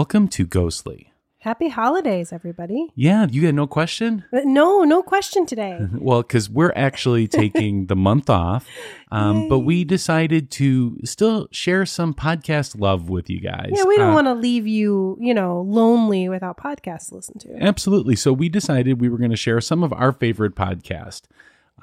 [0.00, 1.12] Welcome to Ghostly.
[1.40, 2.88] Happy holidays, everybody.
[2.94, 4.24] Yeah, you had no question?
[4.32, 5.78] Uh, No, no question today.
[5.92, 8.66] Well, because we're actually taking the month off,
[9.12, 13.72] um, but we decided to still share some podcast love with you guys.
[13.74, 17.38] Yeah, we don't Uh, want to leave you, you know, lonely without podcasts to listen
[17.40, 17.62] to.
[17.62, 18.16] Absolutely.
[18.16, 21.24] So we decided we were going to share some of our favorite podcast.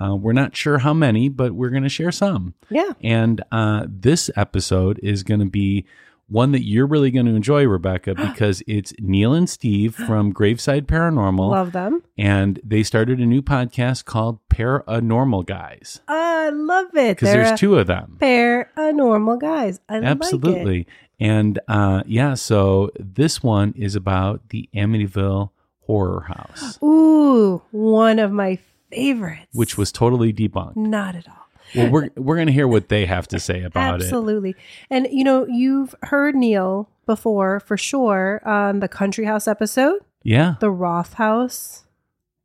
[0.01, 2.55] Uh, we're not sure how many, but we're going to share some.
[2.71, 2.93] Yeah.
[3.03, 5.85] And uh, this episode is going to be
[6.29, 10.87] one that you're really going to enjoy, Rebecca, because it's Neil and Steve from Graveside
[10.87, 11.49] Paranormal.
[11.51, 12.03] Love them.
[12.17, 17.15] and they started a new podcast called Paranormal Guys I love it.
[17.17, 18.17] because there's two of them.
[18.19, 19.79] Paranormal guys.
[19.89, 20.79] I Absolutely.
[20.79, 20.87] like
[21.19, 26.77] And uh, yeah, so this one is about the Amityville Horror House.
[26.83, 28.59] Ooh, one of my
[28.91, 29.47] favorites.
[29.53, 30.75] which was totally debunked.
[30.77, 31.46] not at all.
[31.75, 34.03] Well, we're we're going to hear what they have to say about it.
[34.03, 34.55] Absolutely.
[34.89, 40.55] And you know, you've heard Neil before for sure on the Country House episode, Yeah,
[40.59, 41.85] the Roth House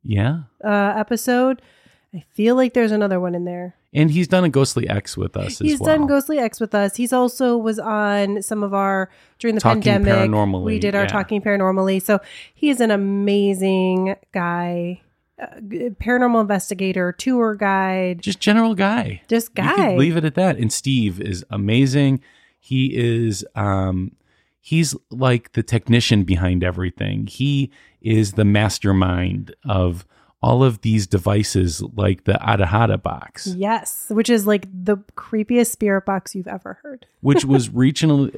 [0.03, 0.43] yeah.
[0.63, 1.61] uh, episode.
[2.13, 3.75] I feel like there's another one in there.
[3.95, 5.95] And he's done a Ghostly X with us as He's well.
[5.95, 6.95] done Ghostly X with us.
[6.95, 10.63] He's also was on some of our during the Talking pandemic.
[10.63, 11.07] We did our yeah.
[11.07, 12.01] talking paranormally.
[12.01, 12.19] So
[12.55, 15.01] he's an amazing guy,
[15.39, 19.21] paranormal investigator, tour guide, Just general guy.
[19.27, 19.95] just You guy.
[19.97, 20.57] leave it at that.
[20.57, 22.21] And Steve is amazing.
[22.59, 24.11] He is um
[24.61, 27.27] he's like the technician behind everything.
[27.27, 27.71] He
[28.01, 30.05] is the mastermind of
[30.41, 36.05] all of these devices like the Adahada box, Yes, which is like the creepiest spirit
[36.05, 37.05] box you've ever heard.
[37.21, 38.29] which was regional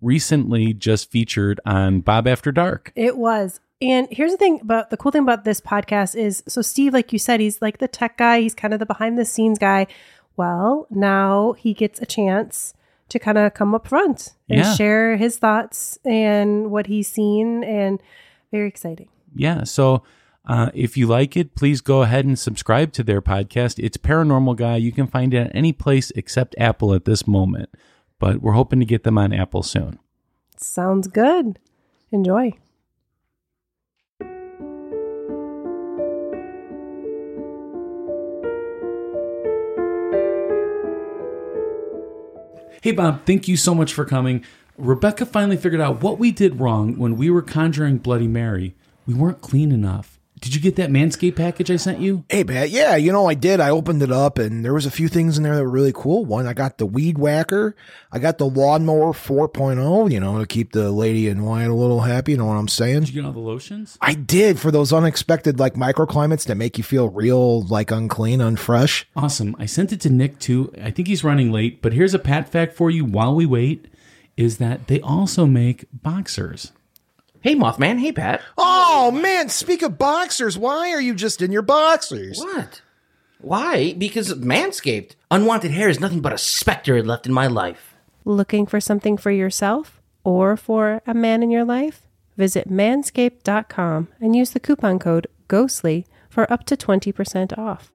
[0.00, 2.92] recently just featured on Bob After Dark.
[2.96, 3.60] It was.
[3.82, 7.12] And here's the thing about the cool thing about this podcast is so Steve, like
[7.12, 9.88] you said, he's like the tech guy, he's kind of the behind the scenes guy.
[10.36, 12.74] Well, now he gets a chance
[13.08, 14.74] to kind of come up front and Yeah.
[14.74, 18.00] share his thoughts and what he's seen and
[18.50, 19.08] very exciting.
[19.34, 20.02] Yeah, so
[20.46, 23.82] uh, if you like it, please go ahead and subscribe to their podcast.
[23.82, 24.76] It's Paranormal Guy.
[24.76, 27.68] You can find it at any place except Apple at this moment,
[28.18, 29.98] but we're hoping to get them on Apple soon.
[30.56, 31.58] Sounds good.
[32.10, 32.52] Enjoy.
[42.82, 44.44] Hey, Bob, thank you so much for coming.
[44.76, 48.74] Rebecca finally figured out what we did wrong when we were conjuring Bloody Mary.
[49.06, 50.18] We weren't clean enough.
[50.42, 52.24] Did you get that Manscaped package I sent you?
[52.28, 52.70] Hey, Pat.
[52.70, 53.60] Yeah, you know, I did.
[53.60, 55.92] I opened it up and there was a few things in there that were really
[55.94, 56.24] cool.
[56.24, 57.76] One, I got the weed whacker.
[58.10, 62.00] I got the lawnmower 4.0, you know, to keep the lady in white a little
[62.00, 62.32] happy.
[62.32, 63.00] You know what I'm saying?
[63.00, 63.96] Did you get all the lotions?
[64.00, 69.04] I did for those unexpected, like, microclimates that make you feel real, like, unclean, unfresh.
[69.14, 69.54] Awesome.
[69.60, 70.74] I sent it to Nick too.
[70.82, 73.86] I think he's running late, but here's a pat fact for you while we wait
[74.36, 76.72] is that they also make boxers.
[77.42, 77.98] Hey, Mothman.
[77.98, 78.40] Hey, Pat.
[78.56, 79.48] Oh, man.
[79.48, 82.38] Speak of boxers, why are you just in your boxers?
[82.38, 82.82] What?
[83.40, 83.94] Why?
[83.94, 85.16] Because Manscaped.
[85.28, 87.96] Unwanted hair is nothing but a specter left in my life.
[88.24, 92.02] Looking for something for yourself or for a man in your life?
[92.36, 97.90] Visit manscaped.com and use the coupon code GHOSTLY for up to 20% off.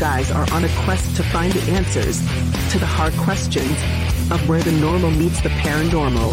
[0.00, 2.20] Guys are on a quest to find the answers
[2.72, 3.70] to the hard questions
[4.32, 6.32] of where the normal meets the paranormal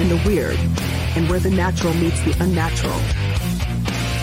[0.00, 0.58] and the weird,
[1.14, 2.98] and where the natural meets the unnatural.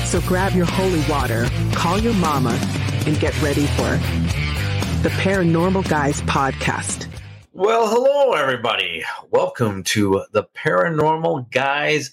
[0.06, 2.60] So grab your holy water, call your mama,
[3.06, 3.98] and get ready for
[5.02, 7.08] the Paranormal Guys podcast.
[7.54, 9.06] Well, hello, everybody.
[9.32, 12.12] Welcome to the Paranormal Guys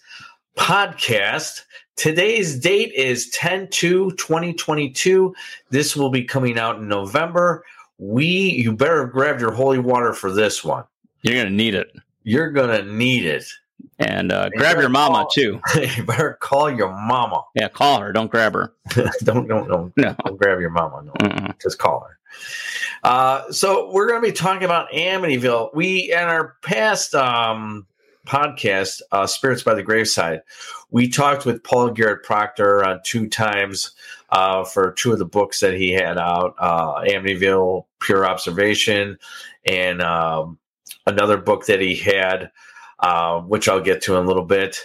[0.57, 1.65] podcast.
[2.01, 5.35] Today's date is 10 2 2022.
[5.69, 7.63] This will be coming out in November.
[7.99, 10.85] We, you better grab your holy water for this one.
[11.21, 13.45] You're gonna need it, You're going to need it.
[13.99, 15.61] and uh, grab your mama too.
[15.97, 17.45] you better call your mama.
[17.55, 18.13] Yeah, call her.
[18.13, 18.73] Don't grab her.
[19.23, 20.17] don't, don't, don't, No.
[20.25, 21.03] don't grab your mama.
[21.05, 21.61] No, Mm-mm.
[21.61, 22.19] just call her.
[23.03, 25.75] Uh, so we're going to be talking about Amityville.
[25.75, 27.87] We in our past um,
[28.27, 30.43] podcast, uh, "Spirits by the Graveside,"
[30.91, 33.93] we talked with Paul Garrett Proctor on two times
[34.31, 39.19] uh, for two of the books that he had out uh, Amityville Pure Observation,
[39.65, 40.59] and um,
[41.07, 42.51] another book that he had,
[42.99, 44.81] uh, which I'll get to in a little bit.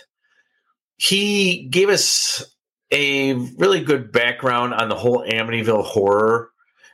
[0.97, 2.43] He gave us
[2.91, 6.51] a really good background on the whole Amityville horror,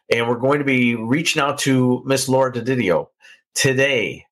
[0.09, 3.07] and we're going to be reaching out to Miss Laura DiDio
[3.53, 4.25] today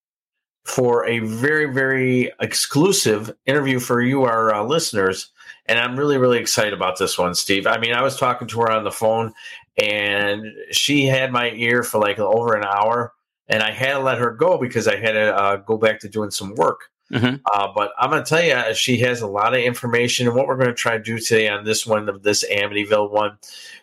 [0.70, 5.32] for a very, very exclusive interview for you, our uh, listeners.
[5.66, 7.66] And I'm really, really excited about this one, Steve.
[7.66, 9.34] I mean, I was talking to her on the phone,
[9.82, 13.14] and she had my ear for like over an hour,
[13.48, 16.10] and I had to let her go because I had to uh, go back to
[16.10, 16.82] doing some work.
[17.12, 17.42] Mhm.
[17.52, 20.28] Uh, but I'm going to tell you, she has a lot of information.
[20.28, 23.10] And what we're going to try to do today on this one, of this Amityville
[23.10, 23.38] one,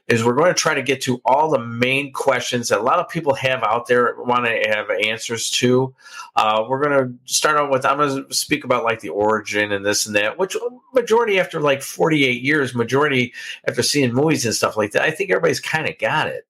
[0.06, 3.00] is we're going to try to get to all the main questions that a lot
[3.00, 5.93] of people have out there, want to have answers to.
[6.37, 9.72] Uh, we're going to start out with, I'm going to speak about like the origin
[9.72, 10.56] and this and that, which
[10.94, 13.34] majority after like 48 years, majority
[13.67, 16.46] after seeing movies and stuff like that, I think everybody's kind of got it.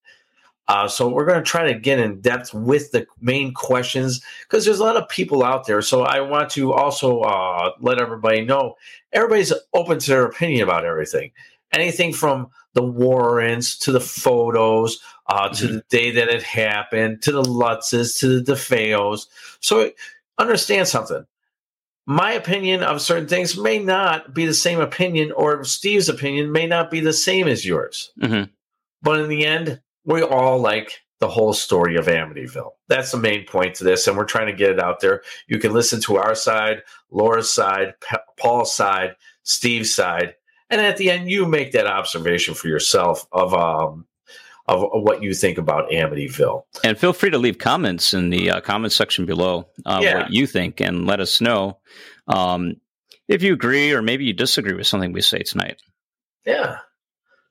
[0.69, 4.65] Uh, so we're going to try to get in depth with the main questions because
[4.65, 5.81] there's a lot of people out there.
[5.81, 8.75] So I want to also uh, let everybody know
[9.13, 11.31] everybody's open to their opinion about everything.
[11.73, 14.99] Anything from the warrants to the photos
[15.29, 19.27] uh, to the day that it happened to the Lutzes to the DeFeos.
[19.61, 19.91] So
[20.39, 21.27] understand something.
[22.07, 26.67] My opinion of certain things may not be the same opinion, or Steve's opinion may
[26.67, 28.13] not be the same as yours.
[28.21, 28.51] Mhm.
[29.03, 32.71] But in the end, we all like the whole story of Amityville.
[32.89, 35.23] That's the main point to this, and we're trying to get it out there.
[35.49, 40.35] You can listen to our side, Laura's side, Pa- Paul's side, Steve's side,
[40.71, 44.07] and at the end, you make that observation for yourself of um
[44.69, 46.63] of, what you think about Amityville.
[46.83, 50.19] And feel free to leave comments in the uh, comments section below uh, Yeah.
[50.23, 51.79] what you think and let us know
[52.27, 52.75] um,
[53.29, 55.81] if you agree or maybe you disagree with something we say tonight.
[56.45, 56.79] Yeah.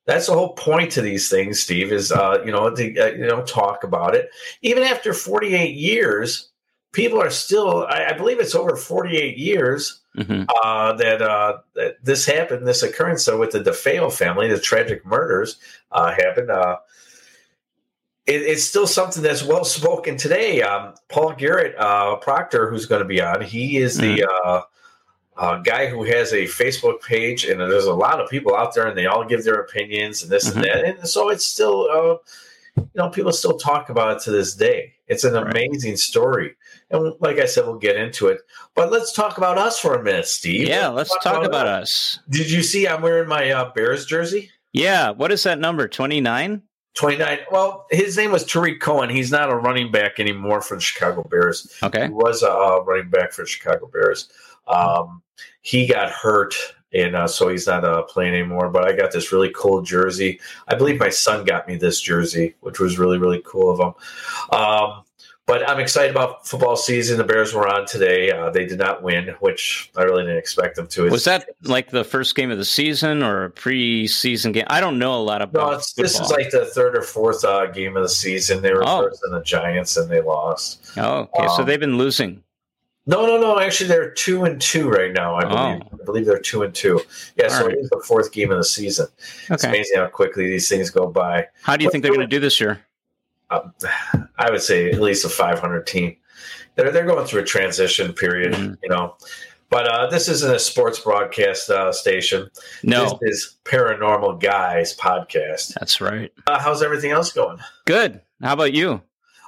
[0.06, 1.92] That's the whole point to these things, Steve.
[1.92, 4.30] Is uh, you know to uh, you know talk about it.
[4.62, 6.50] Even after forty eight years,
[6.92, 7.86] people are still.
[7.88, 12.68] I, I believe it's over forty eight years hmm uh, that uh, that this happened,
[12.68, 15.58] this occurrence so with the DeFeo family, the tragic murders
[15.92, 16.52] uh, happened.
[16.52, 16.78] Uh,
[18.28, 20.62] it, it's still something that's well spoken today.
[20.62, 24.24] Um, Paul Garrett uh, Proctor, who's going to be on, he is the
[25.38, 28.74] uh, uh, guy who has a Facebook page, and there's a lot of people out
[28.74, 30.56] there, and they all give their opinions and this Mhm.
[30.56, 32.18] and that, and so it's still, uh,
[32.78, 34.94] you know, people still talk about it to this day.
[35.08, 35.52] It's an Right.
[35.52, 36.56] amazing story,
[36.90, 38.42] and like I said, we'll get into it.
[38.76, 40.68] But let's talk about us for a minute, Steve.
[40.68, 42.20] Yeah, let's talk about us.
[42.30, 44.52] Did you see I'm wearing my uh, Bears jersey?
[44.74, 45.88] Yeah, what is that number?
[45.88, 46.62] 29?
[46.96, 47.40] 29.
[47.52, 49.10] Well, his name was Tarik Cohen.
[49.10, 51.72] He's not a running back anymore for the Chicago Bears.
[51.84, 52.06] Okay.
[52.08, 54.30] He was a uh, running back for the Chicago Bears.
[54.68, 55.22] Um,
[55.62, 56.54] he got hurt,
[56.94, 58.70] and uh, so he's not uh, playing anymore.
[58.70, 60.40] But I got this really cool jersey.
[60.68, 64.58] I believe my son got me this jersey, which was really, really cool of him.
[64.60, 65.02] Um,
[65.48, 67.20] but I'm excited about football season.
[67.20, 68.32] The Bears were on today.
[68.32, 71.04] Uh, they did not win, which I really didn't expect them to.
[71.12, 74.66] Was that like the first game of the season or a preseason game?
[74.68, 77.46] I don't know a lot about No, it's, this is like the third or fourth
[77.46, 78.64] uh, game of the season.
[78.64, 79.04] They were Oh.
[79.04, 80.84] first in the Giants and they lost.
[80.98, 81.48] Oh, okay.
[81.50, 82.42] so um, they've been losing.
[83.08, 83.60] No, no, no.
[83.60, 85.36] Actually, they're two and two right now.
[85.36, 85.82] I believe.
[85.92, 85.98] Oh.
[86.02, 87.02] I believe they're two and two.
[87.38, 87.76] Yeah, so All right.
[87.76, 89.08] it is the fourth game of the season.
[89.50, 91.48] It's amazing how quickly these things go by.
[91.62, 92.82] How do you think they're going to do this year?
[93.52, 93.74] Um,
[94.40, 96.18] I would say at least a 500 team.
[96.76, 98.78] They're they're going through a transition period, Mhm.
[98.82, 99.16] you know.
[99.70, 102.50] But uh, this isn't a sports broadcast uh, station.
[102.84, 105.74] No, This is Paranormal Guys podcast.
[105.80, 106.32] that's right.
[106.48, 107.58] Uh, how's everything else going?
[107.86, 108.22] Good.
[108.42, 109.02] How about you?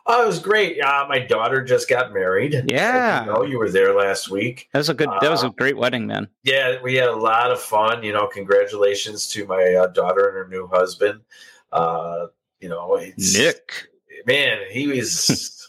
[0.09, 0.79] Oh, it was great.
[0.79, 2.55] Uh, my daughter just got married.
[2.69, 3.25] Yeah.
[3.25, 4.69] You know, you were there last week.
[4.71, 5.09] That was a good.
[5.21, 6.29] That was a great wedding, man.
[6.43, 8.03] Yeah, we had a lot of fun.
[8.03, 11.21] You know, congratulations to my uh, daughter and her new husband.
[11.73, 12.27] Uh,
[12.61, 13.89] you know, it's, Nick.
[14.25, 15.53] man, he was.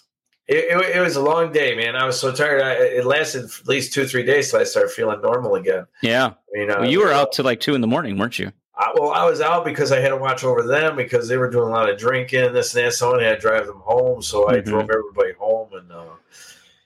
[0.50, 1.94] It, it, it was a long day, man.
[1.94, 2.62] I was so tired.
[2.62, 5.84] I, it lasted at least two, three days till I started feeling normal again.
[6.02, 6.30] Yeah.
[6.52, 8.50] Mean, uh, Well, you were out till like two in the morning, weren't you?
[8.78, 11.50] I, well, I was out because I had to watch over them because they were
[11.50, 12.92] doing a lot of drinking, this and that.
[12.94, 14.64] So I had to drive them home, so I Mhm.
[14.66, 16.04] drove everybody home, and uh,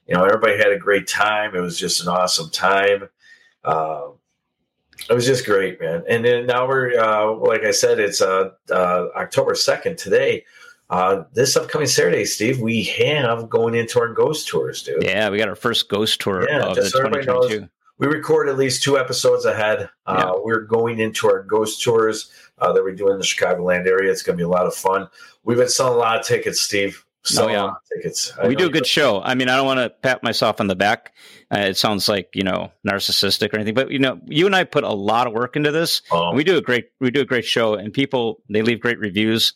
[0.07, 1.55] you know, everybody had a great time.
[1.55, 3.09] It was just an awesome time.
[3.63, 4.09] Uh,
[5.09, 6.03] it was just great, man.
[6.09, 10.45] And then now we're, uh, like I said, it's uh, uh, October second today.
[10.91, 15.03] Uh, this upcoming Saturday, Steve, we have going into our ghost tours, dude.
[15.03, 17.69] Yeah, we got our first ghost tour Yeah, of the just so everybody knows, 2022.
[18.03, 19.89] We record at least two episodes ahead.
[20.07, 20.33] Uh, Yeah.
[20.43, 24.11] We're going into our ghost tours uh, that we do in the Chicagoland area.
[24.11, 25.09] It's going to be a lot of fun.
[25.45, 27.05] We've been selling a lot of tickets, Steve.
[27.25, 27.71] So Oh, yeah.
[27.95, 28.33] tickets.
[28.43, 29.23] I we do a good show.
[29.23, 31.13] I mean, I don't want to pat myself on the back.
[31.55, 34.65] Uh, it sounds like you know narcissistic or anything, but you know, you and I
[34.65, 36.03] put a lot of work into this.
[36.11, 36.35] Oh.
[36.35, 39.55] We do a great we do a great show, and people they leave great reviews.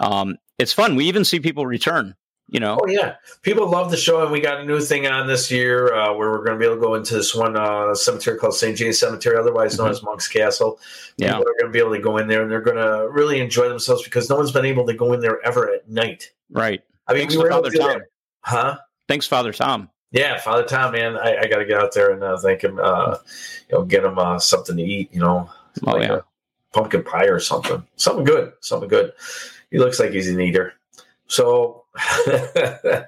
[0.00, 0.96] Um, it's fun.
[0.96, 2.16] We even see people return.
[2.48, 5.26] You know, Oh yeah, people love the show, and we got a new thing on
[5.26, 7.94] this year uh, where we're going to be able to go into this one uh,
[7.94, 8.76] cemetery called St.
[8.76, 10.78] James Cemetery, otherwise known as Monk's Castle.
[11.18, 11.22] Mm-hmm.
[11.22, 11.38] Yeah.
[11.38, 13.68] are going to be able to go in there, and they're going to really enjoy
[13.68, 16.30] themselves because no one's been able to go in there ever at night.
[16.50, 16.82] right?
[17.08, 18.00] I mean, Thanks we were Father Tom.
[18.40, 18.78] huh?
[19.08, 19.90] Thanks, Father Tom.
[20.12, 22.78] Yeah, Father Tom, man, I, I got to get out there and uh, thank him.
[22.80, 23.16] Uh,
[23.68, 25.12] you know, get him uh, something to eat.
[25.12, 25.50] You know,
[25.86, 26.20] Oh like yeah,
[26.72, 27.82] pumpkin pie or something.
[27.96, 28.52] Something good.
[28.60, 29.12] Something good.
[29.70, 30.74] He looks like he's an eater.
[31.26, 31.83] So,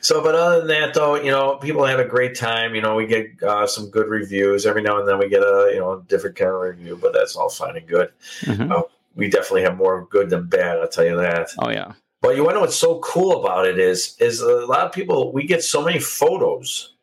[0.00, 2.76] so, but other than that, though, you know, people have a great time.
[2.76, 5.18] You know, we get uh, some good reviews every now and then.
[5.18, 8.12] We get a you know different kind of review, but that's all fine and good.
[8.42, 8.70] Mhm.
[8.70, 8.82] Uh,
[9.16, 10.78] we definitely have more good than bad.
[10.78, 11.50] I'll tell you that.
[11.58, 14.66] oh yeah, But you want to know what's so cool about it is, is a
[14.66, 15.32] lot of people.
[15.32, 16.94] We get so many photos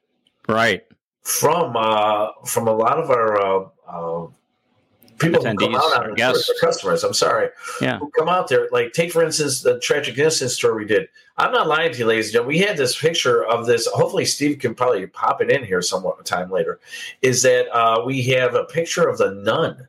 [0.48, 0.86] right.
[1.24, 4.28] from uh, from a lot of our uh, uh,
[5.20, 6.52] people who come out on guests.
[6.62, 7.04] customers.
[7.04, 7.50] I'm sorry,
[7.82, 8.00] Yeah.
[8.00, 8.68] who come out there.
[8.72, 11.08] Like take for instance the tragic innocence tour we did.
[11.38, 12.56] I'm not lying to you, ladies and gentlemen.
[12.58, 13.88] We had this picture of this.
[13.88, 16.80] Hopefully, Steve can probably pop it in here somewhat time later.
[17.22, 19.88] Is that uh, we have a picture of the nun.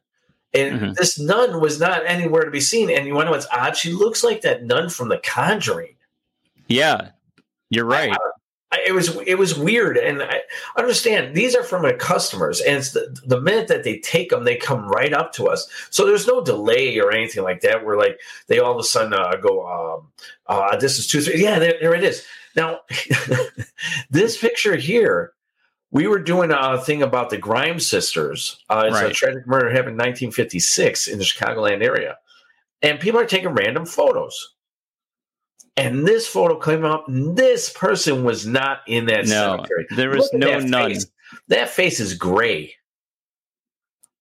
[0.52, 0.94] And Mhm.
[0.94, 2.90] this nun was not anywhere to be seen.
[2.90, 3.76] And you want to know what's odd?
[3.76, 5.94] She looks like that nun from The Conjuring.
[6.66, 7.10] Yeah,
[7.70, 8.12] you're right.
[8.12, 8.16] I,
[8.72, 10.42] it was it was weird, and I
[10.76, 14.44] understand these are from our customers, and it's the, the minute that they take them,
[14.44, 15.68] they come right up to us.
[15.90, 17.84] So there's no delay or anything like that.
[17.84, 20.12] Where like they all of a sudden uh, go, um,
[20.46, 21.42] uh, "This is two, three.
[21.42, 22.24] Yeah, there, there it is.
[22.54, 22.80] Now,
[24.10, 25.32] this picture here,
[25.90, 28.56] we were doing a thing about the Grimes sisters.
[28.68, 32.18] Uh, it's a tragic murder happened in 1956 in the Chicagoland area,
[32.82, 34.54] and people are taking random photos.
[35.76, 37.04] And this photo came up.
[37.08, 39.86] This person was not in that No, cemetery.
[39.96, 40.90] there was no that nun.
[40.90, 41.06] face.
[41.48, 42.74] That face is gray.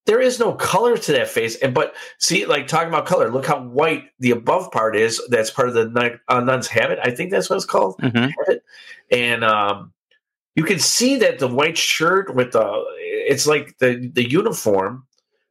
[0.06, 1.56] There is no color to that face.
[1.58, 5.22] And but see, like talking about color, look how white the above part is.
[5.30, 7.00] That's part of the nun, uh, nun's habit.
[7.04, 7.98] I think that's what it's called.
[8.00, 8.32] Mhm.
[8.40, 8.64] Habit.
[9.12, 9.94] And um,
[10.56, 15.06] you can see that the white shirt with the it's like the the uniform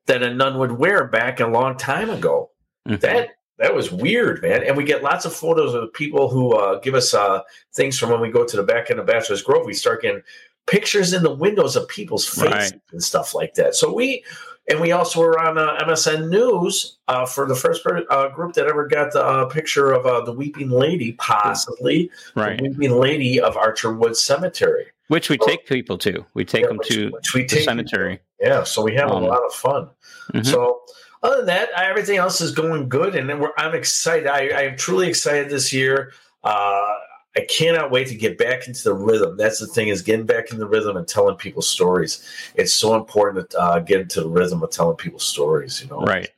[0.07, 2.50] that a nun would wear back a long time ago
[2.88, 3.00] Mhm.
[3.00, 3.28] that
[3.59, 4.62] that was weird, man.
[4.65, 7.41] And we get lots of photos of people who uh, give us uh,
[7.75, 9.67] things from when we go to the back end of Bachelor's Grove.
[9.67, 10.23] We start getting
[10.67, 12.73] pictures in the windows of people's faces Right.
[12.93, 13.75] and stuff like that.
[13.75, 14.25] So we
[14.71, 18.53] and we also were on uh, MSN News uh, for the first per, uh, group
[18.53, 22.59] that ever got the uh, picture of uh, the Weeping Lady, possibly right.
[22.59, 24.85] the Weeping Lady of Archer Woods Cemetery.
[25.09, 26.23] Which we take people to.
[26.35, 28.21] We take Yeah, them which- to which we the cemetery.
[28.41, 29.88] Yeah, so we have Um, a lot of fun.
[30.35, 30.45] Mhm.
[30.47, 30.83] So,
[31.23, 34.27] other than that, everything else is going good, and then we're, I'm excited.
[34.27, 36.13] I, I'm truly excited this year.
[36.45, 36.95] Uh,
[37.37, 39.37] I cannot wait to get back into the rhythm.
[39.37, 42.25] That's the thing is getting back in the rhythm and telling people stories.
[42.55, 45.81] It's so important to uh, get into the rhythm of telling people stories.
[45.83, 46.31] You know, Right.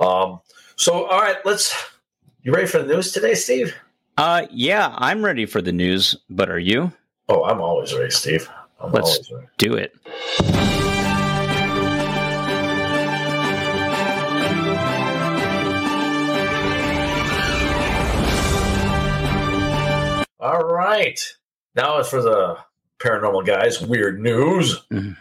[0.00, 0.40] Um.
[0.76, 1.72] So, all right, let's.
[2.42, 3.74] You ready for the news today, Steve?
[4.18, 6.92] Uh, yeah, I'm ready for the news, but are you?
[7.28, 8.48] Oh, I'm always ready, Steve.
[8.80, 9.46] I'm Let's- always ready.
[9.58, 10.93] Do it.
[20.44, 21.18] All right.
[21.74, 22.58] Now as for the
[22.98, 24.82] paranormal guys, weird news.
[24.92, 25.16] Mhm.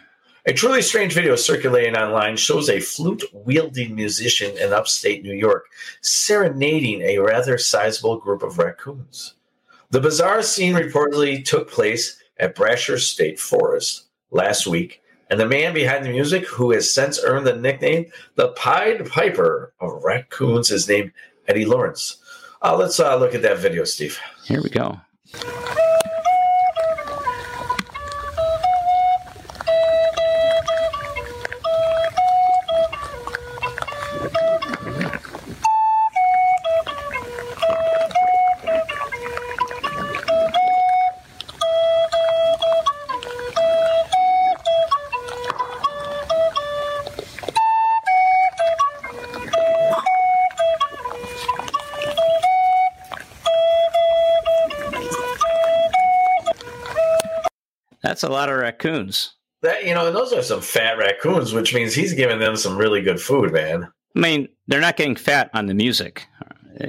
[0.46, 5.68] A truly strange video circulating online shows a flute wielding musician in upstate New York
[6.02, 9.36] serenading a rather sizable group of raccoons.
[9.92, 15.74] The bizarre scene reportedly took place at Brasher State Forest last week, and the man
[15.74, 20.90] behind the music, who has since earned the nickname the Pied Piper of raccoons, is
[20.90, 21.14] named
[21.48, 22.18] Eddie Lawrence.
[22.62, 24.20] Uh, let's uh, look at that video, Steve.
[24.44, 25.00] Here we go.
[25.34, 25.83] Thank you.
[58.24, 59.34] That's a lot of raccoons.
[59.64, 63.02] That you know, those are some fat raccoons, which means he's giving them some really
[63.02, 63.92] good food, man.
[64.16, 66.26] I mean, they're not getting fat on the music.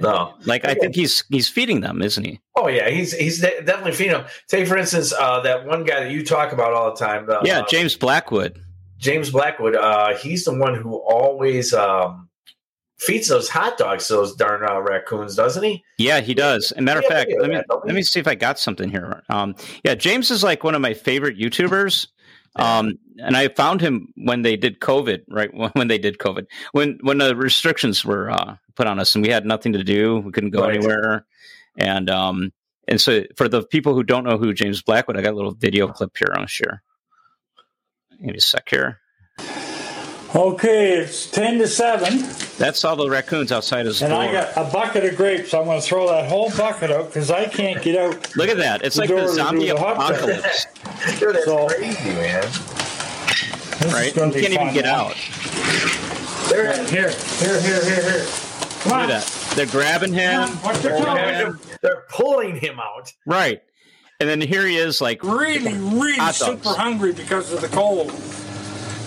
[0.00, 0.34] No.
[0.44, 2.40] Like I think he's he's feeding them, isn't he?
[2.54, 4.26] Oh yeah, he's he's de- definitely feeding them.
[4.46, 7.28] Take for instance uh, that one guy that you talk about all the time.
[7.28, 8.60] Uh, Yeah, James Blackwood.
[8.98, 9.74] James Blackwood.
[9.74, 12.28] Uh, he's the one who always um,
[13.06, 15.84] feeds those hot dogs to those darn uh, raccoons, doesn't he?
[15.98, 16.72] Yeah, he does.
[16.72, 19.22] And matter of fact, let me that, let me see if I got something here.
[19.28, 22.08] Um, yeah, James is like one of my favorite YouTubers.
[22.56, 25.50] Um, and I found him when they did COVID, right?
[25.74, 29.30] When they did COVID, when when the restrictions were uh, put on us, and we
[29.32, 30.76] had nothing to do, we couldn't go Right.
[30.76, 31.26] anywhere,
[31.76, 32.52] and um,
[32.86, 35.54] and so for the people who don't know who James Blackwood, I got a little
[35.54, 36.28] video clip here.
[36.32, 36.82] I'll share.
[38.20, 39.00] Give me a sec here.
[40.34, 42.18] Okay, it's 10 to 7,
[42.58, 44.20] That's all the raccoons outside his and door.
[44.22, 45.54] I got a bucket of grapes.
[45.54, 48.34] I'm going to throw that whole bucket out because I can't get out.
[48.34, 48.84] Look at that!
[48.84, 50.66] It's The like the to zombie the apocalypse,
[51.20, 52.42] Dude, that's So- crazy, man.
[53.92, 54.06] Right?
[54.08, 54.74] is You can't even fun.
[54.74, 55.14] get out.
[56.48, 58.26] They're, Here, here, here, here, here.
[58.80, 59.02] Come Look on.
[59.02, 59.52] at that.
[59.54, 60.48] They're grabbing him.
[60.48, 61.58] What's they're, trouble?
[61.80, 63.12] they're pulling him out.
[63.24, 63.62] Right.
[64.18, 68.12] And then here he is, like, Really, really super hungry because of the cold.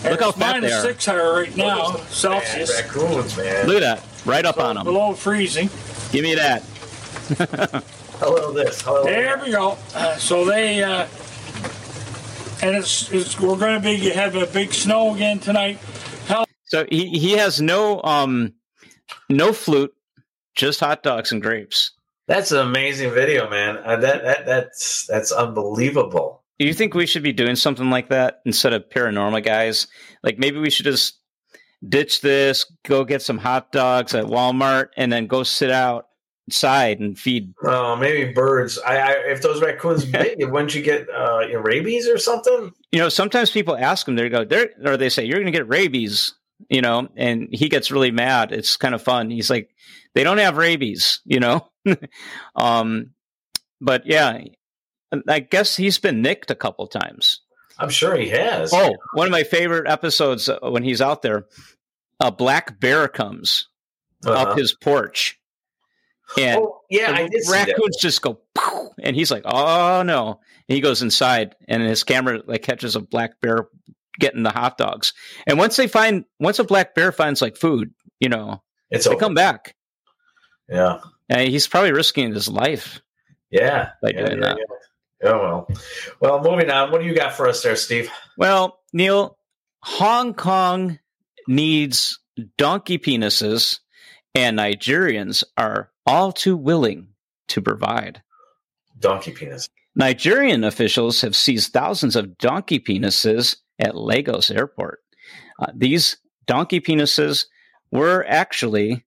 [0.08, 0.82] And Look how it's fat minus they are.
[0.82, 2.82] six here right now, Man, Celsius.
[2.82, 3.68] raccoons, man.
[3.68, 4.04] look at that.
[4.26, 4.84] Right up on them.
[4.86, 5.70] Below freezing.
[6.12, 6.64] Give me that.
[8.20, 8.82] Hello, this.
[8.82, 9.04] Hello.
[9.04, 9.78] There we go.
[9.94, 11.08] Uh, so they, uh,
[12.62, 15.80] and it's, it's we're going to be have a big snow again tonight.
[16.70, 18.54] So he, he has no um
[19.30, 19.94] no flute,
[20.54, 21.92] just hot dogs and grapes.
[22.28, 23.78] That's an amazing video, man.
[23.78, 26.37] Uh, that that that's that's unbelievable.
[26.60, 29.88] Do you think we should be doing something like that instead of paranormal guys?
[30.24, 31.20] Like maybe we should just
[31.88, 37.18] ditch this, go get some hot dogs at Walmart, and then go sit outside and
[37.18, 37.54] feed.
[37.64, 38.80] Oh, maybe birds.
[38.80, 42.72] I, I if those raccoons bit you, wouldn't you get uh, rabies or something?
[42.92, 45.58] You know, sometimes people ask him, they go, there, or they say, "You're going to
[45.58, 46.34] get rabies,"
[46.70, 48.52] you know, and he gets really mad.
[48.52, 49.30] It's kind of fun.
[49.30, 49.70] He's like,
[50.16, 51.70] "They don't have rabies," you know.
[52.56, 53.12] um,
[53.80, 54.40] but yeah,
[55.28, 57.42] I guess he's been nicked a couple times.
[57.80, 58.72] I'm sure he has.
[58.74, 61.46] Oh, one of my favorite episodes uh, when he's out there,
[62.20, 63.68] a black bear comes
[64.26, 64.34] Uh-huh.
[64.52, 65.40] up his porch,
[66.38, 68.42] and Oh, yeah, I did raccoons just go,
[69.00, 73.00] and he's like, "Oh no!" And he goes inside, and his camera like catches a
[73.00, 73.68] black bear
[74.20, 75.14] getting the hot dogs.
[75.46, 79.12] And once they find, once a black bear finds like food, you know, It's they
[79.12, 79.20] over.
[79.20, 79.76] come back.
[80.68, 83.00] Yeah, And he's probably risking his life.
[83.52, 84.58] yeah, By yeah, doing yeah, that.
[84.58, 84.66] yeah.
[85.24, 85.68] Oh well.
[86.20, 86.92] Well, moving on.
[86.92, 88.10] What do you got for us there, Steve?
[88.38, 89.38] Well, Neil,
[89.84, 91.00] Hong Kong
[91.48, 92.20] needs
[92.58, 93.80] donkey penises,
[94.36, 97.08] and Nigerians are all too willing
[97.50, 98.22] to provide.
[99.00, 99.70] Donkey penis.
[99.96, 105.00] Nigerian officials have seized thousands of donkey penises at Lagos airport.
[105.60, 107.46] Uh, these donkey penises
[107.92, 109.04] were actually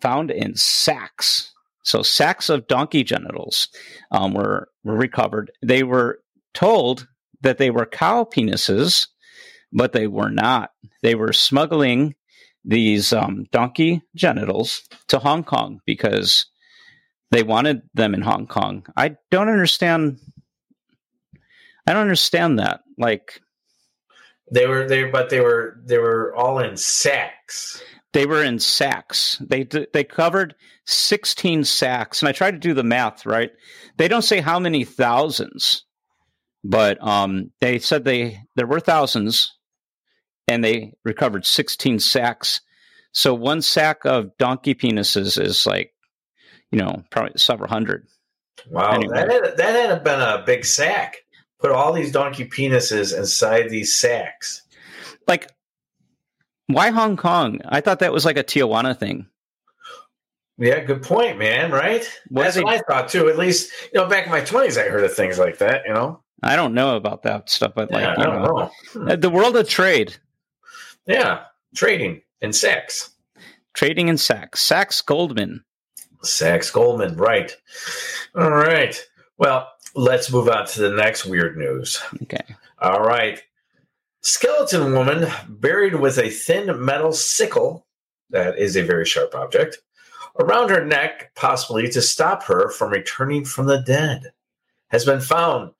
[0.00, 1.52] found in sacks.
[1.82, 3.68] So sacks of donkey genitals
[4.10, 5.52] um, were, were recovered.
[5.62, 6.20] They were
[6.54, 7.06] told
[7.42, 9.06] that they were cow penises,
[9.72, 10.70] but they were not.
[11.02, 12.14] They were smuggling
[12.64, 16.46] these um, donkey genitals to Hong Kong because
[17.30, 18.86] they wanted them in Hong Kong.
[18.96, 20.18] I don't understand.
[21.86, 22.80] I don't understand that.
[22.98, 23.40] Like
[24.50, 27.82] They were they, but they were they were all in sacks.
[28.12, 29.36] They were in sacks.
[29.40, 30.54] They they covered
[30.86, 33.26] sixteen sacks, and I tried to do the math.
[33.26, 33.50] Right,
[33.96, 35.84] they don't say how many thousands,
[36.64, 39.56] but um, they said they there were thousands,
[40.46, 42.60] and they recovered sixteen sacks.
[43.12, 45.92] So one sack of donkey penises is like,
[46.70, 48.06] you know, probably several hundred.
[48.70, 49.14] Wow, Anyway.
[49.14, 51.16] that had, that had been a big sack.
[51.58, 54.62] Put all these donkey penises inside these sacks.
[55.26, 55.50] Like,
[56.68, 57.60] why Hong Kong?
[57.68, 59.26] I thought that was like a Tijuana thing.
[60.56, 61.70] Yeah, good point, man.
[61.70, 62.04] Right?
[62.28, 63.28] What That's they- what I thought too.
[63.28, 65.82] At least you know, back in my twenties, I heard of things like that.
[65.86, 68.70] You know, I don't know about that stuff, but like, yeah, you I don't know,
[69.04, 69.12] know.
[69.12, 70.16] Uh, the world of trade,
[71.06, 71.44] Yeah,
[71.76, 73.10] trading in sex.
[73.74, 74.60] trading in sex.
[74.60, 75.64] Sachs Goldman.
[76.24, 77.56] Sax Goldman, right?
[78.34, 79.00] All right.
[79.38, 82.02] Well, let's move on to the next weird news.
[82.24, 82.42] Okay.
[82.80, 83.40] All right.
[84.22, 87.86] Skeleton woman buried with a thin metal sickle,
[88.30, 89.78] that is a very sharp object,
[90.40, 94.32] around her neck, possibly to stop her from returning from the dead,
[94.90, 95.72] has been found.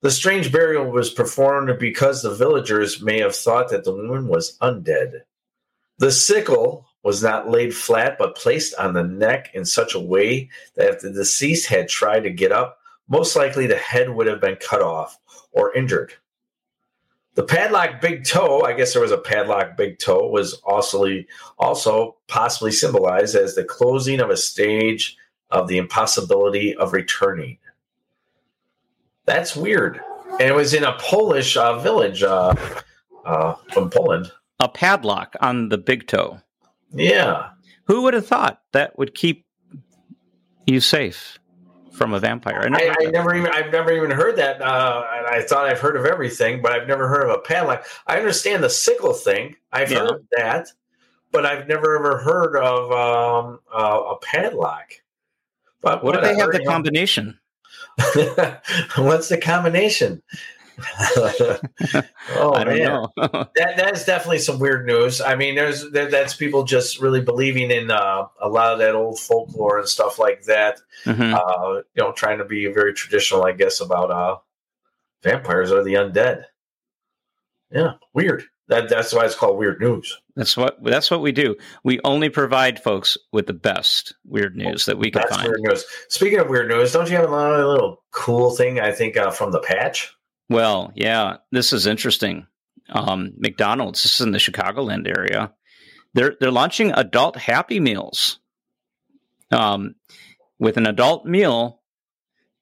[0.00, 4.58] The strange burial was performed because the villagers may have thought that the woman was
[4.58, 5.20] undead.
[5.98, 10.50] The sickle was not laid flat but placed on the neck in such a way
[10.76, 12.78] that if the deceased had tried to get up,
[13.08, 15.18] most likely the head would have been cut off
[15.52, 16.14] or injured.
[17.34, 21.06] The padlock big toe, I guess there was a padlock big toe, was also,
[21.58, 25.16] also possibly symbolized as the closing of a stage
[25.50, 27.58] of the impossibility of returning.
[29.24, 30.00] That's weird.
[30.32, 32.54] And it was in a Polish uh, village uh,
[33.24, 34.30] uh, from Poland.
[34.60, 36.40] A padlock on the big toe.
[36.92, 37.50] Yeah.
[37.84, 39.46] Who would have thought that would keep
[40.66, 41.38] you safe
[41.92, 42.60] from a vampire?
[42.62, 44.60] I never I, I never even I've never even heard that.
[44.60, 47.86] Uh, I thought I've heard of everything, but I've never heard of a padlock.
[48.06, 49.56] I understand the sickle thing.
[49.72, 50.00] I've Yeah.
[50.00, 50.68] heard of that,
[51.30, 54.92] but I've never ever heard of um, uh, a padlock.
[55.80, 57.38] But What if they have the combination?
[58.96, 60.22] What's the combination?
[61.16, 61.60] oh
[62.54, 63.12] I don't man, know.
[63.16, 65.20] that that is definitely some weird news.
[65.20, 68.94] I mean, there's there, that's people just really believing in uh, a lot of that
[68.94, 70.80] old folklore and stuff like that.
[71.04, 71.34] Mhm.
[71.34, 74.36] Uh, you know, trying to be very traditional, I guess, about uh,
[75.22, 76.44] vampires or the undead.
[77.70, 78.44] Yeah, weird.
[78.68, 80.18] That that's why it's called weird news.
[80.36, 81.56] That's what that's what we do.
[81.84, 85.48] We only provide folks with the best weird news that we can That's find.
[85.48, 85.84] weird news.
[86.08, 88.80] Speaking of weird news, don't you have another little cool thing?
[88.80, 90.14] I think uh, from the patch.
[90.48, 92.46] Well, yeah, this is interesting.
[92.90, 95.52] Um, McDonald's, this is in the Chicagoland area.
[96.14, 98.38] They're they're launching adult Happy Meals,
[99.50, 99.94] um,
[100.58, 101.80] with an adult meal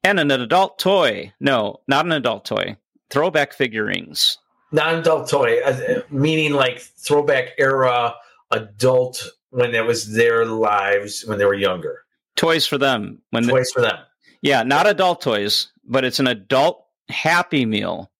[0.05, 1.33] and an adult toy.
[1.41, 2.77] No, not an adult toy.
[3.11, 4.39] Throwback figurines.
[4.71, 8.15] non-adult toy, uh, meaning like throwback era
[8.53, 12.05] adult when it was their lives when they were younger.
[12.37, 13.99] Toys for them when Toys for them.
[14.43, 18.11] yeah, not adult toys, but it's an adult Happy Meal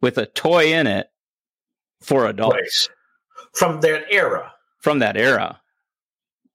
[0.00, 1.10] with a toy in it
[2.00, 2.88] for adults
[3.52, 4.52] from that era.
[4.78, 5.60] from that era.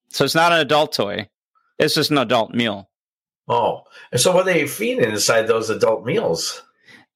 [0.09, 1.29] So it's not an adult toy;
[1.77, 2.89] it's just an adult meal,
[3.47, 6.63] Oh, and so what are they feeding inside those adult meals?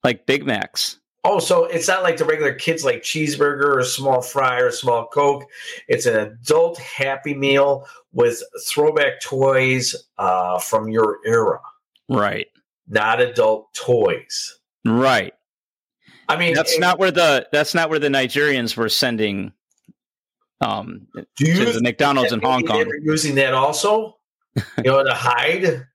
[0.04, 0.98] like Big Macs.
[1.24, 5.06] Oh, so it's not like the regular kids like cheeseburger or small fry or small
[5.08, 5.44] coke.
[5.88, 11.60] It's an adult happy meal with throwback toys uh, from your era,
[12.08, 12.46] Right,
[12.90, 14.58] not adult toys.
[14.84, 15.32] right.
[16.28, 19.52] I mean, That's it- not where the that's not where the Nigerians were sending
[20.60, 22.84] um Do you to the McDonald's in Hong Kong.
[23.02, 24.16] using that also?
[24.78, 25.86] You know, to hide.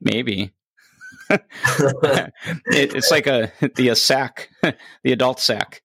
[0.00, 0.52] Maybe
[1.30, 5.82] it, it's like a the a sack, the adult sack.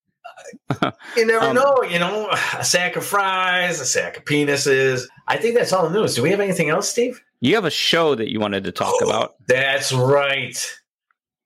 [1.16, 1.84] You never Um, know.
[1.84, 5.04] You know, a sack of fries, a sack of penises.
[5.28, 6.16] I think that's all the news.
[6.16, 7.22] Do we have anything else, Steve?
[7.40, 9.36] You have a show that you wanted to talk about.
[9.48, 10.58] That's right.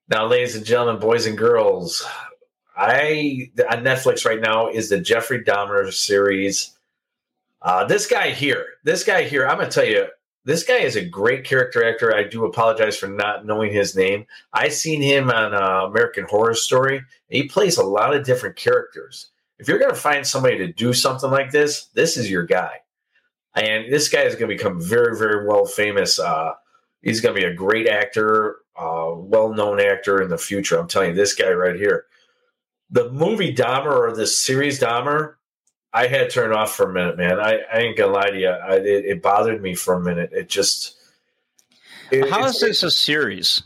[0.08, 2.04] Now, ladies and gentlemen, boys and girls,
[2.76, 6.76] I on Netflix right now is the Jeffrey Dahmer series.
[7.60, 10.06] Uh, this guy here, this guy here, I'm gonna tell you,
[10.44, 12.14] this guy is a great character actor.
[12.14, 14.26] I do apologize for not knowing his name.
[14.52, 17.02] I seen him on uh, American Horror Story.
[17.28, 19.30] He plays a lot of different characters.
[19.58, 22.80] If you're gonna find somebody to do something like this, this is your guy.
[23.54, 26.18] And this guy is gonna become very, very well famous.
[26.18, 26.52] Uh,
[27.02, 30.78] he's going to be a great actor, uh, well-known actor in the future.
[30.78, 32.06] I'm telling you, this guy right here.
[32.90, 35.34] The movie Dahmer or the series Dahmer,
[35.92, 37.40] I had turned off for a minute, man.
[37.40, 38.48] I, I ain't gonna lie to you.
[38.48, 40.30] I, it, it bothered me for a minute.
[40.32, 40.96] It just.
[42.10, 43.62] It, How is this a series?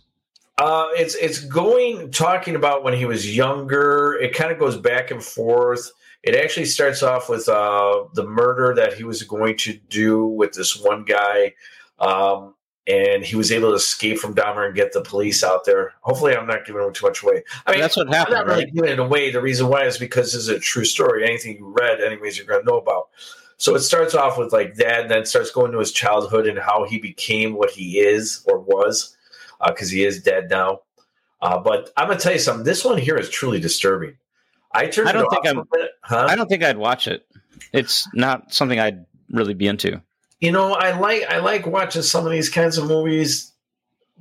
[0.58, 4.14] uh, it's it's going talking about when he was younger.
[4.14, 5.90] It kind of goes back and forth.
[6.22, 10.52] It actually starts off with uh, the murder that he was going to do with
[10.52, 11.54] this one guy,
[11.98, 12.54] um,
[12.88, 15.94] and he was able to escape from Dahmer and get the police out there.
[16.00, 17.42] Hopefully, I'm not giving him too much away.
[17.66, 18.36] I mean, That's what happened.
[18.36, 18.74] I'm not really right?
[18.74, 19.30] giving it away.
[19.30, 21.24] The reason why is because this is a true story.
[21.24, 23.08] Anything you read, anyways, you're going to know about.
[23.58, 26.58] So it starts off with like that, and then starts going to his childhood and
[26.58, 29.16] how he became what he is or was,
[29.66, 30.80] because he is dead now.
[31.40, 32.64] Uh, but I'm gonna tell you something.
[32.64, 34.16] This one here is truly disturbing.
[34.76, 35.08] I turned.
[35.08, 35.92] I don't think I'm- for a minute.
[36.02, 36.26] Huh?
[36.28, 37.26] I don't think I'd watch it.
[37.72, 40.00] It's not something I'd really be into.
[40.40, 43.52] you know, I like I like watching some of these kinds of movies,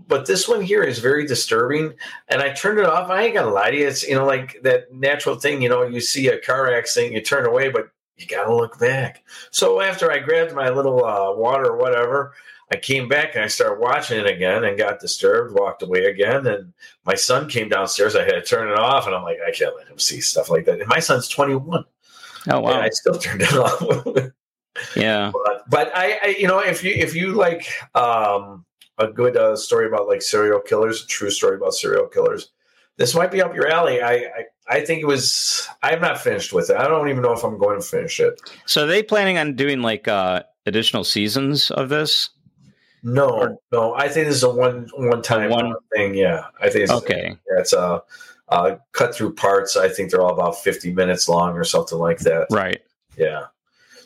[0.07, 1.93] but this one here is very disturbing.
[2.29, 3.09] And I turned it off.
[3.09, 3.87] I ain't gonna lie to you.
[3.87, 5.61] It's you know like that natural thing.
[5.61, 9.23] You know, you see a car accident, you turn away, but you gotta look back.
[9.51, 12.33] So after I grabbed my little uh, water or whatever,
[12.71, 16.47] I came back and I started watching it again and got disturbed, walked away again,
[16.47, 16.73] and
[17.05, 18.15] my son came downstairs.
[18.15, 20.49] I had to turn it off, and I'm like, I can't let him see stuff
[20.49, 20.79] like that.
[20.79, 21.83] And my son's 21.
[22.47, 24.31] Oh And wow, I still turned it off.
[24.95, 25.31] yeah.
[25.31, 28.65] but but I, I you know if you if you like um
[28.97, 32.49] a good uh, story about like serial killers a true story about serial killers
[32.97, 36.53] this might be up your alley I, I i think it was i'm not finished
[36.53, 39.03] with it i don't even know if i'm going to finish it So are they
[39.03, 42.29] planning on doing like uh additional seasons of this?
[43.05, 46.83] No no i think this is a one one time One- thing yeah i think
[46.83, 47.37] it's, Okay.
[47.49, 48.01] yeah, it's a
[48.49, 52.19] uh, cut through parts i think they're all about 50 minutes long or something like
[52.19, 52.81] that Right.
[53.17, 53.45] Yeah.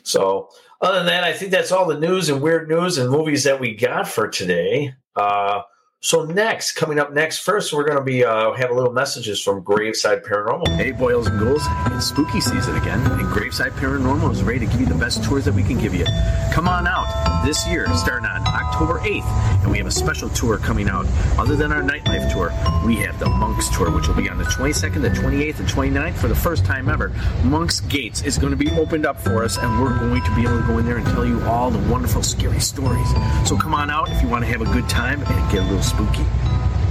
[0.02, 0.48] So
[0.80, 3.60] other than that, I think that's all the news and weird news and movies that
[3.60, 4.94] we got for today.
[5.14, 5.60] Uh,
[6.02, 9.42] So next, coming up next, first we're going to be uh, have a little messages
[9.42, 10.74] from Graveside Paranormal.
[10.76, 14.80] Hey, boils and ghouls, it's spooky season again, and Graveside Paranormal is ready to give
[14.80, 16.06] you the best tours that we can give you.
[16.54, 19.26] Come on out this year, starting on October 8th,
[19.62, 21.04] and we have a special tour coming out.
[21.38, 22.50] Other than our nightlife tour,
[22.86, 26.14] we have the Monks tour, which will be on the 22nd, the 28th, and 29th
[26.14, 27.10] for the first time ever.
[27.44, 30.44] Monks Gates is going to be opened up for us, and we're going to be
[30.44, 33.08] able to go in there and tell you all the wonderful, scary stories.
[33.44, 35.66] So come on out if you want to have a good time and get a
[35.66, 36.24] little spooky.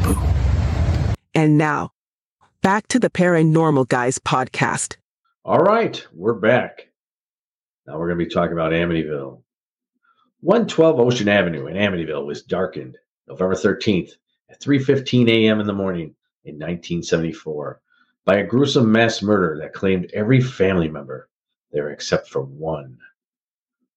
[0.04, 0.20] Boo.
[1.34, 1.92] And now,
[2.62, 4.98] back to the Paranormal Guys podcast.
[5.46, 6.90] All right, we're back.
[7.88, 9.42] Now we're going to be talking about Amityville.
[10.42, 14.12] 112 Ocean Avenue in Amityville was darkened November 13th
[14.50, 15.62] at 3:15 a.m.
[15.62, 17.82] in the morning in 1974
[18.26, 21.30] by a gruesome mass murder that claimed every family member
[21.72, 22.98] there except for one.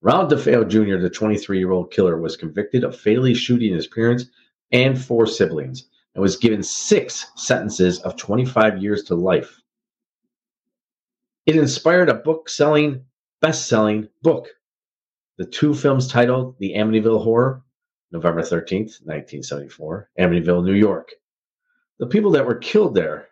[0.01, 4.27] Ronald DeFeo Jr., the 23-year-old killer, was convicted of fatally shooting his parents
[4.73, 9.61] and four siblings and was given six sentences of 25 years to life.
[11.47, 13.05] It inspired a book selling,
[13.41, 14.49] best selling book.
[15.39, 17.63] The two films titled The Amityville Horror,
[18.13, 21.11] November 13th, 1974, Amityville, New York.
[21.99, 23.29] The people that were killed there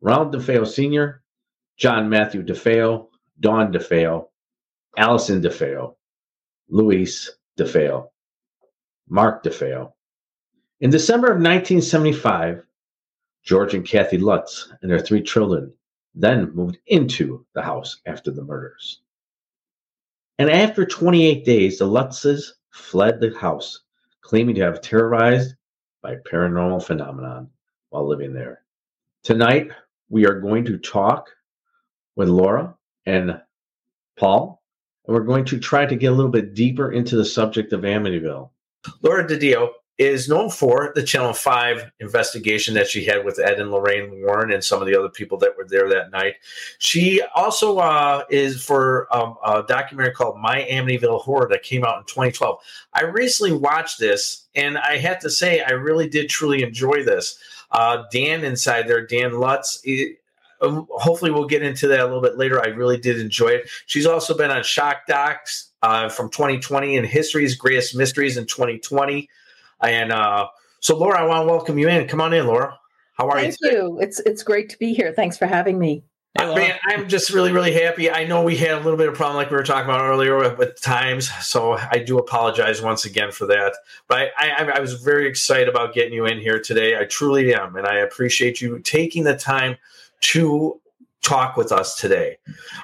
[0.00, 1.22] Ronald DeFeo Sr.,
[1.78, 3.08] John Matthew DeFeo,
[3.40, 4.26] Dawn DeFeo,
[4.96, 5.94] Allison DeFeo,
[6.68, 8.08] Louise DeFeo,
[9.08, 9.92] Mark DeFeo.
[10.82, 12.64] In December of 1975,
[13.44, 15.72] George and Kathy Lutz and their three children
[16.12, 19.00] then moved into the house after the murders.
[20.40, 23.82] And after 28 days, the Lutzes fled the house,
[24.22, 25.54] claiming to have terrorized
[26.02, 27.48] by paranormal phenomenon
[27.90, 28.64] while living there.
[29.22, 29.70] Tonight,
[30.08, 31.30] we are going to talk
[32.16, 32.74] with Laura
[33.06, 33.40] and
[34.18, 34.60] Paul,
[35.06, 37.82] and we're going to try to get a little bit deeper into the subject of
[37.82, 38.50] Amityville.
[39.00, 43.70] Laura DiDio is known for the Channel 5 investigation that she had with Ed and
[43.70, 46.34] Lorraine Warren and some of the other people that were there that night.
[46.78, 51.98] She also uh, is for um, a documentary called My Amityville Horror that came out
[51.98, 52.58] in 2012.
[52.94, 57.38] I recently watched this, and I have to say, I really did truly enjoy this.
[57.70, 59.82] Uh, Dan inside there, Dan Lutz,
[60.62, 62.62] um, hopefully we'll get into that a little bit later.
[62.62, 63.70] I really did enjoy it.
[63.86, 69.28] She's also been on Shock Docs uh, from 2020 and History's Greatest Mysteries in 2020.
[69.82, 70.48] And uh,
[70.80, 72.06] so, Laura, I want to welcome you in.
[72.08, 72.78] Come on in, Laura.
[73.14, 73.68] How are Thank you?
[73.68, 73.80] today?
[73.82, 74.00] you.
[74.00, 75.12] It's it's great to be here.
[75.12, 76.04] Thanks for having me.
[76.38, 78.10] Man, I'm just really, really happy.
[78.10, 80.38] I know we had a little bit of problem, like we were talking about earlier,
[80.38, 81.30] with, with times.
[81.44, 83.74] So I do apologize once again for that.
[84.08, 86.98] But I, I, I was very excited about getting you in here today.
[86.98, 89.76] I truly am, and I appreciate you taking the time
[90.20, 90.80] to
[91.22, 92.36] talk with us today.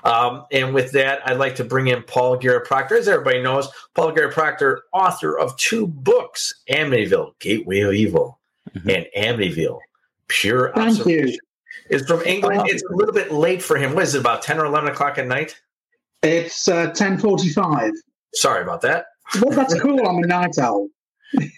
[0.04, 2.96] Um, and with that, I'd like to bring in Paul Garrett Proctor.
[2.96, 8.38] As everybody knows, Paul Garrett Proctor, author of two books Amityville, Gateway of Evil,
[8.74, 9.78] and Amityville,
[10.28, 11.02] Pure Thank you.
[11.02, 11.38] Observation.
[11.90, 12.62] Is from England.
[12.66, 13.94] It's a little bit late for him.
[13.94, 15.58] What is it, about 10 or 11 o'clock at night?
[16.22, 17.92] It's uh, ten forty-five.
[18.34, 19.06] Sorry about that.
[19.40, 20.06] Well, that's cool.
[20.06, 20.88] I'm a night owl.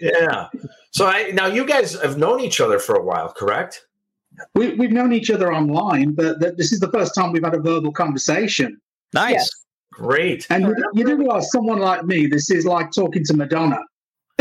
[0.00, 0.48] Yeah.
[0.90, 3.86] So I now you guys have known each other for a while, correct?
[4.54, 7.54] We, we've known each other online, but th- this is the first time we've had
[7.54, 8.80] a verbal conversation.
[9.12, 9.32] Nice.
[9.32, 9.50] Yes.
[9.92, 10.46] Great.
[10.50, 13.80] And you, you do realize someone like me, this is like talking to Madonna.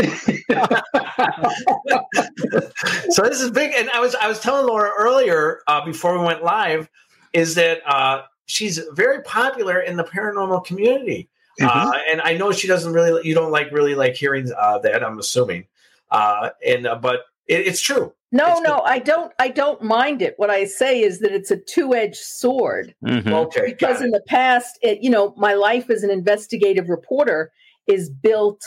[3.10, 6.24] so this is big, and I was I was telling Laura earlier uh, before we
[6.24, 6.88] went live,
[7.34, 11.28] is that uh, she's very popular in the paranormal community,
[11.60, 15.04] uh, and I know she doesn't really you don't like really like hearing uh, that.
[15.04, 15.66] I'm assuming,
[16.10, 18.14] uh, and uh, but it, it's true.
[18.32, 19.32] No, no, I don't.
[19.40, 20.34] I don't mind it.
[20.36, 22.94] What I say is that it's a two-edged sword.
[23.04, 23.32] Mhm.
[23.32, 27.50] Okay, Because in the past, it, you know, my life as an investigative reporter
[27.88, 28.62] is built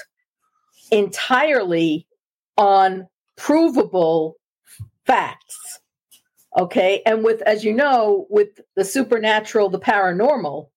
[0.92, 2.06] entirely
[2.58, 4.36] on provable
[5.06, 5.80] facts.
[6.58, 10.68] Okay, and with, as you know, with the supernatural, the paranormal,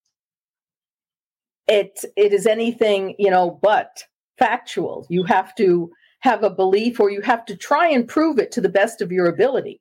[1.67, 4.05] it it is anything you know but
[4.39, 5.07] factual.
[5.11, 5.91] You have to
[6.27, 9.13] have a belief, or you have to try and prove it to the best of
[9.13, 9.81] your ability.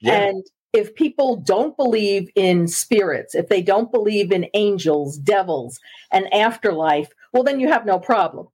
[0.00, 0.14] Yeah.
[0.14, 5.78] And if people don't believe in spirits, if they don't believe in angels, devils,
[6.10, 8.48] and afterlife, well, then you have no problem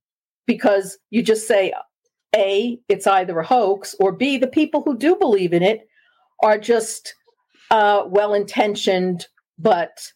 [0.47, 1.73] because you just say,
[2.37, 5.89] A, it's either a hoax, or B, the people who do believe in it
[6.43, 7.15] are just
[7.71, 9.27] uh, well intentioned,
[9.59, 10.13] but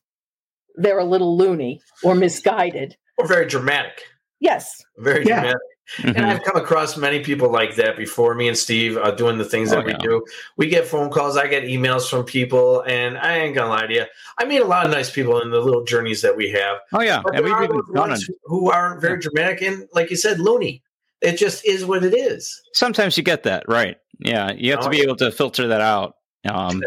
[0.76, 2.96] they're a little loony or misguided.
[3.18, 4.02] Or very dramatic.
[4.40, 4.84] Yes.
[4.98, 5.40] Very Yeah.
[5.40, 5.75] dramatic.
[6.02, 8.34] And I've come across many people like that before.
[8.34, 9.98] Me and Steve uh, doing the things Oh, that we yeah.
[9.98, 10.24] do.
[10.56, 11.36] We get phone calls.
[11.36, 14.04] I get emails from people, and I ain't gonna lie to you.
[14.38, 16.78] I meet a lot of nice people in the little journeys that we have.
[16.92, 19.88] Oh yeah, But and there we've are even done ones who aren't very dramatic and,
[19.92, 20.82] like you said, loony.
[21.22, 22.60] It just is what it is.
[22.74, 23.96] Sometimes you get that, right?
[24.18, 26.16] Yeah, you have to be able to filter that out.
[26.48, 26.82] Um,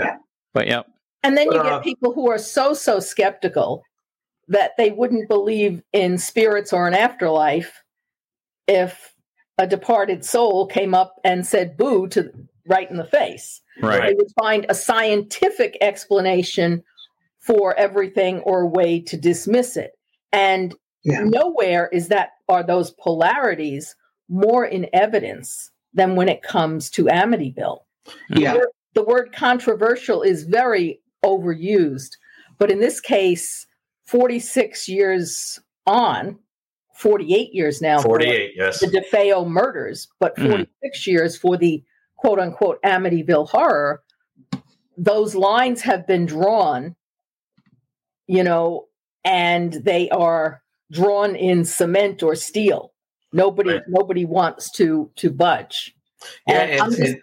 [0.54, 0.84] But yeah,
[1.24, 3.84] And then you But, uh, get people who are so, so skeptical
[4.48, 7.72] that they wouldn't believe in spirits or an afterlife
[8.70, 9.14] if
[9.58, 12.32] a departed soul came up and said boo to
[12.68, 13.62] right in the face.
[13.82, 14.08] Right.
[14.08, 16.84] They would find a scientific explanation
[17.40, 19.92] for everything or a way to dismiss it.
[20.32, 23.96] And nowhere is that are those polarities
[24.30, 27.80] more in evidence than when it comes to Amityville.
[28.30, 28.54] Yeah.
[28.54, 32.12] The word, the word controversial is very overused,
[32.60, 33.66] but in this case,
[34.06, 36.38] 46 years on,
[37.00, 37.98] 48 years now.
[38.00, 38.80] for 48, yes.
[38.82, 40.50] The DeFeo murders, but Mhm.
[40.50, 41.82] 46 years for the
[42.18, 44.04] quote unquote Amityville horror.
[44.98, 46.96] Those lines have been drawn,
[48.28, 48.88] you know,
[49.24, 52.94] and they are drawn in cement or steel.
[53.32, 55.96] Nobody, nobody wants to to budge.
[56.48, 57.22] Yeah, And and, just- and,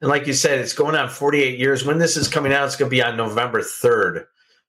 [0.00, 1.84] and like you said, it's going on 48 years.
[1.84, 4.24] When this is coming out, it's going to be on November 3rd.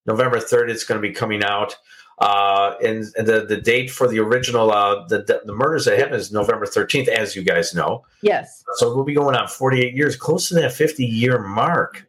[0.06, 1.78] November 3rd, it's going to be coming out.
[2.22, 5.98] Uh, and, and the, the date for the original, uh, the, the, the murders that
[5.98, 8.06] happened is November 13th, as you guys know.
[8.22, 8.64] Yes.
[8.76, 12.08] So we'll be going on 48 years, close to that 50 year mark.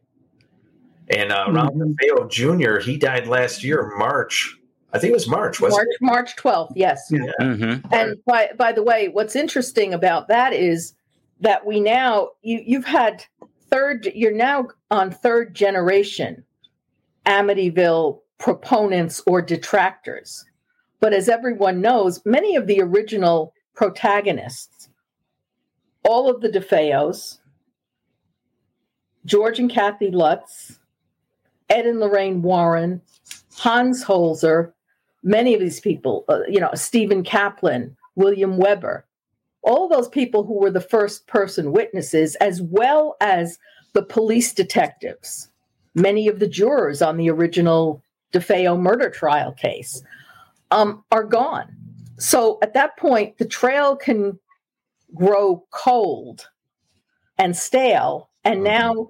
[1.08, 4.54] And uh, Ronald DeFeo Jr., he died last year, March.
[4.92, 6.44] I think it was March, wasn't March it?
[6.44, 7.10] March 12th, yes.
[7.10, 7.94] Mm-hmm.
[7.94, 10.94] And by by the way, what's interesting about that is
[11.40, 13.24] that we now you you've had
[13.70, 16.44] third you're now on third generation
[17.24, 20.44] Amityville proponents or detractors.
[20.98, 24.88] But as everyone knows, many of the original protagonists,
[26.04, 27.38] all of the DeFeos,
[29.24, 30.80] George and Kathy Lutz,
[31.70, 33.00] Ed and Lorraine Warren,
[33.54, 34.72] Hans Holzer,
[35.22, 39.06] many of these people, uh, you know, Stephen Kaplan, William Weber,
[39.62, 43.60] all those people who were the first person witnesses, as well as
[43.92, 45.48] the police detectives,
[45.94, 48.02] many of the jurors on the original
[48.32, 50.02] DeFeo murder trial case,
[50.70, 51.74] um, are gone.
[52.18, 54.38] So at that point, the trail can
[55.14, 56.48] grow cold
[57.38, 58.30] and stale.
[58.44, 59.08] And now,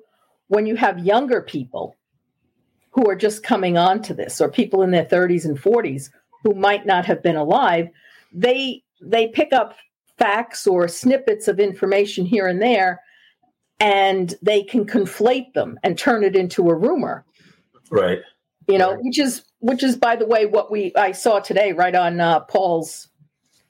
[0.48, 1.96] when you have younger people
[2.90, 6.10] who are just coming on to this, or people in their 30s and 40s
[6.42, 7.88] who might not have been alive,
[8.32, 9.74] they they pick up
[10.18, 13.00] facts or snippets of information here and there,
[13.80, 17.24] and they can conflate them and turn it into a rumor.
[17.90, 18.20] Right.
[18.68, 21.94] You know, which is which is by the way what we I saw today right
[21.94, 23.08] on uh, Paul's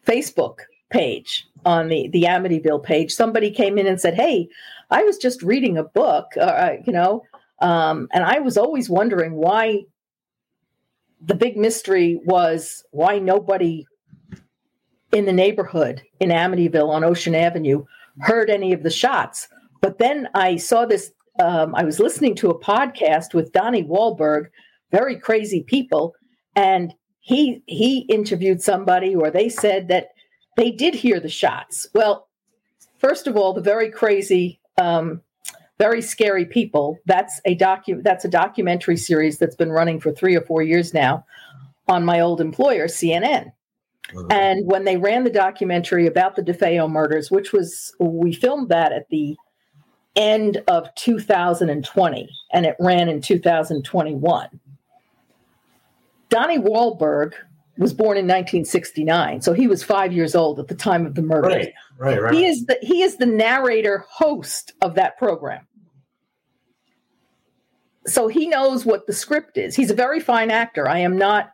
[0.06, 0.58] Facebook
[0.90, 3.12] page on the the Amityville page.
[3.12, 4.48] Somebody came in and said, "Hey,
[4.90, 7.22] I was just reading a book, uh, you know,
[7.60, 9.84] um, and I was always wondering why
[11.24, 13.86] the big mystery was why nobody
[15.12, 17.84] in the neighborhood in Amityville on Ocean Avenue
[18.20, 19.48] heard any of the shots.
[19.80, 21.12] But then I saw this.
[21.38, 24.46] Um, I was listening to a podcast with Donnie Wahlberg,
[24.92, 26.14] very crazy people,
[26.54, 30.08] and he he interviewed somebody, or they said that
[30.56, 31.86] they did hear the shots.
[31.94, 32.28] Well,
[32.98, 35.22] first of all, the very crazy, um,
[35.78, 36.98] very scary people.
[37.06, 40.92] That's a docu- That's a documentary series that's been running for three or four years
[40.92, 41.24] now
[41.88, 43.52] on my old employer, CNN.
[44.30, 48.92] And when they ran the documentary about the DeFeo murders, which was we filmed that
[48.92, 49.36] at the
[50.16, 54.60] end of 2020, and it ran in 2021.
[56.32, 57.34] Donnie Wahlberg
[57.76, 61.20] was born in 1969, so he was five years old at the time of the
[61.20, 61.48] murder.
[61.48, 62.34] Right, right, right.
[62.34, 65.66] He is the he is the narrator host of that program.
[68.06, 69.76] So he knows what the script is.
[69.76, 70.88] He's a very fine actor.
[70.88, 71.50] I am not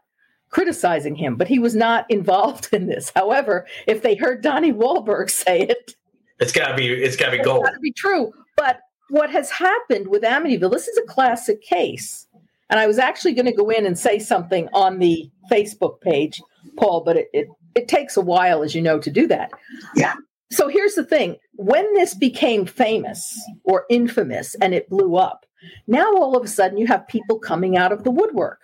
[0.51, 3.11] criticizing him, but he was not involved in this.
[3.17, 5.97] However, if they heard Donnie Wahlberg say it,
[6.39, 6.87] It's got to be.
[6.87, 7.65] It's got to be it's gold.
[7.65, 8.33] got to be true.
[8.57, 8.79] But
[9.11, 10.71] what has happened with Amityville?
[10.71, 12.28] This is a classic case,
[12.71, 16.41] and I was actually going to go in and say something on the Facebook page,
[16.77, 19.51] Paul, but it, it it takes a while, as you know, to do that.
[19.95, 20.15] Yeah.
[20.51, 25.47] So here's the thing: when this became famous or infamous, and it blew up,
[25.87, 28.61] now all of a sudden you have people coming out of the woodwork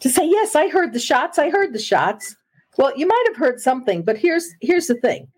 [0.00, 1.38] to say, "Yes, I heard the shots.
[1.38, 2.36] I heard the shots."
[2.78, 5.28] Well, you might have heard something, but here's here's the thing: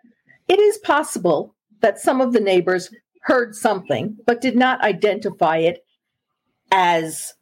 [0.49, 2.91] it is possible that some of the neighbors
[3.23, 5.85] heard something but did not identify it
[6.73, 7.35] as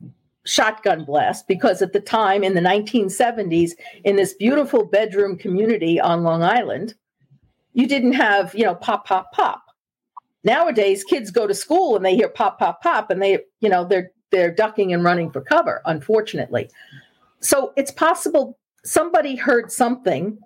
[0.50, 3.72] shotgun blast because at the time in the 1970s
[4.04, 6.94] in this beautiful bedroom community on Long Island
[7.72, 9.62] you didn't have you know pop pop pop
[10.42, 13.84] nowadays kids go to school and they hear pop pop pop and they you know
[13.84, 16.68] they're they're ducking and running for cover unfortunately
[17.40, 20.38] so it's possible somebody heard something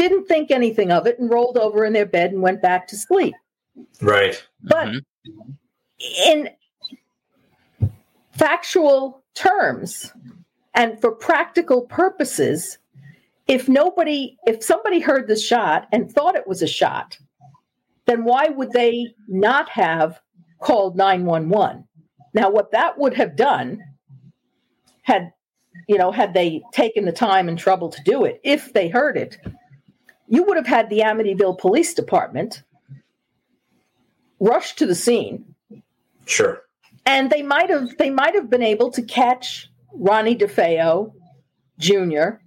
[0.00, 2.96] didn't think anything of it and rolled over in their bed and went back to
[2.96, 3.34] sleep.
[4.00, 4.42] Right.
[4.62, 5.52] But mm-hmm.
[6.26, 6.48] in
[8.32, 10.12] factual terms
[10.74, 12.78] and for practical purposes,
[13.46, 17.18] if nobody, if somebody heard the shot and thought it was a shot,
[18.06, 20.20] then why would they not have
[20.60, 21.84] called 911?
[22.32, 23.82] Now, what that would have done
[25.02, 25.32] had,
[25.88, 29.16] you know, had they taken the time and trouble to do it, if they heard
[29.16, 29.38] it,
[30.28, 32.62] you would have had the Amityville Police Department
[34.38, 35.50] rush to the scene
[36.30, 36.62] Sure.
[37.10, 41.12] And they might have they might have been able to catch Ronnie DeFeo
[41.78, 42.38] Jr.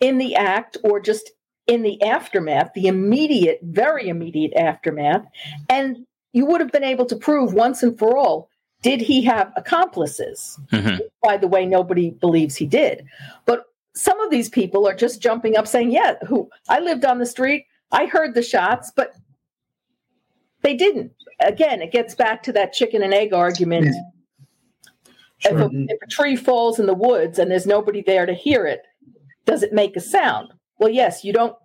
[0.00, 1.30] in the act or just
[1.66, 5.24] in the aftermath, the immediate, very immediate aftermath,
[5.70, 8.50] and you would have been able to prove once and for all
[8.82, 10.58] did he have accomplices?
[10.72, 10.98] Mm-hmm.
[11.22, 13.06] By the way, nobody believes he did.
[13.46, 17.18] But some of these people are just jumping up saying, "Yeah, who I lived on
[17.18, 19.14] the street, I heard the shots, but
[20.62, 21.12] they didn't."
[21.44, 23.94] Again, it gets back to that chicken and egg argument.
[25.40, 28.64] If, a, if a tree falls in the woods and there's nobody there to hear
[28.64, 28.82] it,
[29.44, 30.52] does it make a sound?
[30.78, 31.56] Well, yes, you don't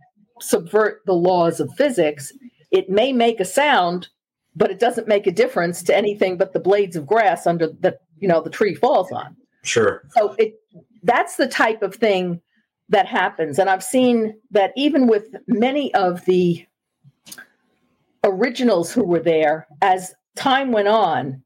[0.41, 2.33] subvert the laws of physics.
[2.71, 4.09] It may make a sound,
[4.55, 7.97] but it doesn't make a difference to anything but the blades of grass under the
[8.19, 9.35] you know the tree falls on.
[9.63, 10.03] Sure.
[10.11, 10.59] So it
[11.03, 12.41] that's the type of thing
[12.89, 13.59] that happens.
[13.59, 16.65] And I've seen that even with many of the
[18.27, 21.41] originals who were there, as time went on,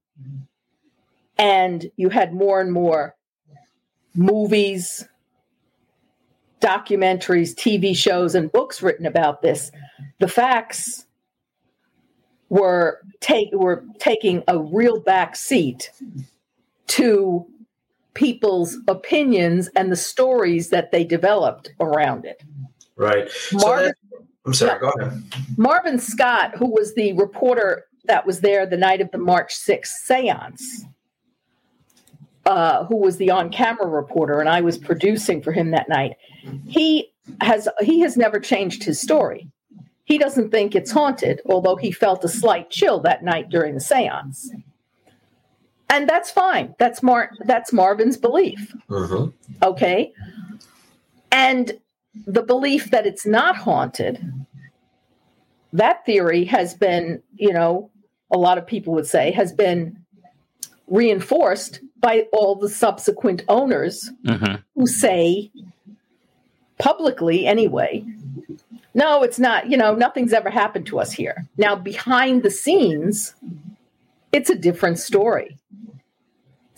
[1.37, 3.15] and you had more and more
[4.13, 5.07] movies,
[6.59, 9.71] documentaries, TV shows, and books written about this,
[10.19, 11.05] the facts
[12.49, 15.91] were take were taking a real back seat
[16.87, 17.45] to
[18.13, 22.43] people's opinions and the stories that they developed around it.
[22.97, 23.29] Right.
[23.51, 23.95] That,
[24.45, 24.79] I'm sorry.
[24.79, 25.23] Go ahead.
[25.57, 29.85] Marvin Scott, who was the reporter that was there the night of the March 6th
[29.87, 30.85] seance,
[32.45, 36.17] uh, who was the on-camera reporter, and I was producing for him that night.
[36.65, 39.47] He has he has never changed his story.
[40.05, 43.79] He doesn't think it's haunted, although he felt a slight chill that night during the
[43.79, 44.51] seance.
[45.89, 46.73] And that's fine.
[46.79, 48.73] That's Mar- that's Marvin's belief.
[48.89, 49.29] Mm-hmm.
[49.61, 50.13] Okay.
[51.31, 51.73] And
[52.13, 54.21] the belief that it's not haunted,
[55.73, 57.89] that theory has been, you know,
[58.31, 59.97] a lot of people would say, has been
[60.87, 64.55] reinforced by all the subsequent owners mm-hmm.
[64.75, 65.51] who say
[66.79, 68.03] publicly, anyway,
[68.93, 71.47] no, it's not, you know, nothing's ever happened to us here.
[71.57, 73.35] Now, behind the scenes,
[74.33, 75.57] it's a different story.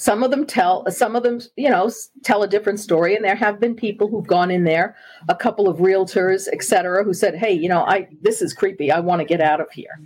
[0.03, 1.89] Some of them tell, some of them, you know,
[2.23, 3.15] tell a different story.
[3.15, 4.97] And there have been people who've gone in there,
[5.29, 8.91] a couple of realtors, et cetera, who said, hey, you know, I, this is creepy.
[8.91, 10.01] I want to get out of here.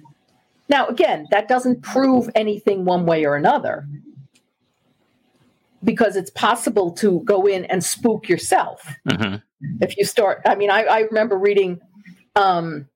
[0.70, 3.88] Now, again, that doesn't prove anything one way or another
[5.84, 8.94] because it's possible to go in and spook yourself
[9.80, 11.80] if you start i mean i, I remember reading
[12.36, 12.88] um,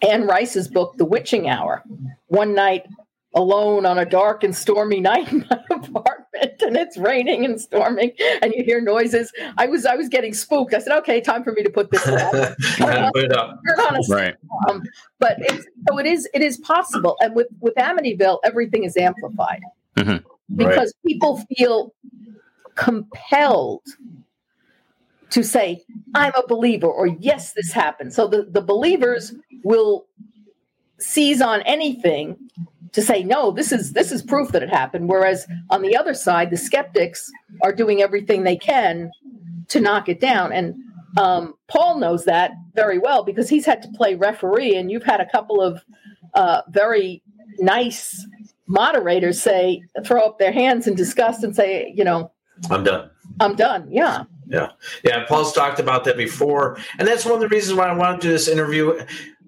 [0.00, 1.82] anne rice's book the witching hour
[2.28, 2.86] one night
[3.34, 8.12] alone on a dark and stormy night in my apartment and it's raining and storming
[8.42, 9.32] and you hear noises.
[9.58, 10.74] I was i was getting spooked.
[10.74, 12.30] I said okay time for me to put this away.
[12.78, 13.58] Put it up.
[13.66, 14.34] Turn on a Right.
[14.68, 14.82] um,
[15.18, 17.16] but it's, so it is it is possible.
[17.20, 19.60] And with with amityville everything is amplified.
[20.54, 21.94] Because people feel
[22.74, 23.82] compelled
[25.30, 25.82] to say
[26.14, 28.12] i'm a believer or yes this happened.
[28.12, 30.06] So the, the believers will
[30.98, 32.36] seize on anything
[32.94, 36.14] to say no this is this is proof that it happened whereas on the other
[36.14, 37.30] side the skeptics
[37.62, 39.10] are doing everything they can
[39.68, 40.74] to knock it down and
[41.18, 45.20] um, paul knows that very well because he's had to play referee and you've had
[45.20, 45.84] a couple of
[46.34, 47.22] uh, very
[47.58, 48.26] nice
[48.66, 52.30] moderators say throw up their hands in disgust and say you know
[52.70, 53.10] I'm done.
[53.40, 54.70] i'm done yeah Yeah.
[55.02, 55.24] Yeah.
[55.26, 56.78] Paul's talked about that before.
[56.98, 58.98] And that's one of the reasons why I wanted to do this interview.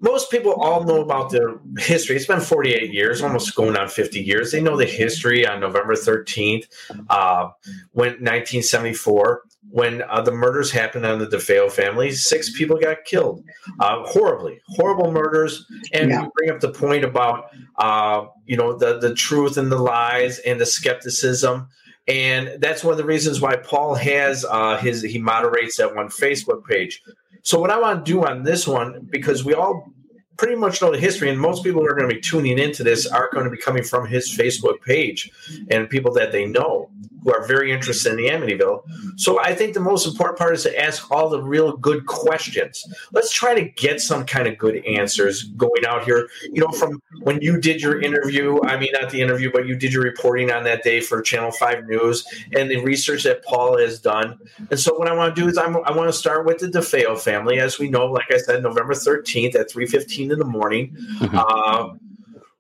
[0.01, 2.17] Most people all know about the history.
[2.17, 4.53] It's been 48 years, almost going on 50 years.
[4.53, 6.67] They know the history on November 13th,
[7.09, 7.49] uh,
[7.93, 12.11] when 1974, when uh, the murders happened on the DeFeo family.
[12.13, 13.43] Six people got killed,
[13.81, 15.65] uh, horribly, horrible murders.
[15.93, 16.23] And Yeah.
[16.23, 17.47] you bring up the point about,
[17.79, 21.69] uh, you know, the the truth and the lies and the skepticism
[22.09, 26.09] and that's one of the reasons why Paul has uh, his he moderates that one
[26.09, 27.03] Facebook page.
[27.47, 29.93] So what I want to do on this one, because we all
[30.37, 32.83] pretty much know the history, and most people who are going to be tuning into
[32.83, 35.31] this are going to be coming from his Facebook page
[35.71, 36.91] and people that they know.
[37.23, 38.83] Who are very interested in the Amityville.
[39.17, 42.85] So I think the most important part is to ask all the real good questions.
[43.13, 46.29] Let's try to get some kind of good answers going out here.
[46.53, 49.77] You know, from when you did your interview, I mean, not the interview, but you
[49.77, 53.79] did your reporting on that day for Channel 5 News and the research that Paul
[53.79, 54.39] has done.
[54.71, 56.69] And so what I want to do is I'm, I want to start with the
[56.69, 57.59] DeFeo family.
[57.59, 61.91] As we know, like I said, November 13th at 3.15 in the morning, uh,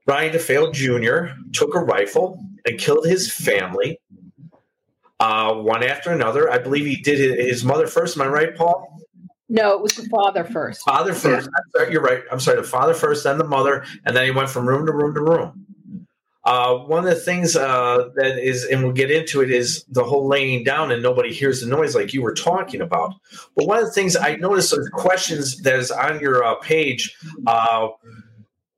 [0.07, 1.35] Ron DeFeo Jr.
[1.53, 4.01] took a rifle and killed his family
[5.21, 6.51] uh, one after another.
[6.51, 8.17] I believe he did his, his mother first.
[8.17, 9.01] Am I right, Paul?
[9.49, 10.83] No, it was the father first.
[10.85, 11.49] Father first.
[11.49, 12.23] I'm sorry, you're right.
[12.33, 12.57] I'm sorry.
[12.57, 15.23] The father first, then the mother, and then he went from room to room to
[15.23, 15.67] room.
[16.47, 20.05] Uh, one of the things uh, that is, and we'll get into it, is the
[20.05, 23.15] whole laying down and nobody hears the noise like you were talking about.
[23.57, 26.55] But one of the things I noticed are the questions that is on your uh,
[26.57, 27.17] page.
[27.49, 27.89] Uh,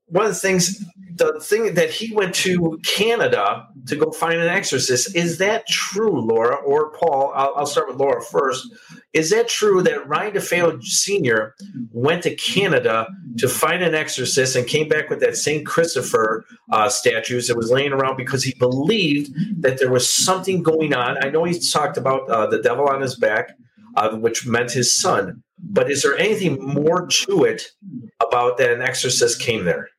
[0.07, 0.83] one of the things,
[1.19, 6.21] the thing that he went to Canada to go find an exorcist, is that true,
[6.21, 7.33] Laura or Paul?
[7.35, 8.69] I'll, I'll start with Laura first.
[9.13, 11.55] Is that true that Ron DeFeo Sr.
[11.93, 13.09] went to Canada
[13.39, 15.67] to find an exorcist and came back with that St.
[15.67, 19.31] Christopher uh, statues that was laying around because he believed
[19.63, 21.17] that there was something going on?
[21.25, 23.57] I know he talked about uh, the devil on his back,
[23.97, 25.43] uh, which meant his son.
[25.59, 27.73] But is there anything more to it
[28.21, 29.91] about that an exorcist came there?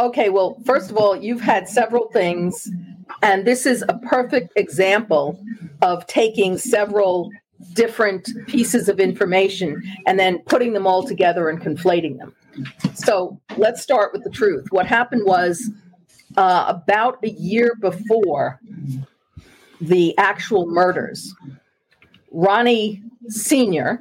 [0.00, 2.70] Okay, well, first of all, you've had several things,
[3.22, 5.38] and this is a perfect example
[5.82, 7.30] of taking several
[7.74, 12.34] different pieces of information and then putting them all together and conflating them.
[12.94, 14.66] So let's start with the truth.
[14.70, 15.70] What happened was
[16.38, 18.58] uh, about a year before
[19.82, 21.34] the actual murders,
[22.30, 24.00] Ronnie Sr.,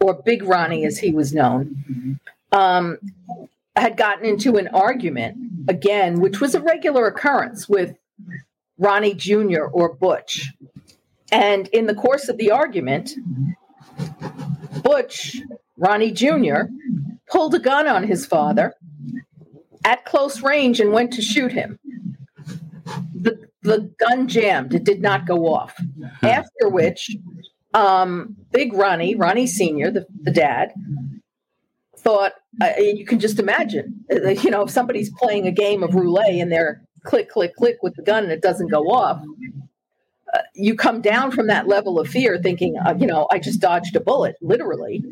[0.00, 2.18] or Big Ronnie as he was known,
[2.50, 2.98] um,
[3.80, 5.36] had gotten into an argument
[5.68, 7.96] again, which was a regular occurrence with
[8.78, 9.64] Ronnie Jr.
[9.72, 10.52] or Butch.
[11.30, 13.12] And in the course of the argument,
[14.82, 15.36] Butch,
[15.76, 16.62] Ronnie Jr.,
[17.30, 18.74] pulled a gun on his father
[19.84, 21.78] at close range and went to shoot him.
[23.14, 25.74] The, the gun jammed, it did not go off.
[26.22, 27.10] After which,
[27.74, 30.72] um, Big Ronnie, Ronnie Sr., the, the dad,
[31.96, 35.94] thought, uh, you can just imagine, uh, you know, if somebody's playing a game of
[35.94, 39.22] roulette and they're click, click, click with the gun and it doesn't go off,
[40.34, 43.60] uh, you come down from that level of fear thinking, uh, you know, I just
[43.60, 45.04] dodged a bullet, literally.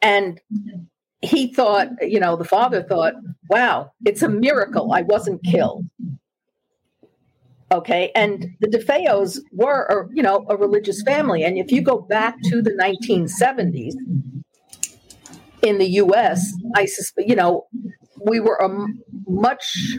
[0.00, 0.40] And
[1.22, 3.14] he thought, you know, the father thought,
[3.48, 5.86] wow, it's a miracle I wasn't killed.
[7.70, 8.10] Okay.
[8.14, 11.44] And the DeFeos were, a, you know, a religious family.
[11.44, 13.94] And if you go back to the 1970s
[15.62, 17.66] in the US, I suspect, you know,
[18.24, 18.68] we were a
[19.26, 19.96] much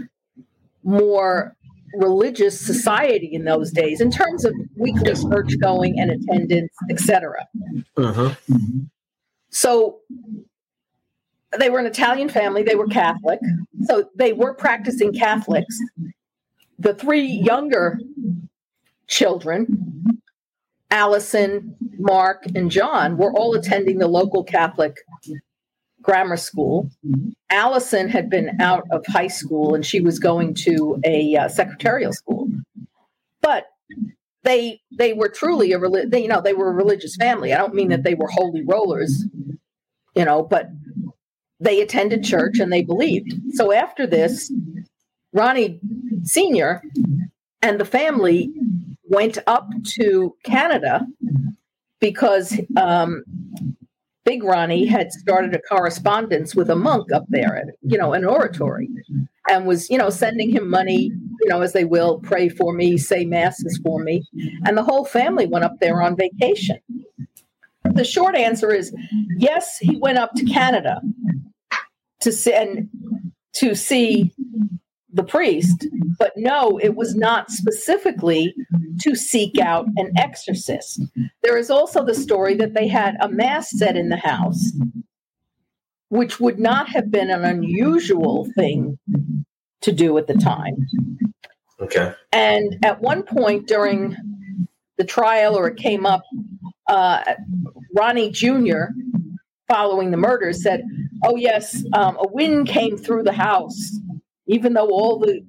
[0.83, 1.55] more
[1.95, 7.47] religious society in those days in terms of weekly church going and attendance, etc.
[7.97, 8.33] Uh-huh.
[9.49, 9.99] So
[11.57, 13.39] they were an Italian family, they were Catholic.
[13.85, 15.77] So they were practicing Catholics.
[16.79, 17.99] The three younger
[19.07, 20.17] children,
[20.89, 24.97] Allison, Mark, and John, were all attending the local Catholic
[26.03, 26.89] grammar school.
[27.49, 32.13] Allison had been out of high school and she was going to a uh, secretarial
[32.13, 32.47] school.
[33.41, 33.65] But
[34.43, 37.53] they they were truly a they, you know they were a religious family.
[37.53, 39.25] I don't mean that they were holy rollers,
[40.15, 40.69] you know, but
[41.59, 43.33] they attended church and they believed.
[43.53, 44.51] So after this,
[45.31, 45.79] Ronnie
[46.23, 46.83] Senior
[47.61, 48.51] and the family
[49.05, 51.07] went up to Canada
[51.99, 53.23] because um,
[54.25, 54.95] Big Ronnie mm-hmm.
[54.95, 58.89] had started a correspondence with a monk up there at, you know, an oratory
[59.49, 61.11] and was, you know, sending him money,
[61.41, 64.23] you know, as they will pray for me, say masses for me.
[64.65, 66.79] And the whole family went up there on vacation.
[67.83, 68.95] The short answer is
[69.37, 71.01] yes, he went up to Canada
[72.21, 72.89] to send
[73.53, 74.33] to see
[75.13, 75.87] the priest,
[76.17, 78.53] but no, it was not specifically
[79.01, 81.01] to seek out an exorcist.
[81.43, 84.71] There is also the story that they had a mass set in the house,
[86.09, 88.97] which would not have been an unusual thing
[89.81, 90.87] to do at the time.
[91.79, 92.13] Okay.
[92.31, 94.15] And at one point during
[94.97, 96.23] the trial, or it came up,
[96.87, 97.35] uh,
[97.95, 98.85] Ronnie Jr.,
[99.67, 100.83] following the murder, said,
[101.25, 103.97] Oh, yes, um, a wind came through the house
[104.47, 105.41] even though all the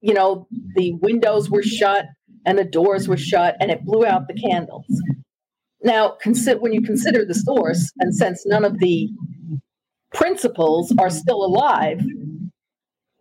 [0.00, 2.06] you know the windows were shut
[2.46, 4.86] and the doors were shut and it blew out the candles
[5.82, 9.08] now consider when you consider the source and since none of the
[10.12, 12.00] principals are still alive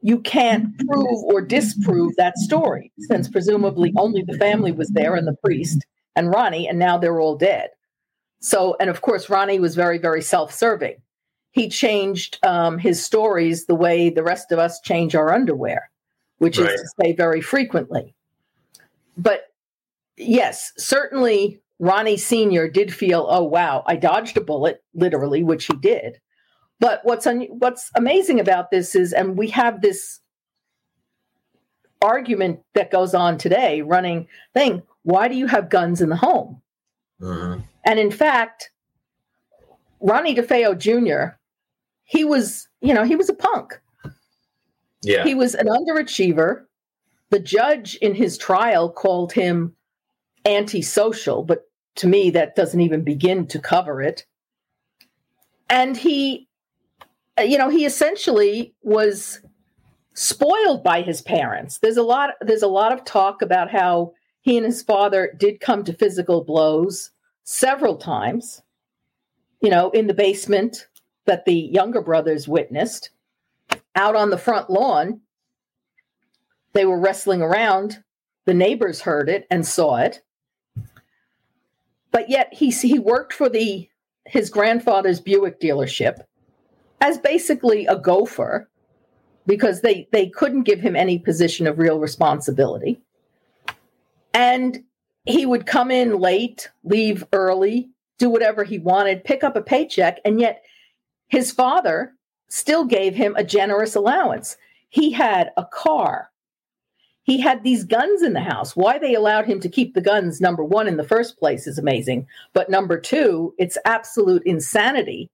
[0.08, 5.28] you can't prove or disprove that story, since presumably only the family was there and
[5.28, 5.86] the priest
[6.16, 7.72] and Ronnie, and now they're all dead.
[8.40, 10.96] So, and of course, Ronnie was very, very self serving.
[11.58, 15.90] He changed um, his stories the way the rest of us change our underwear,
[16.38, 16.70] which Right.
[16.72, 18.14] is to say very frequently.
[19.18, 19.52] But
[20.18, 22.70] yes, certainly Ronnie Sr.
[22.70, 26.20] did feel, oh, wow, I dodged a bullet, literally, which he did.
[26.80, 30.20] But what's un- what's amazing about this is, and we have this
[32.04, 34.84] argument that goes on today, running thing.
[35.02, 36.62] Why do you have guns in the home?
[37.20, 37.64] Mhm.
[37.84, 38.70] And in fact,
[40.00, 41.37] Ronnie DeFeo Jr.
[42.08, 43.80] He was, you know, he was a punk.
[45.04, 45.24] Yeah.
[45.24, 46.64] He was an underachiever.
[47.30, 49.76] The judge in his trial called him
[50.46, 51.64] antisocial, but
[51.96, 54.26] to me, that doesn't even begin to cover it.
[55.70, 56.48] And he,
[57.38, 59.42] uh, you know, he essentially was
[60.14, 61.80] spoiled by his parents.
[61.80, 62.32] There's a lot.
[62.40, 66.46] There's a lot of talk about how he and his father did come to physical
[66.46, 67.12] blows
[67.44, 68.62] several times.
[69.60, 70.88] You know, in the basement
[71.28, 73.12] that the younger brothers witnessed
[73.96, 75.22] out on the front lawn.
[76.74, 78.04] They were wrestling around.
[78.46, 80.22] The neighbors heard it and saw it.
[82.12, 83.88] But yet he he worked for the
[84.26, 86.20] his grandfather's Buick dealership
[87.02, 88.70] as basically a gopher
[89.46, 93.00] because they they couldn't give him any position of real responsibility.
[94.34, 94.84] And
[95.26, 100.20] he would come in late, leave early, do whatever he wanted, pick up a paycheck,
[100.24, 100.64] and yet
[101.28, 102.14] his father
[102.50, 104.58] still gave him a generous allowance.
[104.90, 106.30] He had a car.
[107.24, 108.74] He had these guns in the house.
[108.76, 111.78] Why they allowed him to keep the guns, number one, in the first place is
[111.78, 112.26] amazing.
[112.54, 115.30] But number two, it's absolute insanity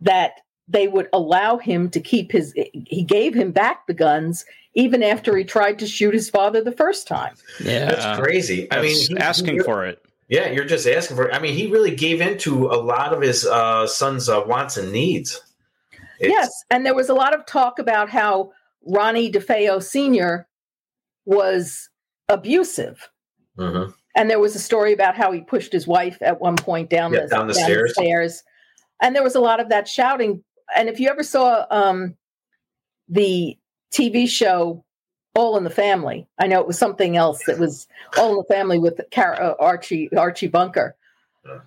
[0.00, 2.54] that they would allow him to keep his.
[2.86, 6.72] He gave him back the guns even after he tried to shoot his father the
[6.72, 7.34] first time.
[7.62, 8.66] Yeah, That's crazy.
[8.70, 10.02] I mean, That's he- he asking re- for it.
[10.28, 11.34] Yeah, you're just asking for it.
[11.34, 14.90] I mean, he really gave into a lot of his uh, son's uh, wants and
[14.92, 15.40] needs.
[16.18, 18.52] It's- yes, and there was a lot of talk about how
[18.84, 20.48] Ronnie DeFeo Sr.
[21.26, 21.88] was
[22.28, 23.08] abusive.
[23.58, 23.92] Mhm.
[24.16, 27.12] And there was a story about how he pushed his wife at one point down,
[27.12, 27.92] Yeah, the, down the stairs.
[27.94, 28.42] stairs.
[29.02, 30.42] And there was a lot of that shouting.
[30.74, 32.16] And if you ever saw um,
[33.10, 33.58] the
[33.92, 34.84] TV show
[35.36, 38.54] All in the Family, I know it was something else that was All in the
[38.54, 40.96] Family with Car- uh, Archie Archie Bunker.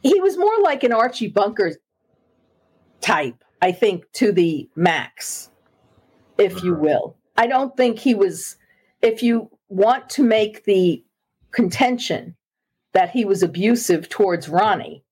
[0.02, 1.74] He was more like an Archie Bunker
[3.00, 5.52] type, I think, to the max,
[6.38, 7.16] if you will.
[7.38, 8.58] I don't think he was,
[9.02, 11.02] if you want to make the
[11.52, 12.36] contention
[12.94, 15.06] that he was abusive towards Ronnie,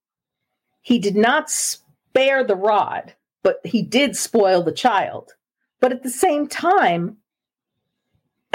[0.82, 5.32] he did not spare the rod, but he did spoil the child.
[5.80, 7.18] But at the same time,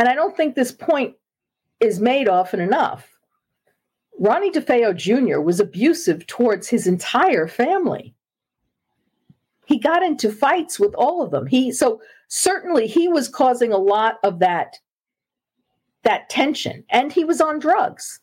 [0.03, 1.14] and I don't think this point
[1.78, 3.09] is made often enough,
[4.18, 5.38] Ronnie DeFeo Jr.
[5.38, 8.12] was abusive towards his entire family.
[9.64, 11.46] He got into fights with all of them.
[11.46, 14.80] He so certainly he was causing a lot of that
[16.03, 18.18] that tension and he was on drugs.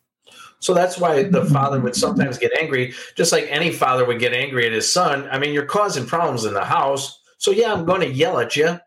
[0.58, 4.34] So that's why the father would sometimes get angry, just like any father would get
[4.34, 5.26] angry at his son.
[5.32, 7.18] I mean, you're causing problems in the house.
[7.38, 8.78] So, yeah, I'm going to yell at you.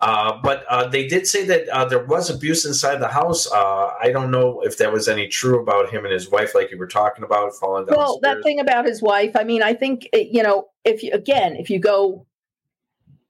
[0.00, 3.50] Uh, but uh, they did say that uh, there was abuse inside the house.
[3.50, 6.70] Uh, I don't know if that was any true about him and his wife, like
[6.70, 7.96] you were talking about, falling down.
[7.98, 11.56] Well, that thing about his wife, I mean, I think you know, if you again,
[11.56, 12.26] if you go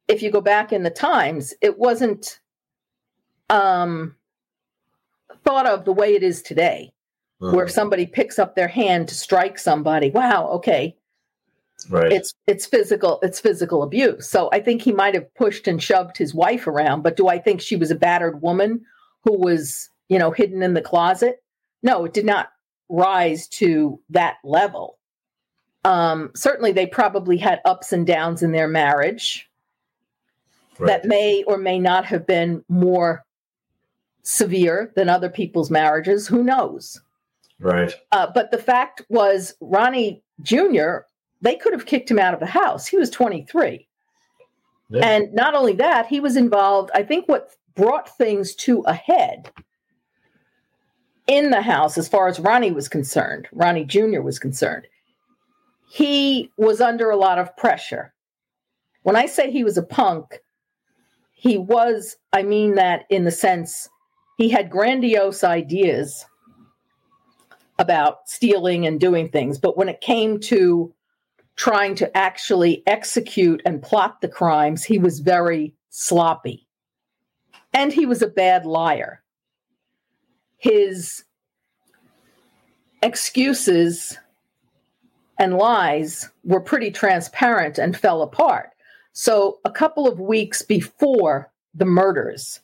[0.09, 2.39] if you go back in the times, it wasn't
[3.49, 4.15] um
[5.45, 6.93] thought of the way it is today.
[7.41, 10.97] Where if somebody picks up their hand to strike somebody, wow, okay,
[11.89, 12.13] right.
[12.13, 16.17] it's it's physical it's physical abuse so i think he might have pushed and shoved
[16.17, 18.85] his wife around but do i think she was a battered woman
[19.25, 21.43] who was you know hidden in the closet
[21.83, 22.51] no it did not
[22.89, 24.99] rise to that level
[25.85, 29.49] um certainly they probably had ups and downs in their marriage
[30.81, 33.25] that may or may not have been more
[34.23, 37.01] severe than other people's marriages who knows
[37.61, 37.93] Right.
[38.13, 40.99] uh, but the fact was, Ronnie Jr.,
[41.41, 42.87] they could have kicked him out of the house.
[42.87, 43.87] He was 23.
[44.91, 45.07] Yeah.
[45.07, 46.91] And not only that, he was involved.
[46.95, 49.51] I think what brought things to a head
[51.27, 54.23] in the house, as far as Ronnie was concerned, Ronnie Jr.
[54.23, 54.87] was concerned,
[55.89, 58.13] he was under a lot of pressure.
[59.03, 60.41] When I say he was a punk,
[61.33, 63.89] he was, I mean that in the sense
[64.39, 66.27] he had grandiose ideas
[67.79, 69.59] about stealing and doing things.
[69.59, 70.93] But when it came to
[71.59, 76.67] trying to actually execute and plot the crimes, he was very sloppy.
[77.75, 79.23] And he was a bad liar.
[80.57, 81.25] His
[83.03, 84.17] excuses
[85.39, 88.71] and lies were pretty transparent and fell apart.
[89.13, 92.61] So, a couple of weeks before the murders,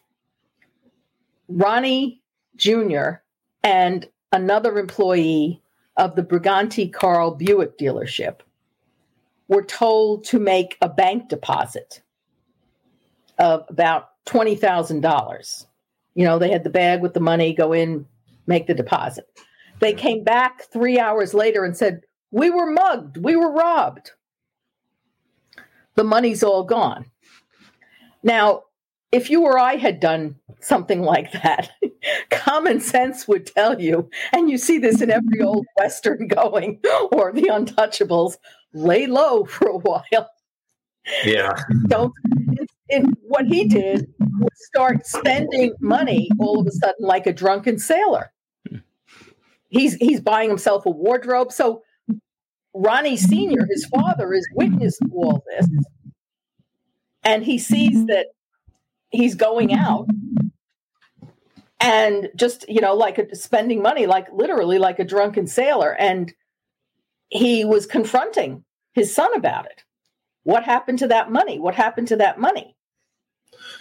[1.48, 2.22] Ronnie
[2.56, 3.20] Jr.
[3.64, 5.60] and another employee
[5.96, 8.40] of the Brigante Karl Buick dealership
[9.48, 12.02] were told to make a bank deposit
[13.38, 15.66] of about $20,000.
[16.14, 18.06] You know, they had the bag with the money, go in,
[18.46, 19.26] make the deposit.
[19.80, 24.12] They came back three hours later and said, We were mugged, we were robbed.
[25.96, 27.06] The money's all gone.
[28.22, 28.63] Now,
[29.14, 31.70] if you or I had done something like that,
[32.30, 36.80] common sense would tell you, and you see this in every old Western going
[37.12, 38.36] or the Untouchables,
[38.72, 40.30] lay low for a while.
[41.24, 41.52] Yeah.
[41.86, 42.12] Don't.
[42.90, 47.78] And what he did was start spending money all of a sudden like a drunken
[47.78, 48.32] sailor.
[49.68, 51.52] He's he's buying himself a wardrobe.
[51.52, 51.82] So
[52.74, 55.68] Ronnie Sr., his father, is witness to all this.
[57.22, 58.26] And he sees that
[59.14, 60.08] he's going out
[61.80, 65.94] and just, you know, like a, spending money, like literally like a drunken sailor.
[65.94, 66.32] And
[67.28, 69.82] he was confronting his son about it.
[70.42, 71.58] What happened to that money?
[71.58, 72.76] What happened to that money?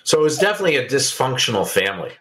[0.04, 2.12] So it was definitely a dysfunctional family.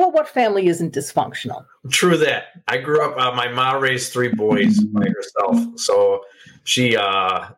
[0.00, 1.66] Well, what family isn't dysfunctional?
[1.90, 2.62] True that.
[2.68, 3.18] I grew up.
[3.18, 6.22] Uh, my mom raised three boys by herself, so
[6.64, 7.48] she uh,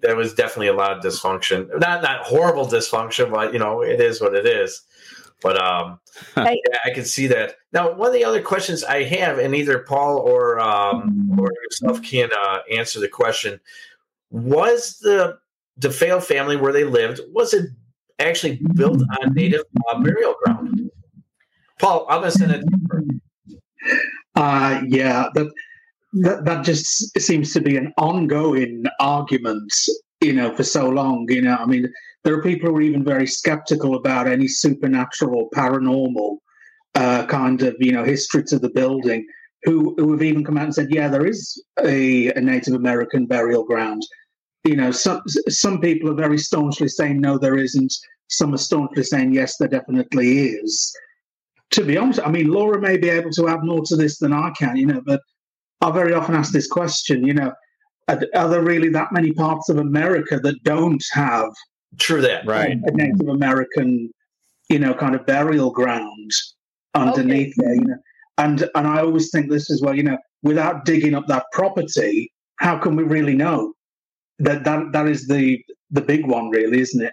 [0.00, 1.68] there was definitely a lot of dysfunction.
[1.80, 4.80] Not not horrible dysfunction, but you know it is what it is.
[5.42, 6.00] But um,
[6.34, 6.54] yeah,
[6.86, 7.56] I can see that.
[7.74, 12.02] Now, one of the other questions I have, and either Paul or um, or yourself
[12.02, 13.60] can uh, answer the question:
[14.30, 15.38] Was the
[15.78, 17.68] DeFeo family where they lived was it
[18.18, 20.90] actually built on native uh, burial ground?
[21.78, 22.64] Paul, I'm going to send it.
[24.34, 25.52] Uh, yeah, that,
[26.14, 29.72] that that just seems to be an ongoing argument,
[30.20, 31.26] you know, for so long.
[31.28, 31.92] You know, I mean,
[32.24, 36.38] there are people who are even very skeptical about any supernatural, paranormal
[36.94, 39.26] uh, kind of, you know, history to the building.
[39.64, 43.26] Who, who have even come out and said, yeah, there is a, a Native American
[43.26, 44.02] burial ground.
[44.64, 47.92] You know, some some people are very staunchly saying no, there isn't.
[48.28, 50.92] Some are staunchly saying yes, there definitely is
[51.72, 54.32] to be honest, I mean, Laura may be able to add more to this than
[54.32, 55.20] I can, you know, but
[55.80, 57.52] I very often ask this question, you know,
[58.08, 61.50] are, are there really that many parts of America that don't have
[61.98, 64.10] true that right a Native American,
[64.68, 66.30] you know, kind of burial ground
[66.94, 67.66] underneath okay.
[67.66, 67.96] there, you know,
[68.38, 72.32] and and I always think this as well, you know, without digging up that property,
[72.56, 73.72] how can we really know
[74.38, 77.12] that that that is the the big one, really, isn't it?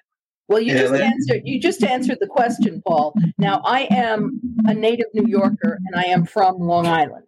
[0.50, 1.42] Well, you just answered.
[1.46, 3.14] You just answered the question, Paul.
[3.38, 7.28] Now, I am a native New Yorker, and I am from Long Island,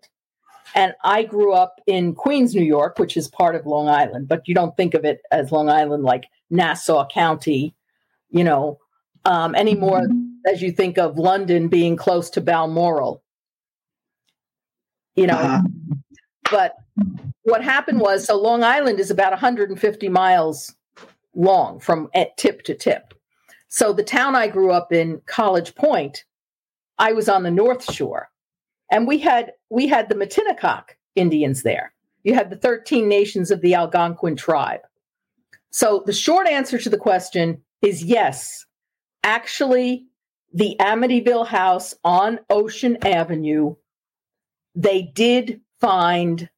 [0.73, 4.27] and I grew up in Queens, New York, which is part of Long Island.
[4.27, 7.75] But you don't think of it as Long Island, like Nassau County,
[8.31, 8.79] you know,
[9.25, 10.07] um, anymore
[10.51, 13.21] as you think of London being close to Balmoral.
[15.15, 15.61] You know, Uh-huh.
[16.49, 16.75] but
[17.43, 20.73] what happened was, so Long Island is about 150 miles
[21.35, 23.13] long from at tip to tip.
[23.67, 26.25] So the town I grew up in, College Point,
[26.97, 28.29] I was on the North Shore,
[28.91, 31.93] and we had we had the Matinecock Indians there.
[32.23, 34.81] You had the 13 nations of the Algonquin tribe.
[35.71, 38.65] So the short answer to the question is yes.
[39.23, 40.05] Actually,
[40.53, 43.75] the Amityville house on Ocean Avenue,
[44.75, 46.49] they did find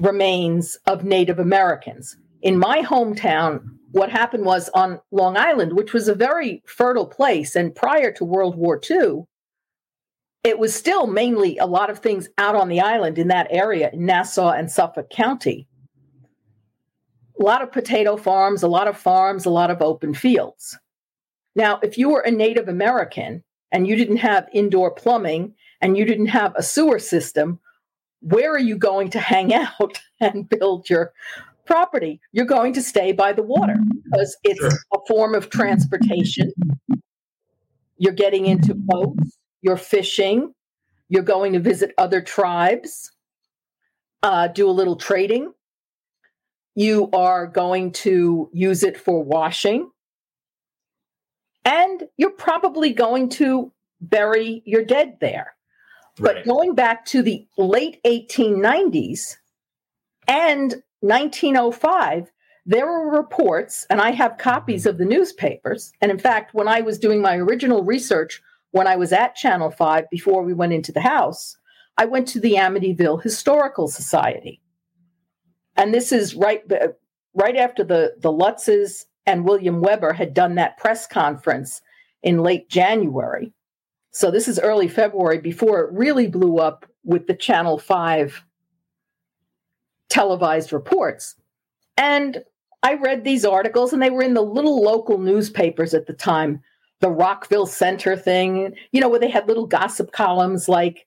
[0.00, 2.16] remains of Native Americans.
[2.42, 7.56] In my hometown, what happened was on Long Island, which was a very fertile place,
[7.56, 9.24] and prior to World War II,
[10.44, 13.90] it was still mainly a lot of things out on the island in that area,
[13.92, 15.66] in Nassau and Suffolk County.
[17.40, 20.78] A lot of potato farms, a lot of farms, a lot of open fields.
[21.54, 26.04] Now, if you were a Native American and you didn't have indoor plumbing and you
[26.04, 27.58] didn't have a sewer system,
[28.20, 31.12] where are you going to hang out and build your
[31.68, 32.20] property?
[32.32, 36.50] You're going to stay by the water because it's a form of transportation.
[37.98, 40.54] You're getting into boats, you're fishing,
[41.08, 43.12] you're going to visit other tribes,
[44.22, 45.52] uh, do a little trading.
[46.74, 49.90] You are going to use it for washing.
[51.64, 55.54] And you're probably going to bury your dead there.
[56.20, 59.36] But going back to the late 1890s
[60.26, 62.30] and 1905,
[62.66, 64.90] there were reports, and I have copies mm-hmm.
[64.90, 65.92] of the newspapers.
[66.00, 68.42] And in fact, when I was doing my original research,
[68.72, 71.56] when I was at Channel 5 before we went into the house,
[71.96, 74.60] I went to the Amityville Historical Society.
[75.76, 76.88] And this is right, uh,
[77.34, 81.80] right after the, the Lutzes and William Weber had done that press conference
[82.22, 83.52] in late January.
[84.10, 88.44] So this is early February before it really blew up with the Channel 5
[90.08, 91.34] televised reports.
[91.96, 92.42] And
[92.82, 96.62] I read these articles, and they were in the little local newspapers at the time,
[97.00, 101.06] the Rockville Centre thing, you know, where they had little gossip columns like,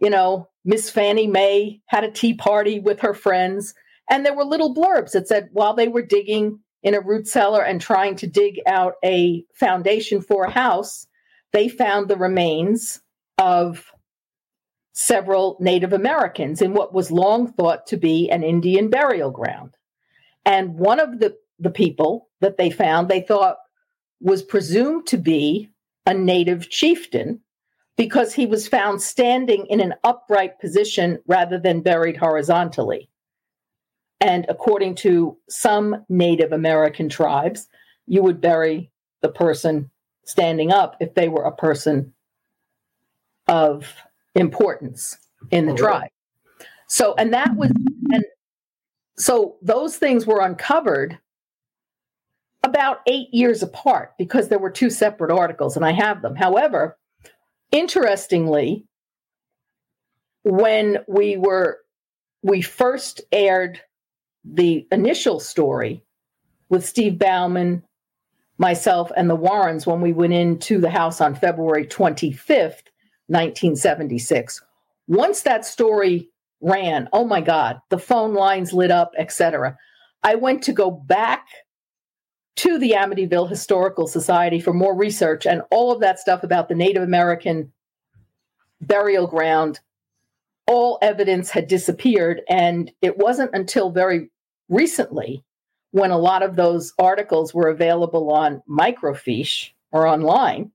[0.00, 3.74] you know, Miss Fannie Mae had a tea party with her friends.
[4.10, 7.62] And there were little blurbs that said while they were digging in a root cellar
[7.62, 11.06] and trying to dig out a foundation for a house,
[11.52, 13.00] they found the remains
[13.38, 13.90] of
[14.94, 19.76] several Native Americans in what was long thought to be an Indian burial ground.
[20.46, 23.58] And one of the, the people that they found, they thought
[24.20, 25.68] was presumed to be
[26.06, 27.40] a native chieftain
[27.96, 33.10] because he was found standing in an upright position rather than buried horizontally.
[34.20, 37.66] And according to some Native American tribes,
[38.06, 38.90] you would bury
[39.22, 39.90] the person
[40.24, 42.14] standing up if they were a person
[43.46, 43.92] of
[44.34, 45.16] importance
[45.50, 46.10] in the Oh, tribe.
[46.88, 47.70] So, and that was,
[48.12, 48.24] and
[49.16, 51.18] so those things were uncovered
[52.62, 56.34] about eight years apart because there were two separate articles, and I have them.
[56.34, 56.96] However,
[57.70, 58.86] interestingly,
[60.42, 61.80] when we were,
[62.42, 63.80] we first aired
[64.44, 66.02] the initial story
[66.68, 67.82] with Steve Bauman,
[68.58, 72.82] myself, and the Warrens when we went into the house on February 25th,
[73.28, 74.62] 1976.
[75.08, 76.28] Once that story
[76.60, 79.76] ran, oh my God, the phone lines lit up, etc.
[80.22, 81.46] I went to go back
[82.56, 86.74] to the Amityville Historical Society for more research and all of that stuff about the
[86.74, 87.72] Native American
[88.80, 89.80] burial ground.
[90.66, 94.30] All evidence had disappeared, and it wasn't until very
[94.68, 95.44] recently
[95.90, 100.70] when a lot of those articles were available on microfiche or online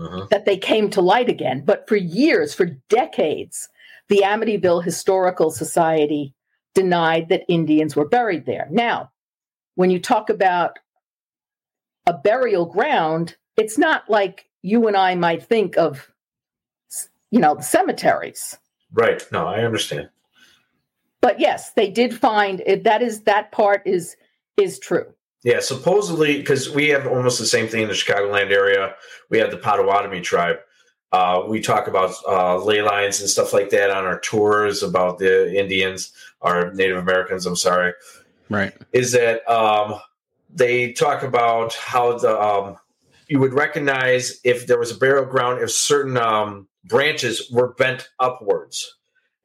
[0.00, 0.26] Uh-huh.
[0.30, 1.62] that they came to light again.
[1.62, 3.68] But for years, for decades,
[4.08, 6.34] the Amityville Historical Society
[6.74, 8.66] denied that Indians were buried there.
[8.70, 9.10] Now,
[9.74, 10.78] when you talk about
[12.06, 16.10] a burial ground, it's not like you and I might think of,
[17.30, 18.58] you know, cemeteries.
[18.92, 19.22] Right.
[19.30, 20.08] No, I understand.
[21.20, 22.84] But yes, they did find it.
[22.84, 24.16] That is that part is
[24.56, 25.12] is true.
[25.42, 28.94] Yeah, supposedly because we have almost the same thing in the Chicagoland area.
[29.30, 30.58] We have the Potawatomi tribe.
[31.12, 35.18] Uh, we talk about uh, ley lines and stuff like that on our tours about
[35.18, 37.46] the Indians or Native Americans.
[37.46, 37.94] I'm sorry.
[38.48, 38.72] Right.
[38.92, 40.00] Is that um,
[40.52, 42.76] they talk about how the um,
[43.28, 48.08] you would recognize if there was a burial ground if certain um, branches were bent
[48.18, 48.96] upwards.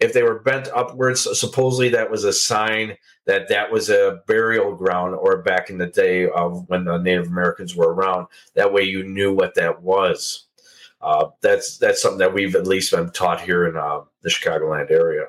[0.06, 2.96] If they were bent upwards, supposedly that was a sign
[3.26, 7.26] that that was a burial ground, or back in the day of when the Native
[7.26, 8.28] Americans were around.
[8.54, 10.46] That way, you knew what that was.
[11.02, 14.92] Uh, that's that's something that we've at least been taught here in uh, the Chicagoland
[14.92, 15.26] area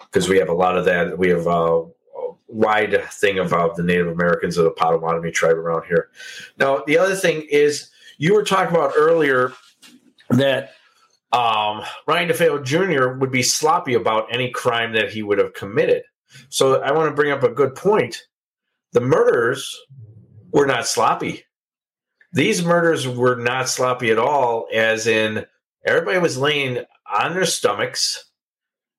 [0.00, 1.16] because we have a lot of that.
[1.16, 1.84] We have uh,
[2.16, 6.10] a wide thing about the Native Americans of the Potawatomi tribe around here.
[6.58, 9.52] Now, the other thing is you were talking about earlier
[10.30, 10.72] that
[11.36, 13.18] um, Ron DeFeo Jr.
[13.18, 16.02] would be sloppy about any crime that he would have committed.
[16.48, 18.22] So I want to bring up a good point.
[18.92, 19.78] The murders
[20.50, 21.44] were not sloppy.
[22.32, 25.44] These murders were not sloppy at all, as in
[25.84, 26.78] everybody was laying
[27.12, 28.30] on their stomachs.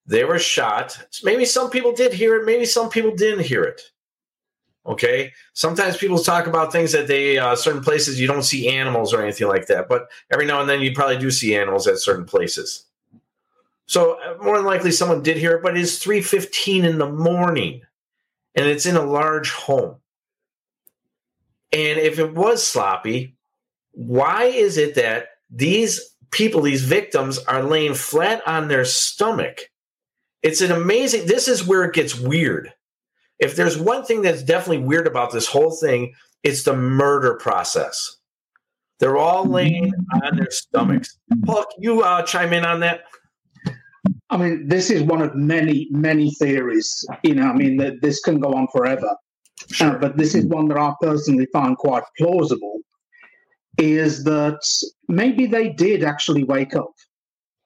[0.06, 1.08] They were shot.
[1.24, 3.82] Maybe some people did hear it, maybe some people didn't hear it.
[4.88, 5.34] Okay.
[5.54, 9.22] Sometimes people talk about things that they, uh, certain places, you don't see animals or
[9.22, 9.90] anything like that.
[9.90, 12.86] But every now and then you probably do see animals at certain places.
[13.86, 17.82] So uh, more than likely someone did hear it, but it's 3.15 in the morning
[18.56, 19.98] and it's in a large home.
[21.74, 23.36] And if it was sloppy,
[23.92, 29.70] why is it that these people, these victims, are laying flat on their stomach?
[30.44, 32.74] It's an amazing, this is where it gets weird.
[33.40, 36.14] If there's one thing that's definitely weird about this whole thing,
[36.44, 38.18] it's the murder process.
[39.00, 41.18] They're all laying on their stomachs.
[41.46, 43.02] Paul, can you uh, chime in on that?
[44.30, 47.06] I mean, this is one of many, many theories.
[47.24, 49.16] You know, I mean, that this can go on forever.
[49.80, 52.80] Uh, but this is one that I personally find quite plausible.
[53.78, 54.60] Is that
[55.08, 56.92] maybe they did actually wake up?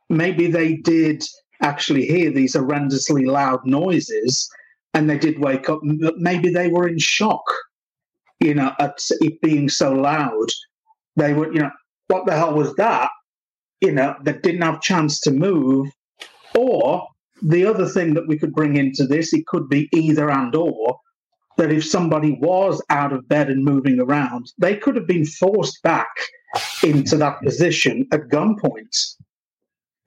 [0.09, 1.24] Maybe they did
[1.61, 4.49] actually hear these horrendously loud noises,
[4.94, 7.44] and they did wake up, maybe they were in shock,
[8.39, 10.48] you know, at it being so loud.
[11.16, 11.72] They were, you know,
[12.08, 13.10] what the hell was that?
[13.80, 15.88] You know, that didn't have chance to move.
[16.56, 17.08] Or
[17.42, 21.00] the other thing that we could bring into this, it could be either and or
[21.58, 25.82] that if somebody was out of bed and moving around, they could have been forced
[25.84, 26.10] back
[26.84, 29.16] into that position at gunpoint.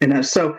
[0.00, 0.56] You know, so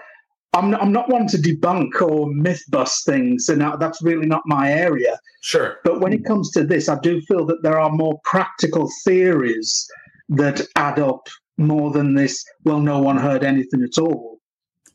[0.55, 4.41] I'm not, I'm not one to debunk or myth bust things, and that's really not
[4.45, 5.19] my area.
[5.41, 5.79] Sure.
[5.83, 9.85] But when it comes to this, I do feel that there are more practical theories
[10.29, 11.27] that add up
[11.57, 12.43] more than this.
[12.63, 14.39] Well, no one heard anything at all.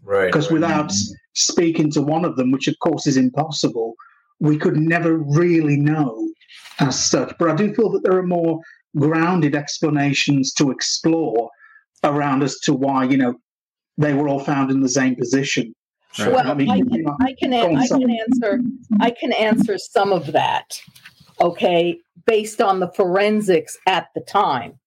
[0.02, 0.26] Right.
[0.26, 0.54] Because right.
[0.54, 1.14] without mm-hmm.
[1.34, 3.94] speaking to one of them, which of course is impossible,
[4.40, 6.30] we could never really know
[6.80, 7.34] as such.
[7.38, 8.60] But I do feel that there are more
[8.96, 11.50] grounded explanations to explore
[12.02, 13.34] around as to why you know
[14.00, 15.74] they were all found in the same position.
[16.18, 18.60] Well, I, can, I can, I can answer.
[19.00, 20.80] I can answer some of that.
[21.40, 24.78] Okay, based on the forensics at the time.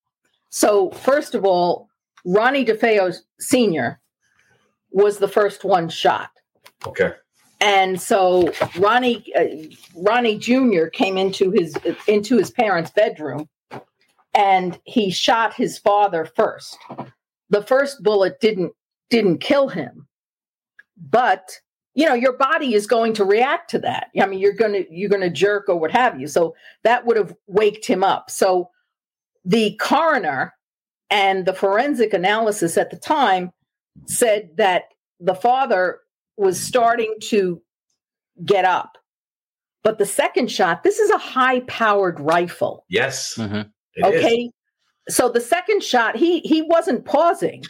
[0.49, 1.89] So, first of all,
[2.26, 3.99] Ronnie DeFeo Sr.
[4.91, 6.30] was the first one shot.
[6.86, 7.14] Okay.
[7.61, 9.45] And so Ronnie uh,
[9.95, 10.88] Ronnie Jr.
[10.88, 13.47] came into his into his parents' bedroom
[14.34, 16.78] and he shot his father first.
[17.49, 18.74] The first bullet didn't
[19.14, 20.07] didn't kill him.
[20.97, 21.59] But
[21.95, 24.07] you know, your body is going to react to that.
[24.20, 26.28] I mean, you're going to you're going to jerk or what have you.
[26.28, 28.32] So that would have waked him up.
[28.32, 28.72] So
[29.45, 30.53] the coroner
[31.11, 33.51] and the forensic analysis at the time
[34.07, 34.86] said that
[35.20, 35.99] the father
[36.36, 37.61] was starting to
[38.43, 38.97] get up.
[39.84, 42.86] But the second shot, this is a high powered rifle.
[42.89, 43.36] Yes.
[43.38, 43.70] Mm-hmm.
[44.03, 44.45] Okay.
[44.45, 45.16] is.
[45.16, 47.64] So the second shot, he he wasn't pausing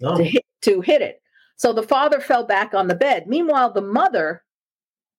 [0.00, 0.16] No.
[0.16, 1.20] to hit to hit it.
[1.56, 3.26] So the father fell back on the bed.
[3.26, 4.42] Meanwhile, the mother,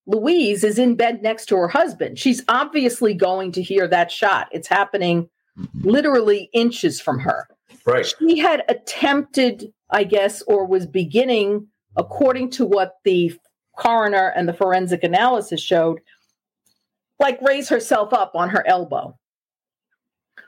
[0.06, 2.20] Louise, is in bed next to her husband.
[2.20, 4.50] She's obviously going to hear that shot.
[4.52, 5.90] It's happening mm-hmm.
[5.90, 7.48] literally inches from her.
[7.86, 8.06] Right.
[8.06, 13.34] She had attempted, I guess, or was beginning, according to what the
[13.78, 16.00] coroner and the forensic analysis showed,
[17.20, 19.18] like raise herself up on her elbow.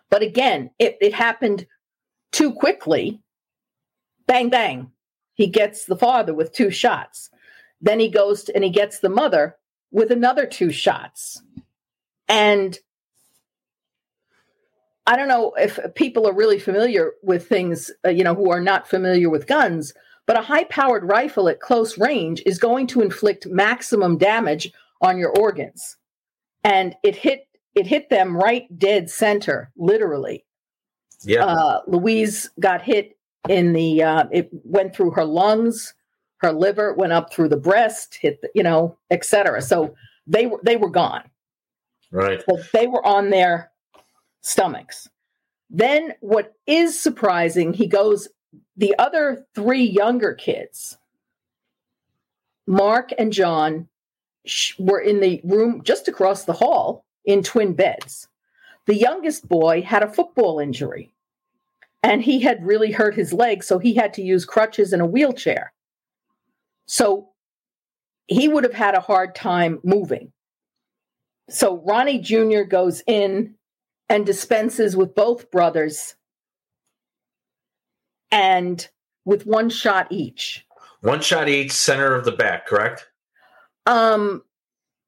[0.10, 1.66] But again, it, it happened
[2.32, 3.22] too quickly.
[4.28, 4.92] Bang, bang.
[5.34, 7.30] He gets the father with two shots.
[7.82, 9.56] Then he goes to, and he gets the mother
[9.92, 11.42] with another two shots.
[12.28, 12.78] And
[15.06, 18.60] I don't know if people are really familiar with things, uh, you know, who are
[18.60, 19.94] not familiar with guns,
[20.26, 24.72] but a high powered rifle at close range is going to inflict maximum damage
[25.02, 25.96] on your organs.
[26.64, 30.44] And it hit it hit them right dead center, literally.
[31.24, 31.46] Yeah.
[31.46, 33.17] Uh, Louise got hit
[33.50, 35.94] in the uh, it went through her lungs,
[36.38, 39.62] her liver went up through the breast, hit the, you know, etc.
[39.62, 39.96] So
[40.26, 41.24] they were they were gone.
[42.12, 42.44] Right.
[42.48, 43.72] Well, they were on their
[44.42, 45.10] stomachs.
[45.70, 48.30] Then what is surprising, he goes
[48.78, 50.98] the other three younger kids,
[52.66, 53.88] Mark and John,
[54.80, 58.28] were in the room just across the hall in twin beds.
[58.86, 61.12] The youngest boy had a football injury
[62.04, 65.06] and he had really hurt his leg, so he had to use crutches and a
[65.06, 65.74] wheelchair.
[66.86, 67.30] So
[68.28, 70.32] he would have had a hard time moving.
[71.50, 72.64] So Ronnie Jr.
[72.64, 73.56] goes in
[74.10, 76.16] and dispenses with both brothers
[78.32, 78.88] and
[79.26, 80.66] with one shot each.
[81.02, 83.08] One shot each, center of the back, correct?
[83.86, 84.44] Um,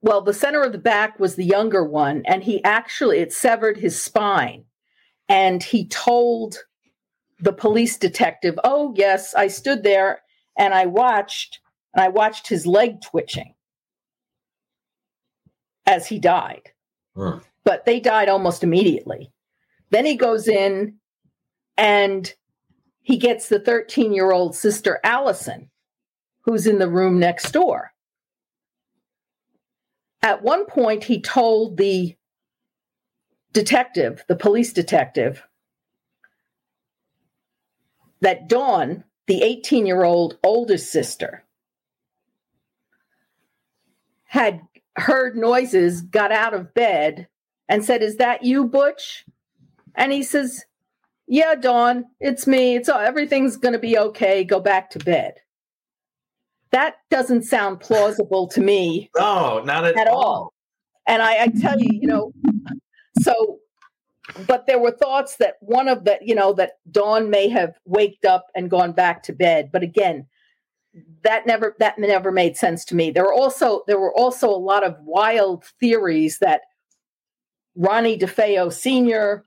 [0.01, 3.77] well, the center of the back was the younger one, and he actually it severed
[3.77, 4.63] his spine.
[5.27, 6.57] And he told
[7.39, 10.21] the police detective, "Oh yes, I stood there
[10.57, 11.59] and I watched,
[11.93, 13.55] and I watched his leg twitching
[15.85, 16.71] as he died."
[17.15, 17.39] Hmm.
[17.63, 19.31] But they died almost immediately.
[19.89, 20.95] Then he goes in
[21.77, 22.33] and
[23.01, 25.69] he gets the 13 year old sister Allison,
[26.41, 27.91] who's in the room next door.
[30.21, 32.15] At one point, he told the
[33.53, 35.43] detective, the police detective,
[38.21, 41.43] that Dawn, the 18 year old oldest sister,
[44.25, 44.61] had
[44.95, 47.27] heard noises, got out of bed,
[47.67, 49.25] and said, Is that you, Butch?
[49.95, 50.65] And he says,
[51.27, 52.75] Yeah, Dawn, it's me.
[52.75, 54.43] It's all, everything's going to be okay.
[54.43, 55.35] Go back to bed.
[56.71, 60.53] That doesn't sound plausible to me No, not at, at all.
[61.07, 62.31] And I, I tell you, you know,
[63.21, 63.59] so,
[64.47, 68.25] but there were thoughts that one of the, you know, that Dawn may have waked
[68.25, 69.69] up and gone back to bed.
[69.71, 70.27] But again,
[71.23, 73.11] that never that never made sense to me.
[73.11, 76.61] There were also there were also a lot of wild theories that
[77.75, 79.45] Ronnie DeFeo Sr.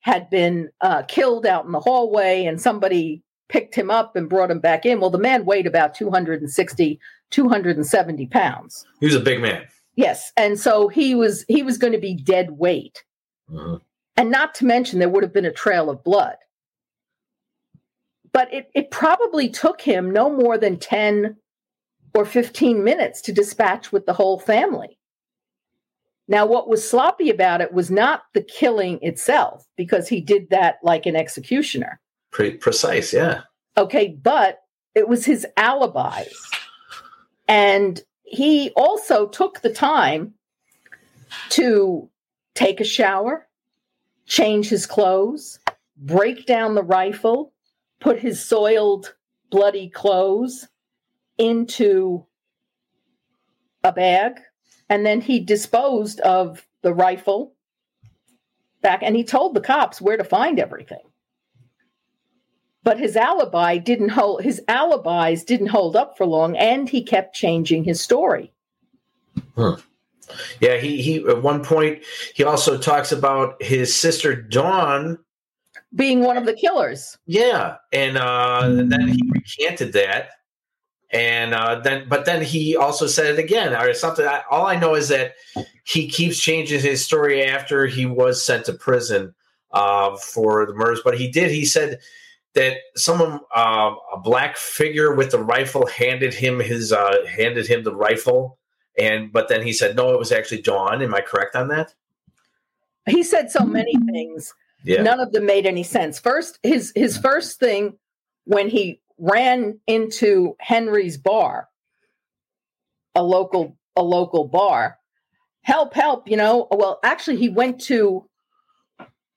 [0.00, 4.50] had been uh, killed out in the hallway and somebody picked him up and brought
[4.50, 5.00] him back in.
[5.00, 8.86] Well, the man weighed about 260, 270 pounds.
[9.00, 9.66] He was a big man.
[9.96, 10.32] Yes.
[10.36, 13.04] And so he was he was going to be dead weight.
[13.50, 13.80] Mhm.
[14.18, 16.34] And not to mention there would have been a trail of blood.
[18.32, 21.36] But it, it probably took him no more than 10
[22.14, 24.98] or 15 minutes to dispatch with the whole family.
[26.26, 30.78] Now, what was sloppy about it was not the killing itself, because he did that
[30.82, 32.00] like an executioner.
[32.32, 33.42] Pretty precise, yeah.
[33.76, 34.62] Okay, but
[34.96, 36.34] it was his alibis.
[37.46, 40.34] And he also took the time
[41.50, 42.10] to
[42.56, 43.47] take a shower,
[44.28, 45.58] change his clothes,
[45.96, 47.52] break down the rifle,
[48.00, 49.14] put his soiled,
[49.50, 50.68] bloody clothes
[51.38, 52.24] into
[53.82, 54.34] a bag,
[54.88, 57.54] and then he disposed of the rifle
[58.82, 61.02] back and he told the cops where to find everything
[62.84, 67.34] but his alibi didn't hold his alibis didn't hold up for long and he kept
[67.34, 68.52] changing his story
[69.56, 69.76] Huh.
[70.60, 72.02] Yeah, he he at one point
[72.34, 75.18] he also talks about his sister Dawn
[75.94, 77.16] being one of the killers.
[77.26, 80.30] Yeah, and uh, then he recanted that,
[81.10, 84.26] and uh, then but then he also said it again or something.
[84.26, 85.34] I, all I know is that
[85.84, 89.34] he keeps changing his story after he was sent to prison
[89.72, 91.00] uh, for the murders.
[91.04, 91.50] But he did.
[91.50, 91.98] He said
[92.54, 97.84] that someone uh, a black figure with a rifle handed him his uh, handed him
[97.84, 98.58] the rifle,
[98.98, 101.02] and but then he said no, it was actually Dawn.
[101.02, 101.94] Am I correct on that?
[103.08, 104.52] he said so many things
[104.84, 105.02] Yeah.
[105.02, 107.96] none of them made any sense first his his first thing
[108.44, 111.68] when he ran into henry's bar
[113.14, 114.98] a local a local bar
[115.62, 118.28] help help you know well actually he went to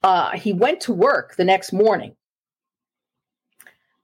[0.03, 2.13] uh he went to work the next morning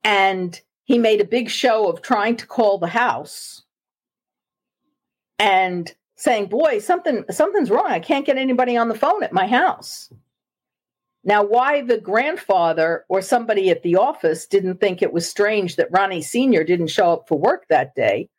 [0.05, 3.63] and he made a big show of trying to call the house
[5.39, 7.87] and saying boy something something's wrong.
[7.87, 10.11] I can't get anybody on the phone at my house.
[11.23, 15.91] Now why the grandfather or somebody at the office didn't think it was strange that
[15.91, 18.29] ronnie senior didn't show up for work that day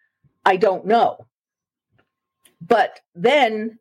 [0.44, 1.24] i don't know.
[2.60, 3.78] But then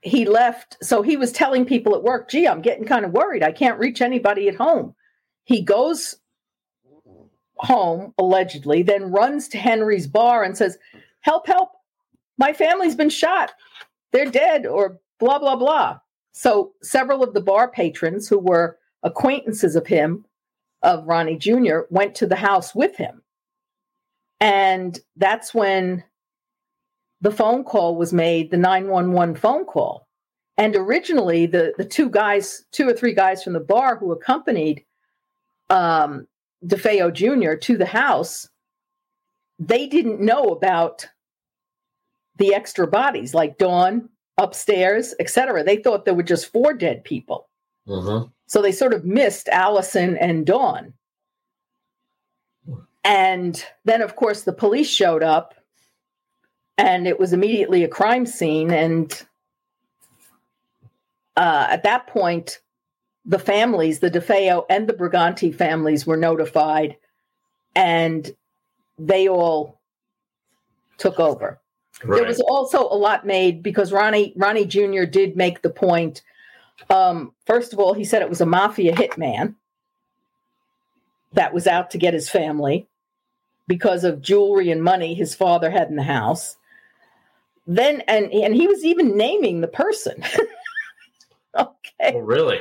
[0.00, 3.42] he left so he was telling people at work gee i'm getting kind of worried.
[3.42, 4.94] I can't reach anybody at home.
[5.44, 6.16] He goes
[7.56, 10.76] home allegedly then runs to henry's bar and says
[11.20, 11.70] help help
[12.38, 13.52] my family's been shot.
[14.12, 15.98] They're dead or blah blah blah.
[16.32, 20.24] So several of the bar patrons who were acquaintances of him
[20.82, 23.22] of ronnie jr went to the house with him.
[24.40, 26.04] And that's when
[27.20, 30.06] the phone call was made the 911 phone call.
[30.56, 34.84] And originally the the two guys two or three guys from the bar who accompanied
[35.70, 36.26] um
[36.64, 38.48] defeo jr to the house
[39.58, 41.06] they didn't know about
[42.36, 44.08] the extra bodies like dawn
[44.38, 47.48] upstairs etc they thought there were just four dead people.
[47.86, 48.28] Mm-hmm.
[48.46, 50.94] so they sort of missed allison and dawn.
[53.04, 55.54] And then of course the police showed up
[56.78, 58.70] and it was immediately a crime scene.
[58.70, 59.12] And
[61.36, 62.60] uh, at that point
[63.24, 66.96] the families the defeo and the brigante families were notified
[67.74, 68.34] and
[68.98, 69.80] they all
[70.98, 71.60] took over
[72.08, 76.22] there was also a lot made because ronnie ronnie jr did make the point
[76.90, 79.54] um, first of all he said it was a mafia hitman
[81.34, 82.86] that was out to get his family
[83.66, 86.56] because of jewelry and money his father had in the house.
[87.66, 90.24] Then and and he was even naming the person.
[91.56, 92.12] Okay.
[92.16, 92.58] Oh, really?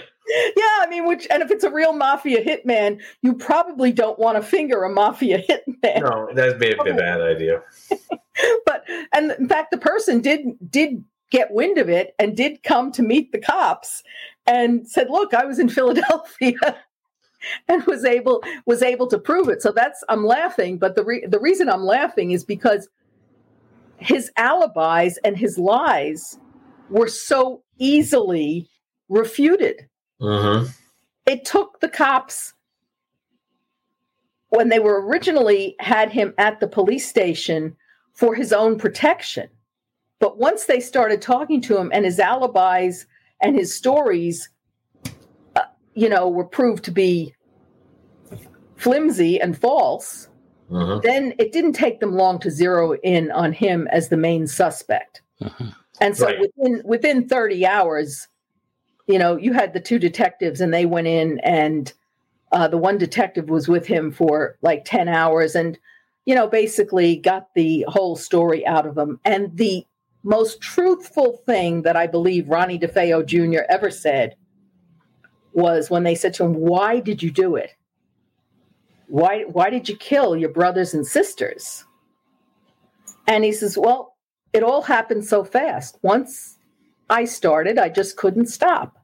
[0.55, 4.37] yeah i mean which and if it's a real mafia hitman you probably don't want
[4.37, 6.01] to finger a mafia hitman.
[6.01, 7.63] No, that'd be a bad idea.
[8.65, 8.83] but
[9.13, 13.01] and in fact the person did did get wind of it and did come to
[13.01, 14.03] meet the cops
[14.45, 16.53] and said look i was in philadelphia
[17.67, 21.25] and was able was able to prove it so that's i'm laughing but the re-
[21.27, 22.87] the reason i'm laughing is because
[23.97, 26.37] his alibis and his lies
[26.89, 28.67] were so easily
[29.09, 29.87] refuted
[30.21, 30.67] Mm-hmm.
[31.25, 32.53] it took the cops
[34.49, 37.75] when they were originally had him at the police station
[38.13, 39.47] for his own protection
[40.19, 43.05] but once they started talking to him and his alibis
[43.41, 44.49] and his stories
[45.55, 45.61] uh,
[45.93, 47.33] you know were proved to be
[48.75, 50.27] flimsy and false
[50.71, 51.01] Mhm.
[51.03, 55.21] then it didn't take them long to zero in on him as the main suspect.
[55.99, 56.39] And so Right.
[56.39, 58.27] within within 30 hours,
[59.05, 61.93] you know, you had the two detectives and they went in and
[62.53, 65.77] uh, the one detective was with him for like 10 hours and
[66.25, 69.85] you know basically got the whole story out of him and the
[70.23, 73.63] most truthful thing that I believe Ronnie DeFeo Jr.
[73.69, 74.35] ever said
[75.51, 77.71] was when they said to him, "Why did you do it?
[79.07, 81.85] Why why did you kill your brothers and sisters?"
[83.27, 84.15] And he says, "Well,
[84.53, 85.99] it all happened so fast.
[86.01, 86.57] Once
[87.09, 88.97] I started, I just couldn't stop."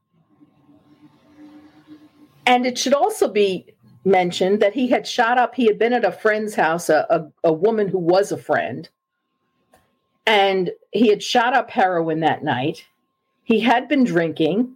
[2.46, 3.76] And it should also be
[4.10, 7.50] mentioned that he had shot up, he had been at a friend's house, a, a,
[7.50, 8.90] a woman who was a friend,
[10.26, 12.86] and he had shot up heroin that night.
[13.44, 14.76] He had been drinking.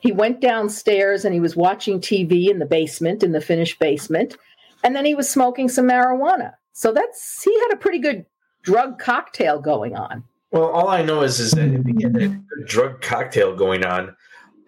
[0.00, 4.36] He went downstairs and he was watching TV in the basement, in the finished basement,
[4.84, 6.52] and then he was smoking some marijuana.
[6.72, 8.26] So that's he had a pretty good
[8.62, 10.22] drug cocktail going on.
[10.50, 14.14] Well, all I know is is that he had a drug cocktail going on.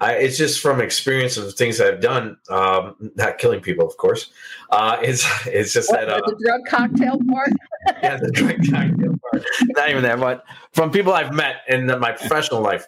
[0.01, 4.31] I, it's just from experience of things I've done, um, not killing people, of course.
[4.71, 7.53] Uh, it's it's just What, that uh, the drug cocktail part?
[8.03, 9.45] yeah, the drug cocktail part.
[9.71, 12.87] Not even that, but from people I've met in my professional life,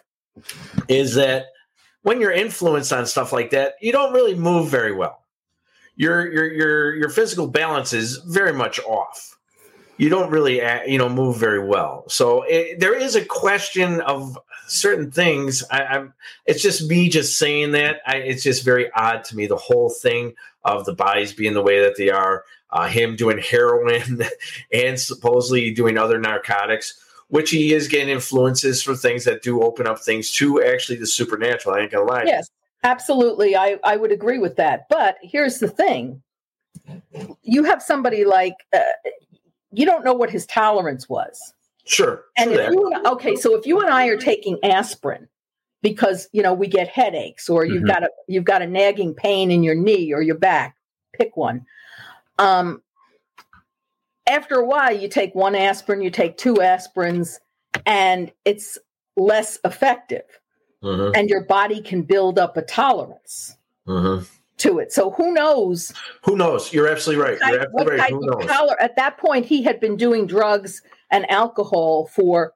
[0.87, 1.47] is that
[2.03, 5.23] when you're influenced on stuff like that, you don't really move very well.
[5.97, 9.37] Your your your your physical balance is very much off.
[9.97, 12.05] You don't really uh, you know move very well.
[12.07, 14.37] So it, there is a question of
[14.71, 15.63] certain things.
[15.69, 16.13] I, I'm.
[16.45, 18.01] It's just me just saying that.
[18.05, 20.33] I, it's just very odd to me the whole thing
[20.63, 22.45] of the bodies being the way that they are.
[22.69, 24.21] Uh, him doing heroin
[24.73, 29.85] and supposedly doing other narcotics, which he is getting influences for things that do open
[29.85, 31.75] up things to actually the supernatural.
[31.75, 32.23] I ain't gonna lie.
[32.23, 32.49] Yes,
[32.83, 33.57] absolutely.
[33.57, 34.87] I, I would agree with that.
[34.87, 36.21] But here's the thing
[37.43, 38.79] you have somebody like, uh,
[39.71, 41.53] you don't know what his tolerance was.
[41.91, 42.23] Sure.
[42.37, 45.27] And if you okay, so if you and I are taking aspirin
[45.81, 47.87] because you know we get headaches or you've Mhm.
[47.87, 50.77] got a you've got a nagging pain in your knee or your back,
[51.11, 51.65] pick one.
[52.39, 52.81] Um,
[54.25, 57.39] after a while, you take one aspirin, you take two aspirins,
[57.85, 58.77] and it's
[59.17, 60.23] less effective,
[60.83, 61.11] Mhm.
[61.13, 64.25] and your body can build up a tolerance Mhm.
[64.57, 64.93] to it.
[64.93, 65.91] So who knows?
[66.23, 66.71] Who knows?
[66.71, 67.37] You're absolutely right.
[67.49, 68.11] You're absolutely right.
[68.11, 68.45] Who knows?
[68.45, 70.81] toler- at that point he had been doing drugs
[71.11, 72.53] and alcohol for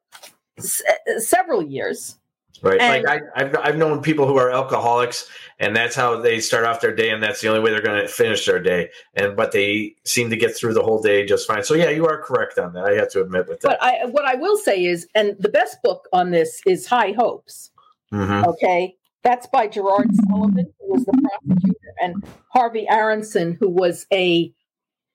[0.57, 0.81] s-
[1.17, 2.17] several years
[2.61, 2.79] Right.
[2.79, 5.27] And- like I, I've I've known people who are alcoholics,
[5.59, 8.01] and that's how they start off their day, and that's the only way they're going
[8.01, 8.89] to finish their day.
[9.13, 11.63] And but they seem to get through the whole day just fine.
[11.65, 12.85] So yeah, you are correct on that.
[12.85, 13.83] I have to admit with but that.
[13.83, 17.71] i what i will say is and the best book on this is high hopes
[18.13, 18.47] Mhm.
[18.47, 21.11] okay that's by gerard sullivan who was the
[21.45, 24.51] prosecutor and harvey aronson who was a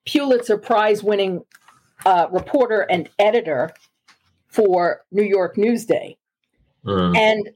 [0.04, 1.42] pulitzer prize winning
[2.06, 3.70] uh, reporter and editor
[4.48, 6.16] for new york newsday
[6.84, 7.16] Mhm.
[7.16, 7.50] And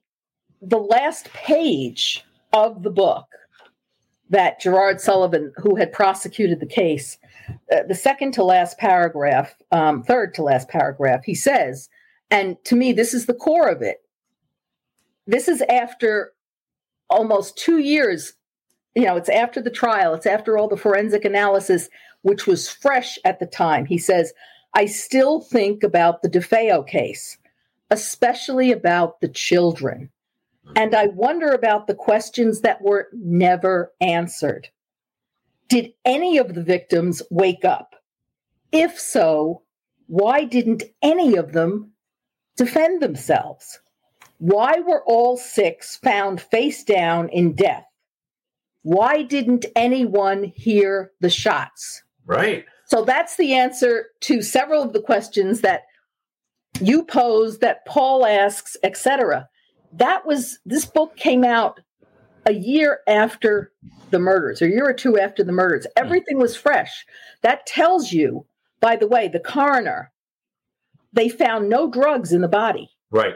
[0.60, 3.26] the last page of the book
[4.30, 7.18] that Gerard Sullivan, who had prosecuted the case,
[7.72, 11.88] uh, the second to last paragraph, um, third to last paragraph, he says,
[12.30, 14.02] and to me, this is the core of it.
[15.26, 16.32] This is after
[17.10, 18.34] almost two years.
[18.94, 21.88] You know, it's after the trial, it's after all the forensic analysis,
[22.24, 23.86] which was fresh at the time.
[23.86, 24.34] He says,
[24.74, 27.38] I still think about the DeFeo case
[27.90, 30.10] especially about the children.
[30.76, 34.68] And I wonder about the questions that were never answered.
[35.68, 37.94] Did any of the victims wake up?
[38.72, 39.62] If so,
[40.06, 41.92] why didn't any of them
[42.56, 43.80] defend themselves?
[44.38, 47.86] Why were all six found face down in death?
[48.82, 52.02] Why didn't anyone hear the shots?
[52.26, 52.64] Right.
[52.86, 55.82] So that's the answer to several of the questions that
[56.80, 59.48] you pose that Paul asks, etc.
[59.92, 61.80] That was this book came out
[62.46, 63.72] a year after
[64.10, 65.86] the murders, or a year or two after the murders.
[65.96, 66.04] Hmm.
[66.04, 67.06] Everything was fresh.
[67.42, 68.46] That tells you,
[68.80, 70.12] by the way, the coroner,
[71.12, 72.90] they found no drugs in the body.
[73.10, 73.34] Right.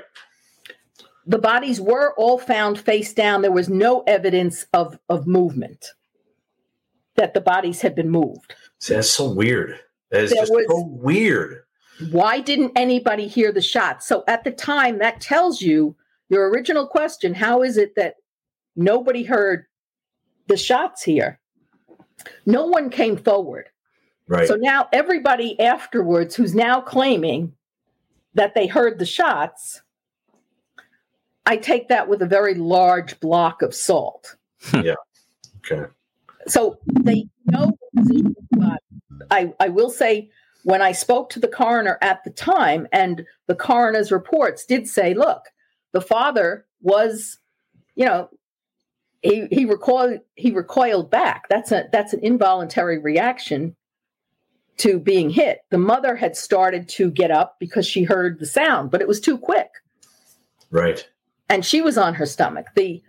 [1.26, 3.42] The bodies were all found face down.
[3.42, 5.92] There was no evidence of, of movement,
[7.16, 8.54] that the bodies had been moved.
[8.80, 9.78] See, that's so weird.
[10.10, 11.62] That is There just was- so weird.
[12.10, 14.02] why didn't anybody hear the shot?
[14.04, 15.96] So at the time, that tells you
[16.28, 18.16] your original question how is it that
[18.76, 19.66] nobody heard
[20.46, 21.40] the shots here?
[22.46, 23.68] No one came forward.
[24.28, 24.46] Right.
[24.46, 27.52] So now everybody afterwards who's now claiming
[28.34, 29.82] that they heard the shots,
[31.46, 34.36] I take that with a very large block of salt.
[34.74, 34.94] yeah.
[35.58, 35.90] Okay.
[36.48, 39.26] So they know the position of the body.
[39.30, 40.30] I, I will say,
[40.64, 45.14] when I spoke to the coroner at the time, and the coroner's reports did say,
[45.14, 45.42] look,
[45.92, 47.38] the father was,
[47.94, 48.28] you know,
[49.22, 51.48] he he recoiled he recoiled back.
[51.48, 53.74] That's a that's an involuntary reaction
[54.78, 55.60] to being hit.
[55.70, 59.20] The mother had started to get up because she heard the sound, but it was
[59.20, 59.70] too quick.
[60.70, 61.08] Right.
[61.48, 62.66] And she was on her stomach.
[62.76, 63.02] The